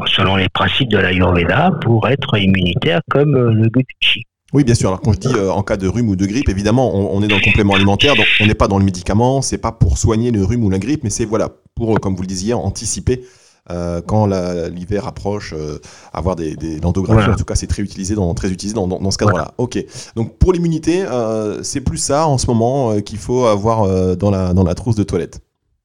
selon 0.06 0.36
les 0.36 0.48
principes 0.48 0.88
de 0.88 0.98
l'ayurveda 0.98 1.72
pour 1.82 2.08
être 2.08 2.38
immunitaire 2.38 3.00
comme 3.10 3.34
le 3.36 3.68
guduchi. 3.68 4.24
Oui, 4.52 4.64
bien 4.64 4.74
sûr. 4.74 4.88
Alors 4.88 5.00
quand 5.00 5.14
je 5.14 5.18
dis 5.18 5.34
en 5.34 5.62
cas 5.62 5.78
de 5.78 5.88
rhume 5.88 6.10
ou 6.10 6.16
de 6.16 6.26
grippe, 6.26 6.50
évidemment, 6.50 6.94
on, 6.94 7.16
on 7.16 7.22
est 7.22 7.28
dans 7.28 7.36
le 7.36 7.42
complément 7.42 7.72
alimentaire, 7.72 8.14
donc 8.14 8.26
on 8.38 8.46
n'est 8.46 8.54
pas 8.54 8.68
dans 8.68 8.78
le 8.78 8.84
médicament. 8.84 9.40
C'est 9.40 9.56
pas 9.56 9.72
pour 9.72 9.96
soigner 9.96 10.30
le 10.30 10.44
rhume 10.44 10.62
ou 10.62 10.68
la 10.68 10.78
grippe, 10.78 11.04
mais 11.04 11.10
c'est 11.10 11.24
voilà 11.24 11.48
pour, 11.74 11.98
comme 12.00 12.14
vous 12.14 12.20
le 12.20 12.28
disiez, 12.28 12.52
anticiper 12.52 13.22
euh, 13.70 14.00
quand 14.00 14.26
l'hiver 14.26 15.06
approche, 15.06 15.54
euh, 15.56 15.78
avoir 16.12 16.36
des, 16.36 16.56
des 16.56 16.80
voilà. 16.80 17.30
en 17.30 17.36
tout 17.36 17.44
cas, 17.44 17.54
c'est 17.54 17.66
très 17.66 17.82
utilisé 17.82 18.14
dans, 18.14 18.34
très 18.34 18.50
utilisé 18.50 18.74
dans, 18.74 18.88
dans, 18.88 18.98
dans 18.98 19.10
ce 19.10 19.18
cadre-là. 19.18 19.38
Voilà. 19.38 19.54
Ok. 19.58 19.84
Donc 20.16 20.38
pour 20.38 20.52
l'immunité, 20.52 21.04
euh, 21.04 21.62
c'est 21.62 21.80
plus 21.80 21.98
ça 21.98 22.26
en 22.26 22.38
ce 22.38 22.46
moment 22.46 22.92
euh, 22.92 23.00
qu'il 23.00 23.18
faut 23.18 23.46
avoir 23.46 23.82
euh, 23.82 24.16
dans 24.16 24.30
la 24.30 24.52
dans 24.54 24.64
la 24.64 24.74
trousse 24.74 24.96
de 24.96 25.04
toilette. 25.04 25.40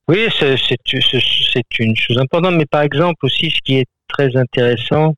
Oui, 0.10 0.28
c'est 0.40 1.80
une 1.80 1.96
chose 1.96 2.18
importante, 2.18 2.56
mais 2.56 2.66
par 2.66 2.82
exemple 2.82 3.26
aussi, 3.26 3.52
ce 3.52 3.60
qui 3.64 3.76
est 3.76 3.86
très 4.08 4.36
intéressant, 4.38 5.14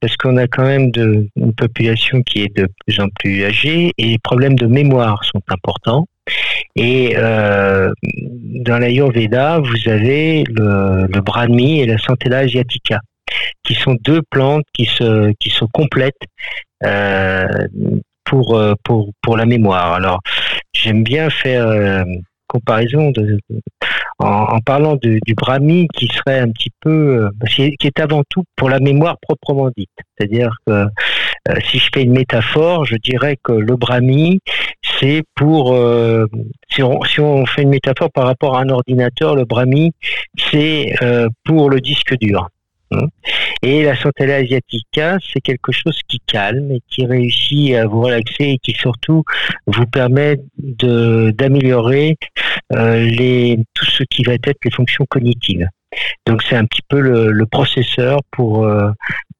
parce 0.00 0.16
qu'on 0.16 0.36
a 0.36 0.48
quand 0.48 0.64
même 0.64 0.90
de, 0.90 1.28
une 1.36 1.54
population 1.54 2.22
qui 2.22 2.42
est 2.42 2.56
de 2.56 2.68
plus 2.84 2.98
en 2.98 3.08
plus 3.20 3.44
âgée 3.44 3.92
et 3.98 4.04
les 4.04 4.18
problèmes 4.18 4.56
de 4.56 4.66
mémoire 4.66 5.24
sont 5.24 5.42
importants. 5.48 6.06
Et 6.76 7.14
euh, 7.16 7.92
dans 8.02 8.78
l'Ayurveda, 8.78 9.58
vous 9.58 9.88
avez 9.90 10.44
le, 10.44 11.06
le 11.06 11.20
Brahmi 11.20 11.80
et 11.80 11.86
la 11.86 11.98
Centella 11.98 12.38
asiatica, 12.38 13.00
qui 13.64 13.74
sont 13.74 13.96
deux 14.00 14.22
plantes 14.30 14.64
qui 14.72 14.86
se, 14.86 15.32
qui 15.38 15.50
se 15.50 15.64
complètent 15.72 16.14
euh, 16.84 17.46
pour, 18.24 18.56
euh, 18.56 18.74
pour, 18.84 19.10
pour 19.22 19.36
la 19.36 19.46
mémoire. 19.46 19.92
Alors, 19.92 20.20
j'aime 20.72 21.02
bien 21.02 21.28
faire 21.28 21.66
euh, 21.66 22.04
comparaison 22.46 23.12
en, 24.18 24.58
parlant 24.60 24.96
du 24.96 25.34
Brahmi 25.34 25.88
qui 25.94 26.06
serait 26.08 26.38
un 26.38 26.50
petit 26.50 26.70
peu, 26.80 27.28
qui 27.46 27.74
est 27.82 28.00
avant 28.00 28.22
tout 28.28 28.44
pour 28.56 28.68
la 28.70 28.78
mémoire 28.78 29.16
proprement 29.20 29.70
dite. 29.76 29.90
C'est-à-dire 30.16 30.54
que 30.66 30.86
si 31.64 31.78
je 31.78 31.88
fais 31.92 32.02
une 32.02 32.12
métaphore, 32.12 32.84
je 32.84 32.96
dirais 32.96 33.36
que 33.42 33.52
le 33.52 33.76
Brahmi, 33.76 34.38
c'est 35.02 35.24
pour, 35.34 35.74
euh, 35.74 36.26
si, 36.70 36.82
on, 36.82 37.46
fait 37.46 37.62
une 37.62 37.70
métaphore 37.70 38.10
par 38.12 38.26
rapport 38.26 38.56
à 38.56 38.62
un 38.62 38.68
ordinateur, 38.68 39.34
le 39.34 39.44
Brahmi, 39.44 39.92
c'est 40.50 40.94
pour 41.44 41.68
le 41.68 41.80
disque 41.80 42.16
dur. 42.18 42.48
Hein. 42.92 43.06
Et 43.62 43.84
la 43.84 43.96
Santella 43.96 44.36
asiatica, 44.36 45.18
c'est 45.32 45.40
quelque 45.40 45.72
chose 45.72 45.98
qui 46.08 46.20
calme 46.26 46.72
et 46.72 46.80
qui 46.88 47.06
réussit 47.06 47.74
à 47.74 47.86
vous 47.86 48.02
relaxer 48.02 48.44
et 48.44 48.58
qui 48.58 48.72
surtout 48.72 49.24
vous 49.66 49.86
permet 49.86 50.36
d'améliorer 50.58 52.16
euh, 52.72 53.56
tout 53.74 53.84
ce 53.86 54.02
qui 54.04 54.22
va 54.24 54.34
être 54.34 54.56
les 54.64 54.70
fonctions 54.70 55.06
cognitives. 55.08 55.68
Donc 56.26 56.42
c'est 56.42 56.56
un 56.56 56.64
petit 56.64 56.82
peu 56.88 57.00
le, 57.00 57.46
processeur 57.46 58.20
pour 58.30 58.64
euh, 58.64 58.90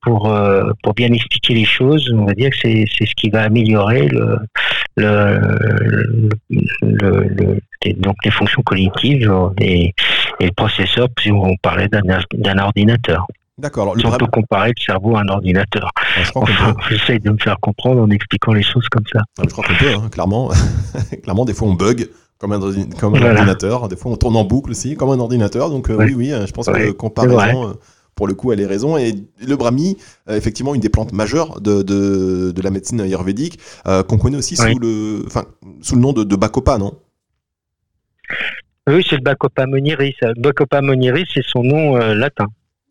pour 0.02 0.30
euh, 0.30 0.70
pour 0.82 0.92
bien 0.94 1.12
expliquer 1.12 1.54
les 1.54 1.64
choses. 1.64 2.12
On 2.12 2.26
va 2.26 2.34
dire 2.34 2.50
que 2.50 2.56
c'est 2.56 2.86
ce 2.86 3.14
qui 3.14 3.30
va 3.30 3.42
améliorer 3.42 4.06
le 4.08 4.36
le, 4.96 6.28
le, 6.82 7.58
donc 7.96 8.16
les 8.24 8.30
fonctions 8.30 8.62
cognitives 8.62 9.32
et, 9.58 9.94
et 10.40 10.46
le 10.46 10.52
processeur 10.52 11.08
si 11.20 11.30
on 11.32 11.56
parlait 11.62 11.88
d'un 11.88 12.58
ordinateur. 12.58 13.26
D'accord. 13.58 13.94
Si 13.98 14.06
on 14.06 14.10
peut 14.12 14.26
comparer 14.26 14.72
le 14.76 14.82
cerveau 14.82 15.16
à 15.16 15.20
un 15.20 15.28
ordinateur. 15.28 15.90
J'essaye 16.88 17.20
de 17.20 17.30
me 17.30 17.38
faire 17.38 17.58
comprendre 17.60 18.00
en 18.00 18.10
expliquant 18.10 18.52
les 18.52 18.62
choses 18.62 18.88
comme 18.88 19.04
ça. 19.12 19.20
je 19.38 19.48
crois 19.48 19.64
qu'on 19.64 19.74
peut, 19.74 19.94
hein, 19.94 20.08
clairement. 20.10 20.50
clairement, 21.22 21.44
des 21.44 21.54
fois 21.54 21.68
on 21.68 21.74
bug 21.74 22.08
comme 22.38 22.52
un, 22.52 22.60
comme 22.98 23.14
un 23.14 23.30
ordinateur. 23.30 23.88
Des 23.88 23.96
fois 23.96 24.10
on 24.10 24.16
tourne 24.16 24.36
en 24.36 24.44
boucle 24.44 24.70
aussi, 24.70 24.96
comme 24.96 25.10
un 25.10 25.20
ordinateur. 25.20 25.68
Donc 25.68 25.90
euh, 25.90 25.96
oui, 25.98 26.14
oui, 26.16 26.32
euh, 26.32 26.46
je 26.46 26.52
pense 26.52 26.66
que 26.66 26.90
comparaison, 26.92 27.76
pour 28.14 28.26
le 28.26 28.34
coup, 28.34 28.52
elle 28.52 28.60
est 28.60 28.66
raison. 28.66 28.96
Et 28.96 29.14
le 29.46 29.56
brahmi, 29.56 29.96
effectivement, 30.28 30.74
une 30.74 30.80
des 30.80 30.88
plantes 30.88 31.12
majeures 31.12 31.60
de, 31.60 31.82
de, 31.82 32.52
de 32.52 32.62
la 32.62 32.70
médecine 32.70 33.00
ayurvédique, 33.00 33.58
qu'on 33.84 34.18
connaît 34.18 34.36
aussi 34.36 34.56
sous, 34.56 34.78
le, 34.78 35.24
sous 35.80 35.94
le 35.94 36.00
nom 36.00 36.12
de, 36.12 36.24
de 36.24 36.36
bacopa, 36.36 36.78
non? 36.78 36.92
Oui, 38.86 39.04
c'est 39.08 39.16
le 39.16 39.22
bacopa 39.22 39.66
moniris. 39.66 40.16
Bacopa 40.36 40.82
moniris, 40.82 41.28
c'est 41.34 41.44
son 41.44 41.62
nom 41.62 41.96
latin. 41.96 42.46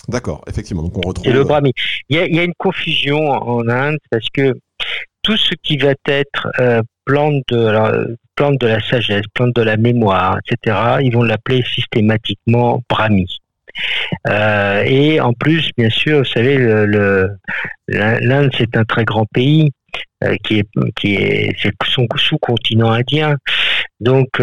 D'accord, 0.07 0.43
effectivement. 0.47 0.83
Donc 0.83 0.97
on 0.97 1.07
retrouve. 1.07 1.27
Et 1.27 1.31
le 1.31 1.43
brahmi. 1.43 1.73
Il 2.09 2.17
y, 2.17 2.39
a, 2.39 2.43
une 2.43 2.53
confusion 2.57 3.29
en 3.29 3.67
Inde 3.67 3.97
parce 4.09 4.27
que 4.33 4.53
tout 5.21 5.37
ce 5.37 5.53
qui 5.61 5.77
va 5.77 5.93
être 6.05 6.47
euh, 6.59 6.81
plante 7.05 7.43
de 7.49 8.17
plante 8.35 8.59
de 8.59 8.67
la 8.67 8.81
sagesse, 8.81 9.25
plante 9.33 9.55
de 9.55 9.61
la 9.61 9.77
mémoire, 9.77 10.39
etc. 10.39 10.97
Ils 11.01 11.13
vont 11.13 11.23
l'appeler 11.23 11.63
systématiquement 11.63 12.81
brahmi. 12.89 13.40
Euh, 14.27 14.83
et 14.85 15.19
en 15.19 15.33
plus, 15.33 15.69
bien 15.77 15.89
sûr, 15.89 16.19
vous 16.19 16.25
savez, 16.25 16.57
l'Inde 17.87 18.51
c'est 18.57 18.75
un 18.75 18.83
très 18.83 19.05
grand 19.05 19.25
pays 19.33 19.71
euh, 20.23 20.35
qui 20.43 20.59
est 20.59 20.67
qui 20.95 21.15
est, 21.15 21.55
son 21.85 22.07
sous-continent 22.17 22.91
indien. 22.91 23.37
Donc 23.99 24.39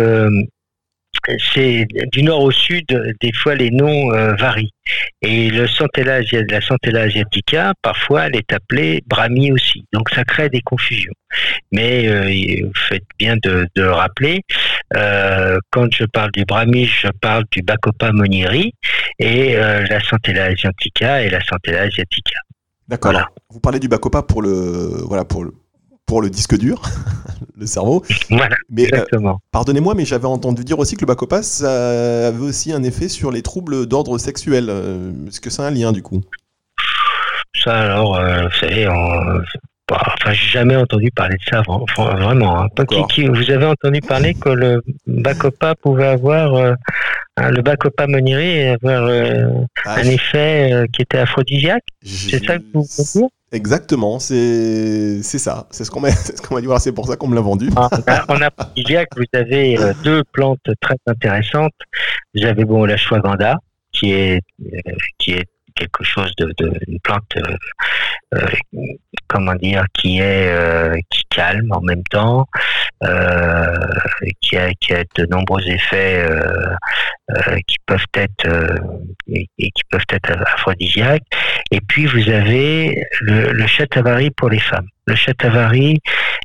c'est 1.52 1.86
du 2.12 2.22
nord 2.22 2.42
au 2.42 2.50
sud, 2.50 2.86
des 3.20 3.32
fois 3.32 3.54
les 3.54 3.70
noms 3.70 4.12
euh, 4.12 4.34
varient. 4.34 4.72
Et 5.22 5.50
le 5.50 5.66
la 6.46 6.60
Centella 6.60 7.02
asiatica, 7.02 7.74
parfois, 7.82 8.26
elle 8.26 8.36
est 8.36 8.52
appelée 8.52 9.02
Brahmi 9.06 9.52
aussi. 9.52 9.84
Donc 9.92 10.08
ça 10.10 10.24
crée 10.24 10.48
des 10.48 10.62
confusions. 10.62 11.12
Mais 11.72 12.08
euh, 12.08 12.64
vous 12.64 12.72
faites 12.88 13.04
bien 13.18 13.36
de, 13.42 13.66
le 13.76 13.92
rappeler. 13.92 14.42
Euh, 14.96 15.58
quand 15.70 15.92
je 15.92 16.04
parle 16.04 16.30
du 16.32 16.44
Brahmi, 16.44 16.86
je 16.86 17.08
parle 17.20 17.44
du 17.50 17.62
Bacopa 17.62 18.12
monieri 18.12 18.74
et 19.18 19.54
la 19.54 20.00
Centella 20.00 20.44
asiatica 20.44 21.22
et 21.22 21.30
la 21.30 21.42
Centella 21.44 21.82
asiatica. 21.82 22.38
D'accord. 22.88 23.12
Vous 23.50 23.60
parlez 23.60 23.80
du 23.80 23.88
Bacopa 23.88 24.22
pour 24.22 24.40
le 24.40 24.50
voilà 25.06 25.24
pour 25.24 25.44
le 25.44 25.52
pour 26.08 26.22
le 26.22 26.30
disque 26.30 26.56
dur, 26.56 26.82
le 27.56 27.66
cerveau. 27.66 28.02
Voilà, 28.30 28.56
mais, 28.70 28.84
euh, 28.84 28.86
exactement. 28.86 29.40
Pardonnez-moi, 29.52 29.94
mais 29.94 30.06
j'avais 30.06 30.26
entendu 30.26 30.64
dire 30.64 30.78
aussi 30.78 30.96
que 30.96 31.02
le 31.02 31.06
bacopas 31.06 31.42
ça 31.42 32.28
avait 32.28 32.40
aussi 32.40 32.72
un 32.72 32.82
effet 32.82 33.08
sur 33.08 33.30
les 33.30 33.42
troubles 33.42 33.86
d'ordre 33.86 34.16
sexuel. 34.18 34.68
Euh, 34.70 35.12
est-ce 35.28 35.40
que 35.40 35.50
c'est 35.50 35.62
un 35.62 35.70
lien 35.70 35.92
du 35.92 36.02
coup? 36.02 36.22
Ça, 37.62 37.78
alors, 37.78 38.16
euh, 38.16 38.44
vous 38.44 38.58
savez, 38.58 38.88
enfin, 39.90 40.32
j'ai 40.32 40.50
jamais 40.50 40.76
entendu 40.76 41.10
parler 41.10 41.36
de 41.36 41.50
ça 41.50 41.62
vraiment. 41.62 42.62
Hein. 42.62 42.68
vous 42.78 43.50
avez 43.50 43.66
entendu 43.66 44.00
parler 44.00 44.34
que 44.34 44.50
le 44.50 44.82
bacopa 45.06 45.74
pouvait 45.74 46.08
avoir 46.08 46.74
le 47.36 47.62
bacopa 47.62 48.06
moniri 48.06 48.68
avoir 48.68 49.08
ah, 49.84 49.94
un 49.94 50.04
effet 50.04 50.86
qui 50.92 51.02
était 51.02 51.18
aphrodisiaque? 51.18 51.84
C'est 52.04 52.44
ça 52.44 52.58
que 52.58 52.64
vous 52.74 52.84
dire? 53.14 53.28
Exactement, 53.50 54.18
c'est 54.18 55.22
ça. 55.22 55.66
C'est 55.70 55.84
ce 55.84 55.90
qu'on 55.90 56.00
m'a 56.00 56.10
dit. 56.10 56.66
Voilà, 56.66 56.80
c'est 56.80 56.92
pour 56.92 57.06
ça 57.06 57.16
qu'on 57.16 57.28
me 57.28 57.34
l'a 57.34 57.40
vendu. 57.40 57.70
Ah, 57.76 57.88
on 58.28 58.40
a 58.42 58.50
que 58.50 59.16
vous 59.16 59.24
avez 59.32 59.78
euh, 59.78 59.92
deux 60.04 60.22
plantes 60.32 60.68
très 60.80 60.96
intéressantes. 61.06 61.72
Vous 62.34 62.44
avez 62.44 62.64
bon 62.64 62.84
la 62.84 62.96
shwaganda 62.96 63.58
qui 63.92 64.12
est 64.12 64.42
euh, 64.62 64.92
qui 65.18 65.32
est 65.32 65.46
quelque 65.78 66.04
chose 66.04 66.32
de, 66.36 66.52
une 66.86 66.98
plante 67.00 67.36
euh, 68.34 68.46
comment 69.28 69.54
dire 69.54 69.84
qui 69.94 70.18
est 70.20 70.52
qui 71.10 71.22
calme 71.30 71.68
en 71.70 71.80
même 71.80 72.02
temps 72.10 72.46
qui 74.40 74.56
a 74.56 74.72
qui 74.74 74.94
a 74.94 75.04
de 75.16 75.26
nombreux 75.26 75.66
effets 75.68 76.26
qui 77.66 77.76
peuvent 77.86 78.06
être 78.14 78.46
et, 79.28 79.48
qui 79.58 79.84
peuvent 79.90 80.10
être 80.10 80.32
aphrodisiaques 80.32 81.22
et 81.70 81.80
puis 81.80 82.06
vous 82.06 82.28
avez 82.30 83.04
le, 83.20 83.52
le 83.52 83.66
chatavari 83.66 84.30
pour 84.30 84.48
les 84.48 84.60
femmes. 84.60 84.88
Le 85.06 85.14
chatavari 85.14 85.98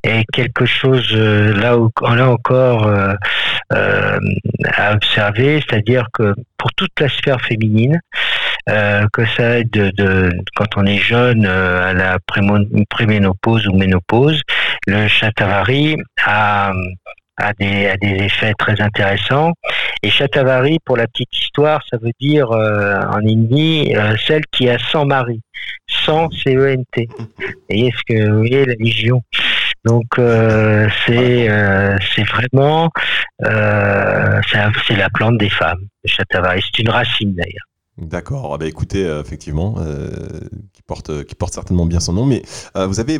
est 0.03 0.25
quelque 0.33 0.65
chose 0.65 1.09
euh, 1.13 1.53
là, 1.53 1.77
où, 1.77 1.89
là 2.01 2.29
encore 2.29 2.87
euh, 2.87 3.13
euh, 3.73 4.19
à 4.75 4.93
observer, 4.93 5.61
c'est-à-dire 5.61 6.07
que 6.13 6.33
pour 6.57 6.73
toute 6.73 6.99
la 6.99 7.09
sphère 7.09 7.41
féminine, 7.41 7.99
euh, 8.69 9.05
que 9.11 9.25
ça 9.25 9.59
aide 9.59 9.69
de, 9.71 9.91
de, 9.91 10.29
quand 10.55 10.77
on 10.77 10.85
est 10.85 10.97
jeune 10.97 11.45
euh, 11.45 11.89
à 11.89 11.93
la 11.93 12.17
préménopause 12.89 13.67
ou 13.67 13.73
ménopause, 13.73 14.41
le 14.87 15.07
chatavari 15.07 15.97
a 16.25 16.71
a 17.37 17.53
des, 17.53 17.87
a 17.87 17.97
des 17.97 18.23
effets 18.23 18.53
très 18.57 18.79
intéressants. 18.81 19.53
Et 20.01 20.09
Chatavari, 20.09 20.79
pour 20.85 20.97
la 20.97 21.07
petite 21.07 21.35
histoire, 21.35 21.81
ça 21.89 21.97
veut 21.97 22.11
dire 22.19 22.51
euh, 22.51 22.99
en 23.01 23.19
hindi 23.19 23.93
euh, 23.95 24.15
celle 24.17 24.43
qui 24.51 24.69
a 24.69 24.77
100 24.77 25.05
maris. 25.05 25.41
100 26.05 26.29
C-E-N-T. 26.43 27.07
Vous 27.17 27.25
voyez 27.69 27.91
ce 27.91 28.13
que 28.13 28.29
vous 28.29 28.37
voyez 28.39 28.65
la 28.65 28.75
légion. 28.75 29.21
Donc 29.85 30.05
euh, 30.17 30.87
c'est 31.05 31.49
c'est 32.15 32.23
vraiment 32.23 32.89
c'est 33.41 34.95
la 34.95 35.09
plante 35.13 35.37
des 35.37 35.49
femmes, 35.49 35.85
le 36.03 36.09
Chatavari. 36.09 36.61
C'est 36.61 36.83
une 36.83 36.89
racine 36.89 37.33
d'ailleurs. 37.35 37.67
D'accord. 37.97 38.51
Ah 38.53 38.57
bah 38.57 38.65
écoutez, 38.65 39.05
euh, 39.05 39.21
effectivement, 39.21 39.75
euh, 39.77 40.09
qui 40.73 40.81
porte 40.81 41.23
qui 41.25 41.35
porte 41.35 41.53
certainement 41.53 41.85
bien 41.85 41.99
son 41.99 42.13
nom. 42.13 42.25
Mais 42.25 42.41
euh, 42.75 42.87
vous 42.87 42.99
avez 42.99 43.15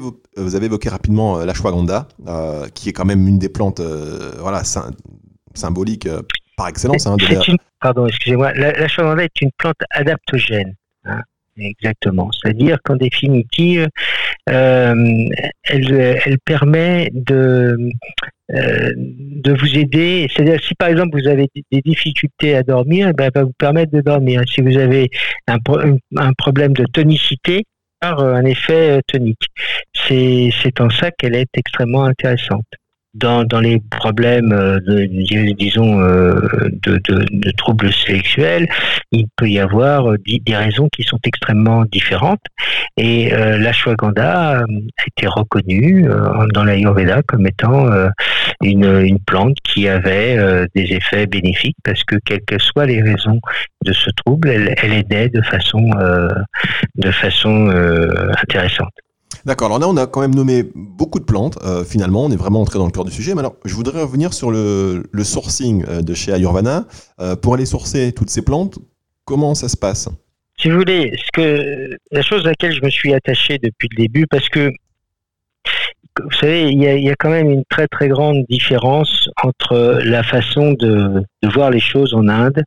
évoqué 0.65 0.89
rapidement 0.89 1.38
la 1.38 1.45
l'ashwagandha, 1.45 2.07
qui 2.73 2.89
est 2.89 2.93
quand 2.93 3.05
même 3.05 3.27
une 3.27 3.38
des 3.38 3.49
plantes, 3.49 3.81
voilà, 4.39 4.63
symboliques 5.53 6.09
par 6.57 6.67
excellence. 6.67 7.05
Hein, 7.05 7.17
Pardon, 7.79 8.07
excusez-moi. 8.07 8.53
L'ashwagandha 8.53 9.25
est 9.25 9.41
une 9.41 9.51
plante 9.57 9.81
adaptogène. 9.91 10.75
Hein. 11.05 11.21
Exactement. 11.57 12.31
C'est-à-dire 12.31 12.79
qu'en 12.83 12.95
définitive, 12.95 13.88
euh, 14.49 15.29
elle, 15.63 16.38
permet 16.45 17.09
de, 17.13 17.77
euh, 17.79 17.89
de 18.49 19.53
vous 19.53 19.77
aider. 19.77 20.27
C'est-à-dire 20.29 20.62
si 20.62 20.75
par 20.75 20.89
exemple 20.89 21.19
vous 21.19 21.27
avez 21.27 21.47
des 21.71 21.82
difficultés 21.82 22.56
à 22.56 22.63
dormir, 22.63 23.10
eh 23.10 23.13
ben, 23.13 23.25
elle 23.25 23.41
va 23.41 23.43
vous 23.43 23.53
permettre 23.58 23.91
de 23.91 24.01
dormir. 24.01 24.41
Si 24.47 24.62
vous 24.62 24.77
avez 24.77 25.10
un, 25.47 25.58
un 26.17 26.34
problème 26.34 26.73
de 26.73 26.86
tonicité, 26.86 27.63
un 28.01 28.45
effet 28.45 29.01
tonique. 29.08 29.47
C'est 29.93 30.82
en 30.82 30.89
ça 30.89 31.12
qu'elle 31.12 31.36
est 31.36 31.49
extrêmement 31.56 32.03
intéressante. 32.03 32.65
Dans, 33.13 33.43
dans 33.43 33.60
les 33.60 33.80
problèmes, 33.91 34.52
euh, 34.52 34.80
de, 34.80 35.06
disons, 35.54 36.02
euh, 36.02 36.39
de, 36.84 36.99
de, 37.08 37.26
de, 37.32 37.52
troubles 37.52 37.93
sexuels, 37.93 38.67
il 39.12 39.28
peut 39.36 39.47
y 39.47 39.60
avoir 39.60 40.12
euh, 40.12 40.17
des 40.26 40.56
raisons 40.56 40.88
qui 40.91 41.04
sont 41.04 41.19
extrêmement 41.23 41.86
différentes. 41.86 42.41
Et 42.97 43.34
euh, 43.34 43.58
l'ashwagandha 43.58 44.62
a 44.62 44.65
été 45.08 45.28
reconnue 45.28 46.08
dans 46.54 46.63
l'Ayurveda 46.63 47.21
comme 47.23 47.47
étant 47.47 47.88
une, 48.62 48.86
une, 48.86 49.19
plante 49.19 49.58
qui 49.63 49.88
avait 49.88 50.38
des 50.76 50.93
effets 50.93 51.26
bénéfiques 51.26 51.78
parce 51.84 52.04
que 52.04 52.15
quelles 52.26 52.43
que 52.45 52.60
soient 52.60 52.86
les 52.86 53.02
raisons 53.02 53.39
de 53.84 53.93
ce 53.93 54.10
trouble, 54.12 54.49
elle, 54.49 54.76
elle 54.78 54.93
aidait 54.93 55.30
de 55.30 55.41
façon, 55.41 55.89
de 56.95 57.12
façon 57.12 57.69
intéressante. 58.41 58.93
D'accord, 59.45 59.67
alors 59.67 59.79
là 59.79 59.89
on 59.89 59.97
a 59.97 60.08
quand 60.08 60.21
même 60.21 60.36
nommé 60.36 60.63
beaucoup 60.73 61.19
de 61.19 61.25
plantes, 61.25 61.60
euh, 61.63 61.84
finalement 61.84 62.23
on 62.23 62.32
est 62.32 62.38
vraiment 62.38 62.62
entré 62.62 62.79
dans 62.79 62.86
le 62.86 62.91
cœur 62.91 63.03
du 63.03 63.12
sujet, 63.12 63.34
mais 63.34 63.39
alors 63.39 63.58
je 63.65 63.75
voudrais 63.75 64.01
revenir 64.01 64.34
sur 64.34 64.51
le, 64.51 65.03
sourcing 65.23 65.84
euh, 65.89 66.01
de 66.01 66.13
chez 66.13 66.32
Ayurvana. 66.32 66.88
Euh, 67.19 67.36
pour 67.36 67.56
aller 67.56 67.65
sourcer 67.65 68.13
toutes 68.13 68.29
ces 68.29 68.41
plantes, 68.41 68.79
comment 69.25 69.53
ça 69.53 69.67
se 69.67 69.75
passe? 69.75 70.08
Si 70.58 70.69
vous 70.69 70.77
voulez, 70.77 71.13
ce 71.17 71.29
que, 71.34 71.97
la 72.12 72.21
chose 72.21 72.45
à 72.45 72.49
laquelle 72.49 72.71
je 72.71 72.82
me 72.82 72.89
suis 72.89 73.13
attaché 73.13 73.58
depuis 73.62 73.89
le 73.91 74.03
début, 74.03 74.27
parce 74.27 74.47
que 74.47 74.71
vous 76.21 76.32
savez, 76.32 76.71
il 76.71 76.80
y, 76.80 77.10
a, 77.10 77.15
quand 77.15 77.30
même 77.30 77.49
une 77.49 77.63
très 77.69 77.88
très 77.88 78.08
grande 78.08 78.45
différence 78.47 79.30
entre 79.41 79.99
la 80.06 80.21
façon 80.23 80.73
de, 80.73 81.23
voir 81.43 81.71
les 81.71 81.80
choses 81.80 82.13
en 82.13 82.28
Inde 82.28 82.63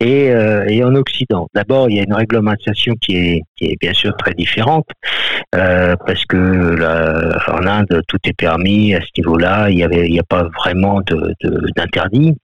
et, 0.00 0.30
euh, 0.30 0.86
en 0.86 0.94
Occident. 0.94 1.48
D'abord, 1.54 1.88
il 1.88 1.96
y 1.96 2.00
a 2.00 2.02
une 2.02 2.14
réglementation 2.14 2.94
qui 3.00 3.16
est, 3.60 3.80
bien 3.80 3.92
sûr 3.92 4.16
très 4.16 4.34
différente 4.34 4.86
euh, 5.54 5.96
parce 6.06 6.24
que 6.24 6.36
en 7.50 7.66
Inde 7.66 8.02
tout 8.08 8.18
est 8.24 8.36
permis 8.36 8.94
à 8.94 9.00
ce 9.00 9.08
niveau-là. 9.16 9.70
Il 9.70 9.76
n'y 9.76 10.18
a 10.18 10.24
pas 10.24 10.44
vraiment 10.44 11.00
d'interdit. 11.76 12.34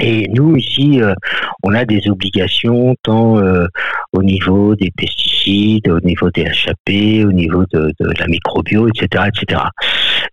Et 0.00 0.26
nous, 0.28 0.56
ici, 0.56 1.02
euh, 1.02 1.14
on 1.62 1.74
a 1.74 1.84
des 1.84 2.08
obligations 2.08 2.94
tant 3.02 3.38
euh, 3.38 3.66
au 4.12 4.22
niveau 4.22 4.74
des 4.74 4.90
pesticides, 4.96 5.88
au 5.88 6.00
niveau 6.00 6.30
des 6.30 6.46
HAP, 6.46 7.26
au 7.26 7.32
niveau 7.32 7.64
de, 7.72 7.92
la 8.18 8.26
microbio, 8.26 8.88
etc., 8.88 9.24
etc. 9.28 9.62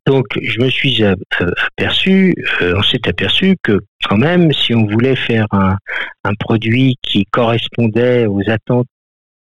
Donc, 0.05 0.25
je 0.41 0.61
me 0.61 0.69
suis 0.69 1.03
euh, 1.03 1.15
aperçu, 1.77 2.33
on 2.61 2.81
s'est 2.83 3.07
aperçu 3.07 3.57
que 3.61 3.81
quand 4.07 4.17
même, 4.17 4.51
si 4.53 4.73
on 4.73 4.85
voulait 4.85 5.15
faire 5.15 5.47
un, 5.51 5.75
produit 6.39 6.95
qui 7.01 7.25
correspondait 7.25 8.27
aux 8.27 8.47
attentes 8.47 8.87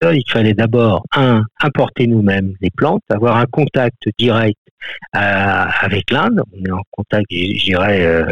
il 0.04 0.24
fallait 0.30 0.54
d'abord, 0.54 1.04
un, 1.16 1.44
importer 1.60 2.08
nous-mêmes 2.08 2.54
les 2.62 2.70
plantes, 2.70 3.02
avoir 3.10 3.36
un 3.38 3.46
contact 3.46 3.98
direct 4.18 4.58
avec 5.12 6.12
l'Inde. 6.12 6.42
On 6.54 6.64
est 6.64 6.72
en 6.72 6.84
contact, 6.92 7.26
je 7.32 7.66
dirais, 7.66 8.24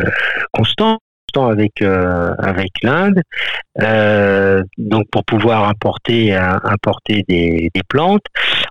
constant 0.54 1.00
avec 1.44 1.82
euh, 1.82 2.34
avec 2.38 2.70
l'Inde, 2.82 3.22
euh, 3.82 4.64
donc 4.78 5.04
pour 5.12 5.26
pouvoir 5.26 5.68
importer 5.68 6.36
euh, 6.36 6.58
importer 6.64 7.24
des, 7.28 7.70
plantes. 7.90 8.24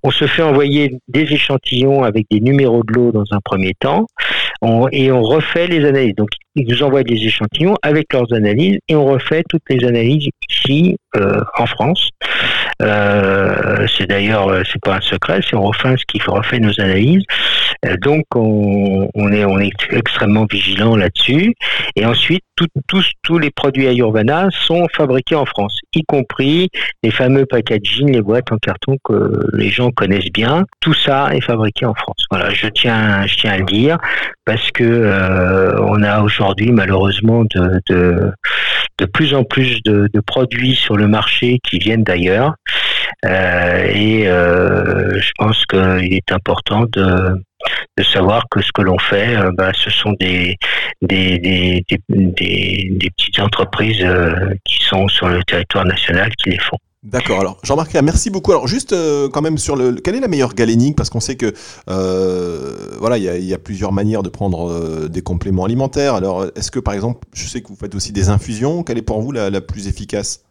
On 0.03 0.11
se 0.11 0.27
fait 0.27 0.43
envoyer 0.43 0.99
des 1.09 1.23
échantillons 1.23 2.03
avec 2.03 2.27
des 2.31 2.41
numéros 2.41 2.83
de 2.83 2.93
l'eau 2.93 3.13
dans 3.13 3.25
un 3.31 3.41
premier 3.45 3.73
temps, 3.79 4.07
et 4.93 5.13
on 5.13 5.23
refait 5.23 5.67
les 5.67 5.85
analyses. 5.85 6.15
Donc 6.15 6.31
ils 6.55 6.67
nous 6.67 6.83
envoient 6.83 7.03
des 7.03 7.23
échantillons 7.27 7.77
avec 7.83 8.13
leurs 8.13 8.33
analyses 8.33 8.79
et 8.89 8.97
on 8.97 9.05
refait 9.05 9.43
toutes 9.49 9.63
les 9.69 9.87
analyses 9.87 10.29
ici 10.51 10.97
en 11.59 11.67
France. 11.67 12.11
C'est 12.81 14.07
d'ailleurs 14.07 14.63
c'est 14.71 14.81
pas 14.83 14.97
un 14.97 15.01
secret, 15.01 15.41
c'est 15.49 15.57
refait 15.57 15.97
ce 15.97 16.05
qu'il 16.07 16.23
refait 16.23 16.59
nos 16.59 16.79
analyses. 16.81 17.25
donc 18.03 18.25
on, 18.35 19.09
est 19.33 19.45
on 19.45 19.59
est 19.59 19.73
extrêmement 19.91 20.47
vigilant 20.51 20.97
là-dessus. 20.97 21.55
Et 21.97 22.05
ensuite 22.05 22.45
tous, 22.87 23.05
tous 23.23 23.39
les 23.39 23.51
produits 23.51 23.87
Ayurvana 23.87 24.49
sont 24.51 24.87
fabriqués 24.95 25.35
en 25.35 25.47
France, 25.47 25.81
y 25.95 26.03
compris 26.05 26.71
les 27.03 27.11
fameux 27.11 27.47
packaging, 27.47 28.13
les 28.13 28.23
boîtes 28.23 28.51
en 28.53 28.57
carton 28.59 28.97
que 29.05 29.31
les 29.53 29.71
gens 29.71 29.91
connaissent 29.91 30.33
bien. 30.33 30.65
Tout 30.81 30.95
ça 30.95 31.31
est 31.33 31.41
fabriqué 31.41 31.87
en 31.87 31.95
France. 31.95 32.27
Voilà, 32.31 32.51
je 32.51 32.67
tiens, 32.67 33.27
je 33.27 33.37
tiens 33.37 33.53
à 33.53 33.59
le 33.59 33.65
dire 33.65 33.99
parce 34.45 34.71
que 34.71 34.85
euh, 34.85 35.81
on 35.81 36.03
a 36.03 36.21
aujourd'hui 36.23 36.71
malheureusement 36.73 37.45
de, 37.45 37.81
de, 37.89 39.05
plus 39.07 39.35
en 39.35 39.45
plus 39.45 39.83
de, 39.83 40.09
produits 40.27 40.75
sur 40.75 40.97
le 40.97 41.09
marché 41.09 41.59
qui 41.63 41.79
viennent 41.79 42.05
d'ailleurs. 42.05 42.55
Euh, 43.25 43.87
et 43.93 44.29
euh, 44.29 45.21
je 45.21 45.31
pense 45.39 45.65
qu'il 45.67 46.15
est 46.15 46.33
important 46.33 46.85
de 46.93 47.41
savoir 48.13 48.45
que 48.51 48.61
ce 48.61 48.71
que 48.73 48.83
l'on 48.83 48.99
fait, 48.99 49.37
euh, 49.37 49.51
bah, 49.57 49.71
ce 49.73 49.91
sont 49.91 50.13
des 50.21 50.57
petites 51.01 52.01
entreprises 53.41 54.07
qui 54.65 54.85
sont 54.85 55.09
sur 55.09 55.29
le 55.29 55.43
territoire 55.45 55.85
national 55.85 56.31
qui 56.37 56.51
les 56.51 56.59
font. 56.59 56.77
D'accord. 57.03 57.41
Alors, 57.41 57.59
Jean-Marc, 57.63 57.95
merci 57.97 58.31
beaucoup. 58.31 58.53
Alors, 58.53 58.67
juste 58.67 58.95
quand 59.31 59.43
même 59.43 59.59
sur 59.59 59.77
le, 59.77 59.93
quelle 59.93 60.15
est 60.15 60.21
la 60.21 60.29
meilleure 60.29 60.55
galénique? 60.55 60.97
Parce 60.97 61.11
qu'on 61.11 61.21
sait 61.21 61.37
que 61.37 61.53
voilà, 62.99 63.19
il 63.19 63.25
y, 63.25 63.47
y 63.47 63.55
a, 63.55 63.59
plusieurs 63.59 63.93
manières 63.93 64.23
de 64.23 64.31
prendre 64.31 65.09
des 65.09 65.23
compléments 65.23 65.65
alimentaires. 65.65 66.15
Alors, 66.15 66.47
est-ce 66.57 66.71
que 66.71 66.81
par 66.81 66.95
exemple, 66.95 67.27
je 67.35 67.47
sais 67.47 67.61
que 67.61 67.69
vous 67.69 67.77
faites 67.77 67.95
aussi 67.95 68.13
des 68.13 68.31
infusions. 68.31 68.83
Quelle 68.83 68.99
est 68.99 69.03
pour 69.03 69.21
vous 69.21 69.33
la, 69.33 69.51
la 69.51 69.61
plus 69.61 69.87
efficace? 69.87 70.45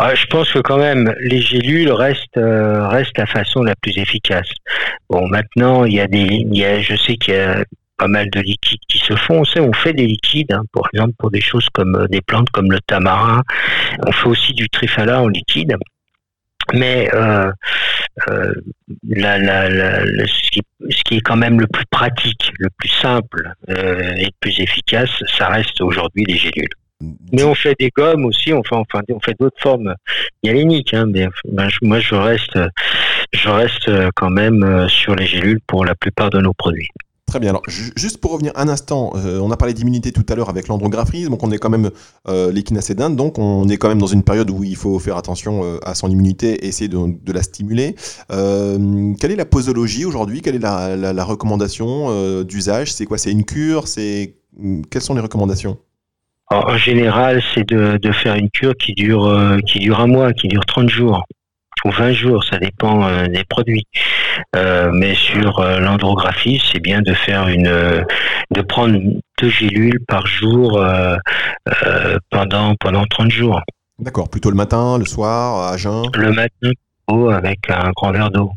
Ah, 0.00 0.14
je 0.14 0.26
pense 0.26 0.52
que 0.52 0.60
quand 0.60 0.78
même 0.78 1.12
les 1.20 1.40
gélules 1.40 1.90
restent 1.90 2.36
euh, 2.36 2.86
restent 2.86 3.18
la 3.18 3.26
façon 3.26 3.62
la 3.62 3.74
plus 3.74 3.98
efficace. 3.98 4.48
Bon, 5.10 5.26
maintenant 5.26 5.84
il 5.84 5.94
y 5.94 6.00
a 6.00 6.06
des, 6.06 6.46
je 6.82 6.96
sais 6.96 7.16
qu'il 7.16 7.34
y 7.34 7.36
a 7.36 7.64
pas 7.96 8.06
mal 8.06 8.30
de 8.30 8.40
liquides 8.40 8.80
qui 8.88 8.98
se 8.98 9.16
font. 9.16 9.40
On 9.40 9.44
sait, 9.44 9.58
on 9.58 9.72
fait 9.72 9.92
des 9.92 10.06
liquides, 10.06 10.52
hein, 10.52 10.62
par 10.72 10.84
exemple 10.92 11.14
pour 11.18 11.32
des 11.32 11.40
choses 11.40 11.68
comme 11.72 11.96
euh, 11.96 12.06
des 12.06 12.20
plantes 12.20 12.50
comme 12.50 12.70
le 12.70 12.80
tamarin. 12.80 13.42
On 14.06 14.12
fait 14.12 14.28
aussi 14.28 14.52
du 14.54 14.68
trifala 14.68 15.20
en 15.20 15.28
liquide. 15.28 15.76
Mais 16.74 17.10
euh, 17.14 17.50
la, 19.08 19.38
la, 19.38 19.68
la, 19.68 20.26
ce, 20.26 20.50
qui, 20.50 20.60
ce, 20.90 21.02
qui, 21.02 21.16
est 21.16 21.20
quand 21.22 21.36
même 21.36 21.58
le 21.58 21.66
plus 21.66 21.86
pratique, 21.86 22.52
le 22.58 22.68
plus 22.76 22.90
simple 22.90 23.54
et 23.68 24.26
le 24.26 24.30
plus 24.38 24.60
efficace, 24.60 25.10
ça 25.38 25.48
reste 25.48 25.80
aujourd'hui 25.80 26.26
les 26.26 26.36
gélules. 26.36 26.68
Mais 27.32 27.44
on 27.44 27.54
fait 27.54 27.76
des 27.78 27.90
gommes 27.90 28.24
aussi, 28.24 28.52
on 28.52 28.62
fait 28.64 28.74
enfin 28.74 29.02
on 29.10 29.20
fait 29.20 29.36
d'autres 29.38 29.60
formes 29.60 29.94
hyaliniques, 30.42 30.94
hein, 30.94 31.06
mais 31.06 31.28
ben, 31.44 31.68
moi 31.82 32.00
je 32.00 32.14
reste 32.14 32.58
je 33.32 33.48
reste 33.48 33.90
quand 34.16 34.30
même 34.30 34.62
euh, 34.64 34.88
sur 34.88 35.14
les 35.14 35.26
gélules 35.26 35.60
pour 35.66 35.84
la 35.84 35.94
plupart 35.94 36.30
de 36.30 36.40
nos 36.40 36.54
produits. 36.54 36.88
Très 37.28 37.40
bien. 37.40 37.50
Alors, 37.50 37.62
juste 37.68 38.22
pour 38.22 38.32
revenir 38.32 38.52
un 38.56 38.68
instant, 38.68 39.12
euh, 39.16 39.38
on 39.38 39.50
a 39.50 39.56
parlé 39.58 39.74
d'immunité 39.74 40.12
tout 40.12 40.24
à 40.30 40.34
l'heure 40.34 40.48
avec 40.48 40.66
l'andrographisme, 40.66 41.28
donc 41.28 41.42
on 41.42 41.50
est 41.50 41.58
quand 41.58 41.68
même 41.68 41.90
euh, 42.26 42.50
donc 43.10 43.38
on 43.38 43.68
est 43.68 43.76
quand 43.76 43.88
même 43.88 43.98
dans 43.98 44.06
une 44.06 44.22
période 44.22 44.48
où 44.48 44.64
il 44.64 44.76
faut 44.76 44.98
faire 44.98 45.18
attention 45.18 45.62
euh, 45.62 45.78
à 45.84 45.94
son 45.94 46.08
immunité 46.08 46.64
et 46.64 46.68
essayer 46.68 46.88
de, 46.88 47.32
la 47.32 47.42
stimuler. 47.42 47.96
Euh, 48.32 49.12
quelle 49.20 49.30
est 49.30 49.36
la 49.36 49.44
posologie 49.44 50.06
aujourd'hui? 50.06 50.40
Quelle 50.40 50.54
est 50.54 50.58
la, 50.58 50.96
la, 50.96 51.24
recommandation 51.24 52.42
d'usage? 52.44 52.94
C'est 52.94 53.04
quoi? 53.04 53.18
C'est 53.18 53.30
une 53.30 53.44
cure? 53.44 53.88
C'est 53.88 54.36
quelles 54.90 55.02
sont 55.02 55.14
les 55.14 55.20
recommandations? 55.20 55.76
En 56.50 56.76
général, 56.76 57.42
c'est 57.54 57.68
de, 57.68 57.98
de, 57.98 58.12
faire 58.12 58.34
une 58.36 58.50
cure 58.50 58.74
qui 58.74 58.94
dure, 58.94 59.26
euh, 59.26 59.58
qui 59.66 59.78
dure 59.78 60.00
un 60.00 60.06
mois, 60.06 60.32
qui 60.32 60.48
dure 60.48 60.64
30 60.64 60.88
jours 60.88 61.24
ou 61.84 61.90
20 61.90 62.12
jours, 62.12 62.42
ça 62.42 62.58
dépend 62.58 63.06
euh, 63.06 63.28
des 63.28 63.44
produits. 63.44 63.86
Euh, 64.56 64.90
mais 64.92 65.14
sur 65.14 65.62
l'andrographie, 65.62 66.60
c'est 66.72 66.80
bien 66.80 67.02
de 67.02 67.12
faire 67.12 67.48
une, 67.48 68.04
de 68.50 68.60
prendre 68.62 68.98
deux 69.40 69.48
gélules 69.48 70.00
par 70.08 70.26
jour 70.26 70.84
pendant 72.30 72.74
pendant 72.76 73.04
30 73.06 73.30
jours. 73.30 73.60
D'accord, 74.00 74.28
plutôt 74.28 74.50
le 74.50 74.56
matin, 74.56 74.98
le 74.98 75.04
soir, 75.04 75.72
à 75.72 75.76
jeun? 75.76 76.04
Le 76.14 76.32
matin, 76.32 76.70
avec 77.30 77.70
un 77.70 77.90
grand 77.90 78.12
verre 78.12 78.30
d'eau. 78.30 78.50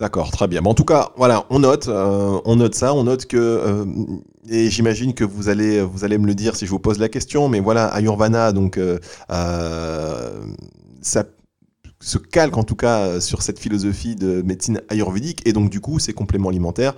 D'accord, 0.00 0.30
très 0.30 0.48
bien. 0.48 0.62
en 0.64 0.72
tout 0.72 0.86
cas, 0.86 1.10
voilà, 1.18 1.44
on 1.50 1.58
note, 1.58 1.88
euh, 1.88 2.40
on 2.46 2.56
note 2.56 2.74
ça, 2.74 2.94
on 2.94 3.04
note 3.04 3.26
que, 3.26 3.36
euh, 3.36 3.84
et 4.48 4.70
j'imagine 4.70 5.12
que 5.12 5.24
vous 5.24 5.50
allez, 5.50 5.78
me 5.82 6.26
le 6.26 6.34
dire 6.34 6.56
si 6.56 6.64
je 6.64 6.70
vous 6.70 6.78
pose 6.78 6.98
la 6.98 7.10
question, 7.10 7.50
mais 7.50 7.60
voilà, 7.60 7.84
Ayurvana, 7.88 8.52
donc, 8.52 8.78
euh, 8.78 8.98
ça 11.02 11.24
se 12.00 12.16
calque 12.16 12.56
en 12.56 12.64
tout 12.64 12.76
cas 12.76 13.20
sur 13.20 13.42
cette 13.42 13.58
philosophie 13.58 14.16
de 14.16 14.40
médecine 14.40 14.80
ayurvédique, 14.88 15.46
et 15.46 15.52
donc 15.52 15.68
du 15.68 15.80
coup, 15.80 15.98
ces 15.98 16.14
compléments 16.14 16.48
alimentaires 16.48 16.94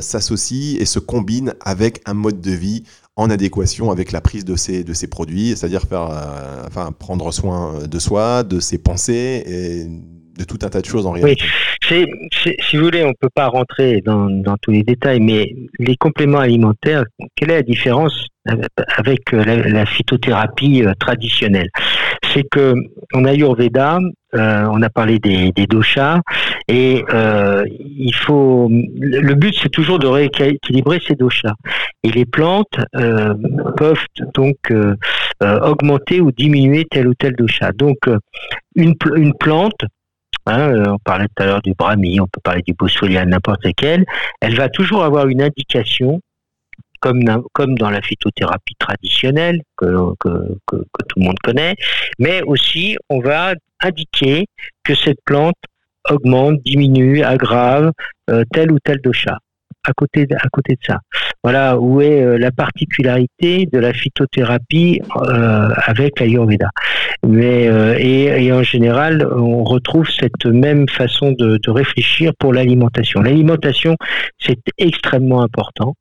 s'associent 0.00 0.76
et 0.80 0.86
se 0.86 0.98
combinent 0.98 1.54
avec 1.60 2.02
un 2.04 2.14
mode 2.14 2.40
de 2.40 2.50
vie 2.50 2.82
en 3.14 3.30
adéquation 3.30 3.92
avec 3.92 4.10
la 4.10 4.20
prise 4.20 4.44
de 4.44 4.56
ces, 4.56 4.82
de 4.82 4.92
ces 4.92 5.06
produits, 5.06 5.50
c'est-à-dire 5.56 5.82
faire, 5.82 6.10
enfin, 6.66 6.90
prendre 6.90 7.30
soin 7.32 7.86
de 7.86 7.98
soi, 8.00 8.42
de 8.42 8.58
ses 8.58 8.78
pensées 8.78 9.44
et 9.46 9.88
de 10.38 10.44
tout 10.44 10.58
un 10.62 10.68
tas 10.68 10.80
de 10.80 10.86
choses 10.86 11.06
en 11.06 11.12
réalité. 11.12 11.44
Oui, 11.90 12.06
si 12.60 12.76
vous 12.76 12.84
voulez, 12.84 13.04
on 13.04 13.08
ne 13.08 13.14
peut 13.20 13.30
pas 13.34 13.46
rentrer 13.46 14.00
dans, 14.04 14.56
tous 14.60 14.70
les 14.70 14.82
détails, 14.82 15.20
mais 15.20 15.54
les 15.78 15.96
compléments 15.96 16.38
alimentaires, 16.38 17.04
quelle 17.36 17.50
est 17.50 17.56
la 17.56 17.62
différence 17.62 18.26
avec 18.96 19.32
la, 19.32 19.86
phytothérapie 19.86 20.84
euh, 20.84 20.92
traditionnelle? 20.98 21.68
C'est 22.32 22.44
que 22.50 22.74
en 23.12 23.24
Ayurveda, 23.24 23.98
on 24.32 24.82
a 24.82 24.90
parlé 24.90 25.20
des, 25.20 25.52
des 25.52 25.66
doshas, 25.66 26.20
et 26.66 27.04
il 27.78 28.14
faut. 28.14 28.68
Le 28.68 29.34
but, 29.34 29.54
c'est 29.62 29.68
toujours 29.68 30.00
de 30.00 30.08
rééquilibrer 30.08 31.00
ces 31.06 31.14
doshas. 31.14 31.54
Et 32.02 32.10
les 32.10 32.24
plantes 32.24 32.76
peuvent 33.76 34.04
donc 34.34 34.56
augmenter 35.40 36.20
ou 36.20 36.32
diminuer 36.32 36.86
tel 36.90 37.06
ou 37.06 37.14
tel 37.14 37.36
dosha. 37.36 37.70
Donc, 37.72 37.98
une, 38.74 38.94
une 39.14 39.34
plante 39.34 39.84
Hein, 40.46 40.72
euh, 40.72 40.92
on 40.92 40.98
parlait 40.98 41.26
tout 41.34 41.42
à 41.42 41.46
l'heure 41.46 41.62
du 41.62 41.72
brahmi, 41.72 42.20
on 42.20 42.26
peut 42.26 42.40
parler 42.42 42.62
du 42.62 42.74
boswellia, 42.74 43.24
n'importe 43.24 43.64
lequel. 43.64 44.04
Elle 44.40 44.56
va 44.56 44.68
toujours 44.68 45.04
avoir 45.04 45.28
une 45.28 45.42
indication, 45.42 46.20
comme, 47.00 47.22
dans 47.76 47.90
la 47.90 48.02
phytothérapie 48.02 48.74
traditionnelle 48.78 49.60
que, 49.76 49.86
tout 50.66 51.18
le 51.18 51.24
monde 51.24 51.38
connaît, 51.42 51.74
mais 52.18 52.42
aussi 52.42 52.96
on 53.10 53.20
va 53.20 53.54
indiquer 53.82 54.46
que 54.84 54.94
cette 54.94 55.18
plante 55.24 55.56
augmente, 56.10 56.62
diminue, 56.64 57.22
aggrave 57.22 57.92
euh, 58.30 58.44
tel 58.52 58.72
ou 58.72 58.78
tel 58.78 59.00
dosha 59.02 59.38
à 59.84 59.92
côté 59.92 60.26
de 60.26 60.36
ça. 60.86 61.00
Voilà 61.44 61.78
où 61.78 62.00
est 62.00 62.22
euh, 62.22 62.38
la 62.38 62.50
particularité 62.50 63.68
de 63.70 63.78
la 63.78 63.92
phytothérapie 63.92 65.02
euh, 65.28 65.68
avec 65.86 66.18
l'Ayurveda. 66.18 66.70
Mais 67.26 67.68
euh, 67.68 67.96
et, 67.98 68.50
en 68.52 68.62
général, 68.62 69.26
on 69.30 69.62
retrouve 69.62 70.08
cette 70.08 70.46
même 70.46 70.88
façon 70.88 71.32
de, 71.32 71.60
réfléchir 71.70 72.32
pour 72.38 72.52
l'alimentation. 72.52 73.20
L'alimentation, 73.20 73.96
c'est 74.38 74.58
extrêmement 74.78 75.42
important. 75.42 75.94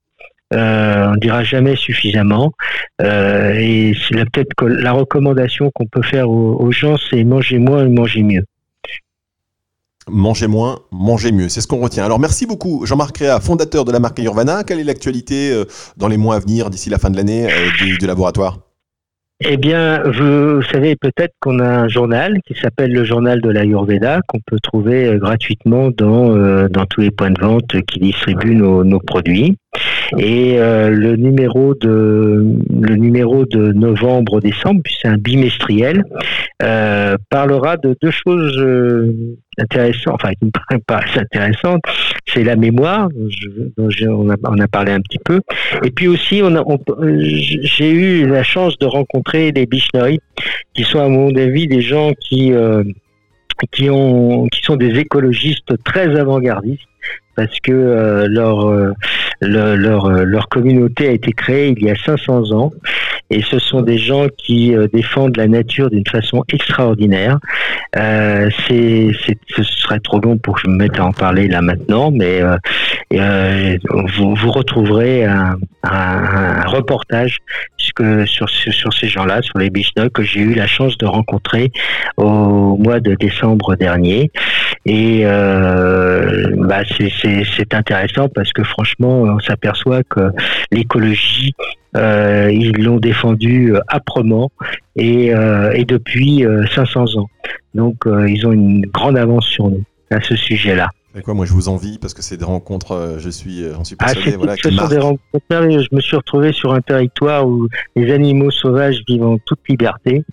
Euh, 0.53 1.11
on 1.13 1.15
dira 1.17 1.43
jamais 1.43 1.75
suffisamment. 1.75 2.53
Euh, 3.01 3.53
et 3.57 3.93
c'est 4.07 4.15
peut-être 4.15 4.65
la 4.65 4.91
recommandation 4.91 5.71
qu'on 5.73 5.87
peut 5.87 6.03
faire 6.03 6.29
aux, 6.29 6.55
aux 6.59 6.71
gens, 6.71 6.95
c'est 7.09 7.23
manger 7.23 7.59
moins 7.59 7.85
et 7.85 7.89
manger 7.89 8.23
mieux. 8.23 8.43
Manger 10.09 10.47
moins, 10.47 10.79
manger 10.91 11.31
mieux, 11.31 11.47
c'est 11.47 11.61
ce 11.61 11.67
qu'on 11.67 11.79
retient. 11.79 12.03
Alors 12.03 12.19
merci 12.19 12.45
beaucoup 12.45 12.85
Jean-Marc 12.85 13.17
Réa, 13.19 13.39
fondateur 13.39 13.85
de 13.85 13.91
la 13.93 13.99
marque 13.99 14.19
Ayurvana. 14.19 14.65
Quelle 14.65 14.79
est 14.79 14.83
l'actualité 14.83 15.53
euh, 15.53 15.63
dans 15.95 16.09
les 16.09 16.17
mois 16.17 16.35
à 16.35 16.39
venir, 16.39 16.69
d'ici 16.69 16.89
la 16.89 16.97
fin 16.97 17.09
de 17.09 17.15
l'année, 17.15 17.45
euh, 17.45 17.69
du, 17.77 18.05
laboratoire? 18.05 18.59
Eh 19.39 19.55
bien, 19.55 20.03
vous 20.03 20.61
savez 20.63 20.97
peut-être 20.97 21.33
qu'on 21.39 21.59
a 21.59 21.67
un 21.67 21.87
journal 21.87 22.37
qui 22.45 22.53
s'appelle 22.53 22.91
le 22.91 23.05
journal 23.05 23.41
de 23.41 23.49
l'Ayurveda, 23.49 24.19
qu'on 24.27 24.39
peut 24.45 24.59
trouver 24.61 25.05
euh, 25.07 25.17
gratuitement 25.19 25.89
dans, 25.89 26.67
tous 26.89 26.99
les 26.99 27.11
points 27.11 27.31
de 27.31 27.39
vente 27.39 27.81
qui 27.87 27.99
distribuent 27.99 28.55
nos, 28.55 28.99
produits. 28.99 29.55
Et 30.17 30.57
le 30.57 31.15
numéro 31.15 31.73
de 31.75 33.71
novembre-décembre, 33.73 34.81
puis 34.83 34.97
c'est 35.01 35.07
un 35.07 35.17
bimestriel, 35.17 36.03
parlera 36.59 37.77
de 37.77 37.95
deux 38.01 38.11
choses 38.11 38.57
euh, 39.59 39.63
intéressantes, 39.63 40.15
enfin 40.15 40.33
qui 40.33 40.45
me 40.45 40.79
paraissent 40.79 41.17
intéressantes. 41.17 41.81
C'est 42.25 42.43
la 42.43 42.55
mémoire, 42.55 43.09
dont 43.09 43.89
on, 44.07 44.29
a, 44.29 44.35
on, 44.43 44.67
parlé 44.67 44.91
un 44.91 45.01
petit 45.01 45.19
peu, 45.19 45.41
et 45.83 45.91
puis 45.91 46.07
aussi 46.07 46.41
on 46.43 46.55
a, 46.55 46.63
j'ai 47.19 47.91
eu 47.91 48.27
la 48.27 48.43
chance 48.43 48.77
de 48.79 48.85
rencontrer 48.85 49.51
des 49.51 49.65
Bishnoi, 49.65 50.17
qui 50.73 50.83
sont 50.83 50.99
à 50.99 51.09
mon 51.09 51.35
avis 51.35 51.67
des 51.67 51.81
gens 51.81 52.13
qui 52.19 52.53
qui 53.71 53.89
ont 53.89 54.47
qui 54.47 54.61
sont 54.61 54.75
des 54.75 54.97
écologistes 54.99 55.83
très 55.83 56.17
avant-gardistes 56.17 56.87
parce 57.35 57.59
que 57.61 57.71
euh, 57.71 58.27
leur, 58.27 58.67
euh, 58.67 58.93
leur, 59.41 60.05
euh, 60.05 60.23
leur 60.23 60.49
communauté 60.49 61.07
a 61.07 61.11
été 61.11 61.31
créée 61.31 61.73
il 61.75 61.83
y 61.83 61.89
a 61.89 61.95
500 61.95 62.51
ans 62.51 62.71
et 63.29 63.41
ce 63.41 63.57
sont 63.57 63.81
des 63.81 63.97
gens 63.97 64.27
qui 64.37 64.75
défendent 64.91 65.37
la 65.37 65.47
nature 65.47 65.89
d'une 65.89 66.05
façon 66.05 66.43
extraordinaire. 66.53 67.39
C'est, 67.95 69.11
ce 69.47 69.63
serait 69.63 69.99
trop 70.01 70.19
long 70.19 70.37
pour 70.37 70.55
que 70.55 70.61
je 70.65 70.67
me 70.67 70.75
mette 70.75 70.99
à 70.99 71.05
en 71.05 71.13
parler 71.13 71.47
là 71.47 71.61
maintenant, 71.61 72.11
mais 72.11 72.41
vous, 73.11 74.51
retrouverez 74.51 75.25
un, 75.25 75.55
reportage 76.67 77.39
sur, 77.77 78.47
sur, 78.47 78.93
ces 78.93 79.07
gens-là, 79.07 79.41
sur 79.41 79.57
les 79.57 79.71
Bishnok, 79.71 80.11
que 80.11 80.23
j'ai 80.23 80.41
eu 80.41 80.53
la 80.53 80.67
chance 80.67 80.95
de 80.99 81.07
rencontrer 81.07 81.71
au 82.17 82.77
mois 82.77 82.99
de 82.99 83.15
décembre 83.15 83.75
dernier. 83.75 84.29
Et 84.85 85.23
bah 85.23 86.83
c'est 86.97 87.09
intéressant 87.73 88.29
parce 88.29 88.51
que 88.53 88.63
franchement, 88.63 89.21
on 89.21 89.39
s'aperçoit 89.39 90.03
que 90.03 90.31
l'écologie, 90.71 91.53
euh, 91.95 92.49
ils 92.51 92.83
l'ont 92.83 92.99
défendu 92.99 93.73
âprement 93.87 94.51
et, 94.95 95.33
euh, 95.33 95.71
et 95.73 95.85
depuis 95.85 96.45
500 96.73 97.05
euh, 97.05 97.19
ans. 97.19 97.29
Donc, 97.73 98.05
euh, 98.05 98.29
ils 98.29 98.45
ont 98.45 98.51
une 98.51 98.85
grande 98.87 99.17
avance 99.17 99.45
sur 99.45 99.69
nous 99.69 99.83
à 100.11 100.21
ce 100.21 100.35
sujet-là. 100.35 100.89
Et 101.15 101.21
quoi, 101.21 101.35
moi 101.35 101.45
je 101.45 101.53
vous 101.53 101.69
envie 101.69 101.99
parce 101.99 102.13
que 102.13 102.23
c'est 102.23 102.37
des 102.37 102.45
rencontres, 102.45 102.93
euh, 102.93 103.19
je 103.19 103.29
suis, 103.29 103.63
j'en 103.71 103.83
suis 103.83 103.95
persuadé, 103.95 104.31
ah, 104.33 104.37
voilà, 104.37 104.55
ce 104.55 104.67
qui 104.67 104.75
sont 104.75 104.87
des 104.87 104.97
rencontres. 104.97 105.45
Je 105.51 105.95
me 105.95 106.01
suis 106.01 106.15
retrouvé 106.15 106.51
sur 106.53 106.73
un 106.73 106.81
territoire 106.81 107.47
où 107.47 107.67
les 107.95 108.11
animaux 108.11 108.49
sauvages 108.49 109.03
vivent 109.07 109.25
en 109.25 109.37
toute 109.37 109.59
liberté 109.69 110.23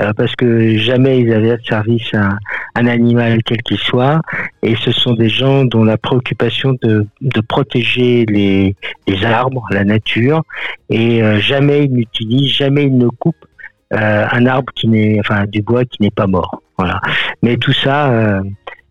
euh, 0.00 0.12
parce 0.16 0.34
que 0.34 0.76
jamais 0.76 1.20
ils 1.20 1.32
avaient 1.32 1.56
de 1.56 1.62
service 1.62 2.12
à 2.14 2.36
un 2.74 2.86
animal 2.86 3.42
quel 3.44 3.62
qu'il 3.62 3.78
soit. 3.78 4.20
Et 4.62 4.74
ce 4.76 4.90
sont 4.90 5.14
des 5.14 5.28
gens 5.28 5.64
dont 5.64 5.84
la 5.84 5.98
préoccupation 5.98 6.76
de, 6.82 7.06
de 7.20 7.40
protéger 7.40 8.26
les, 8.26 8.74
les 9.06 9.24
arbres, 9.24 9.66
la 9.70 9.84
nature, 9.84 10.42
et 10.90 11.22
euh, 11.22 11.38
jamais 11.38 11.84
ils 11.84 11.92
n'utilisent, 11.92 12.52
jamais 12.52 12.84
ils 12.84 12.98
ne 12.98 13.08
coupent 13.08 13.36
euh, 13.92 14.26
un 14.30 14.46
arbre 14.46 14.72
qui 14.74 14.88
n'est, 14.88 15.20
enfin 15.20 15.44
du 15.46 15.62
bois 15.62 15.84
qui 15.84 16.02
n'est 16.02 16.10
pas 16.10 16.26
mort. 16.26 16.62
Voilà. 16.76 17.00
Mais 17.42 17.56
tout 17.56 17.72
ça 17.72 18.10
euh, 18.10 18.42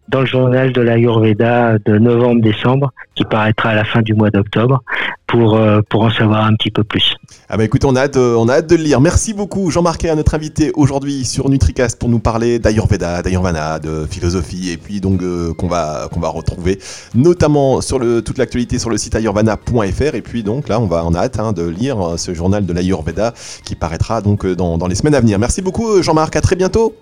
dans 0.10 0.22
le 0.22 0.26
journal 0.26 0.74
de 0.74 0.82
l'Ayurveda 0.82 1.78
de 1.86 1.98
novembre-décembre, 1.98 2.92
qui 3.16 3.24
paraîtra 3.24 3.70
à 3.70 3.76
la 3.76 3.86
fin 3.86 4.02
du 4.02 4.14
mois 4.14 4.30
d'octobre, 4.30 4.84
pour, 5.28 5.56
euh, 5.56 5.82
pour 5.90 6.04
en 6.04 6.12
savoir 6.12 6.46
un 6.46 6.54
petit 6.54 6.70
peu 6.70 6.84
plus. 6.84 7.16
Ah 7.50 7.58
bah 7.58 7.64
écoute, 7.64 7.86
on 7.86 7.96
a 7.96 8.02
hâte, 8.02 8.18
on 8.18 8.48
a 8.50 8.54
hâte 8.56 8.70
de 8.70 8.76
le 8.76 8.84
lire. 8.84 9.02
Merci 9.02 9.34
beaucoup 9.34 9.72
Jean-Marc 9.72 10.06
à 10.06 10.16
notre 10.16 10.36
invité 10.36 10.72
aujourd'hui 10.76 11.26
sur 11.26 11.50
NutriCast 11.50 11.98
pour 11.98 12.10
nous 12.10 12.20
parler 12.20 12.60
d'Ayurveda, 12.60 13.24
d'Ayurvana, 13.24 13.80
de 13.80 14.06
philosophie, 14.06 14.72
et 14.72 14.78
puis 14.78 15.02
donc 15.02 15.24
euh, 15.24 15.54
qu'on 15.54 15.68
va, 15.68 16.08
qu'on 16.12 16.20
va 16.20 16.30
retrouver 16.30 16.78
notamment 17.16 17.82
sur 17.82 17.98
le, 17.98 18.22
toute 18.22 18.38
l'actualité 18.38 18.78
sur 18.78 18.92
le 18.92 18.98
site 18.98 19.16
ayurvana.fr, 19.16 20.16
et 20.16 20.22
puis 20.22 20.44
donc 20.44 20.68
là 20.68 20.80
on 20.80 20.86
va 20.86 21.04
en 21.04 21.16
hâte 21.16 21.40
hein, 21.40 21.52
de 21.52 21.68
lire 21.68 22.14
ce 22.18 22.34
journal 22.34 22.66
de 22.66 22.74
l'Ayurveda 22.74 23.34
qui 23.66 23.74
paraîtra 23.76 24.22
donc 24.22 24.46
dans, 24.46 24.78
dans 24.78 24.88
les 24.88 24.96
semaines 24.96 25.16
à 25.16 25.22
venir. 25.22 25.40
Merci 25.40 25.62
beaucoup 25.64 26.02
Jean-Marc, 26.04 26.36
à 26.36 26.42
très 26.42 26.56
bientôt. 26.56 26.96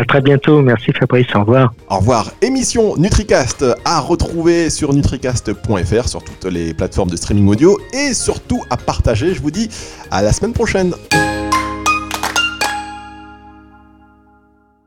À 0.00 0.04
très 0.06 0.22
bientôt. 0.22 0.62
Merci 0.62 0.92
Fabrice. 0.92 1.26
Au 1.34 1.40
revoir. 1.40 1.74
Au 1.90 1.98
revoir. 1.98 2.30
Émission 2.40 2.96
NutriCast 2.96 3.66
à 3.84 4.00
retrouver 4.00 4.70
sur 4.70 4.94
nutricast.fr, 4.94 6.08
sur 6.08 6.24
toutes 6.24 6.50
les 6.50 6.72
plateformes 6.72 7.10
de 7.10 7.16
streaming 7.16 7.46
audio 7.48 7.78
et 7.92 8.14
surtout 8.14 8.62
à 8.70 8.78
partager. 8.78 9.34
Je 9.34 9.42
vous 9.42 9.50
dis 9.50 9.68
à 10.10 10.22
la 10.22 10.32
semaine 10.32 10.54
prochaine. 10.54 10.94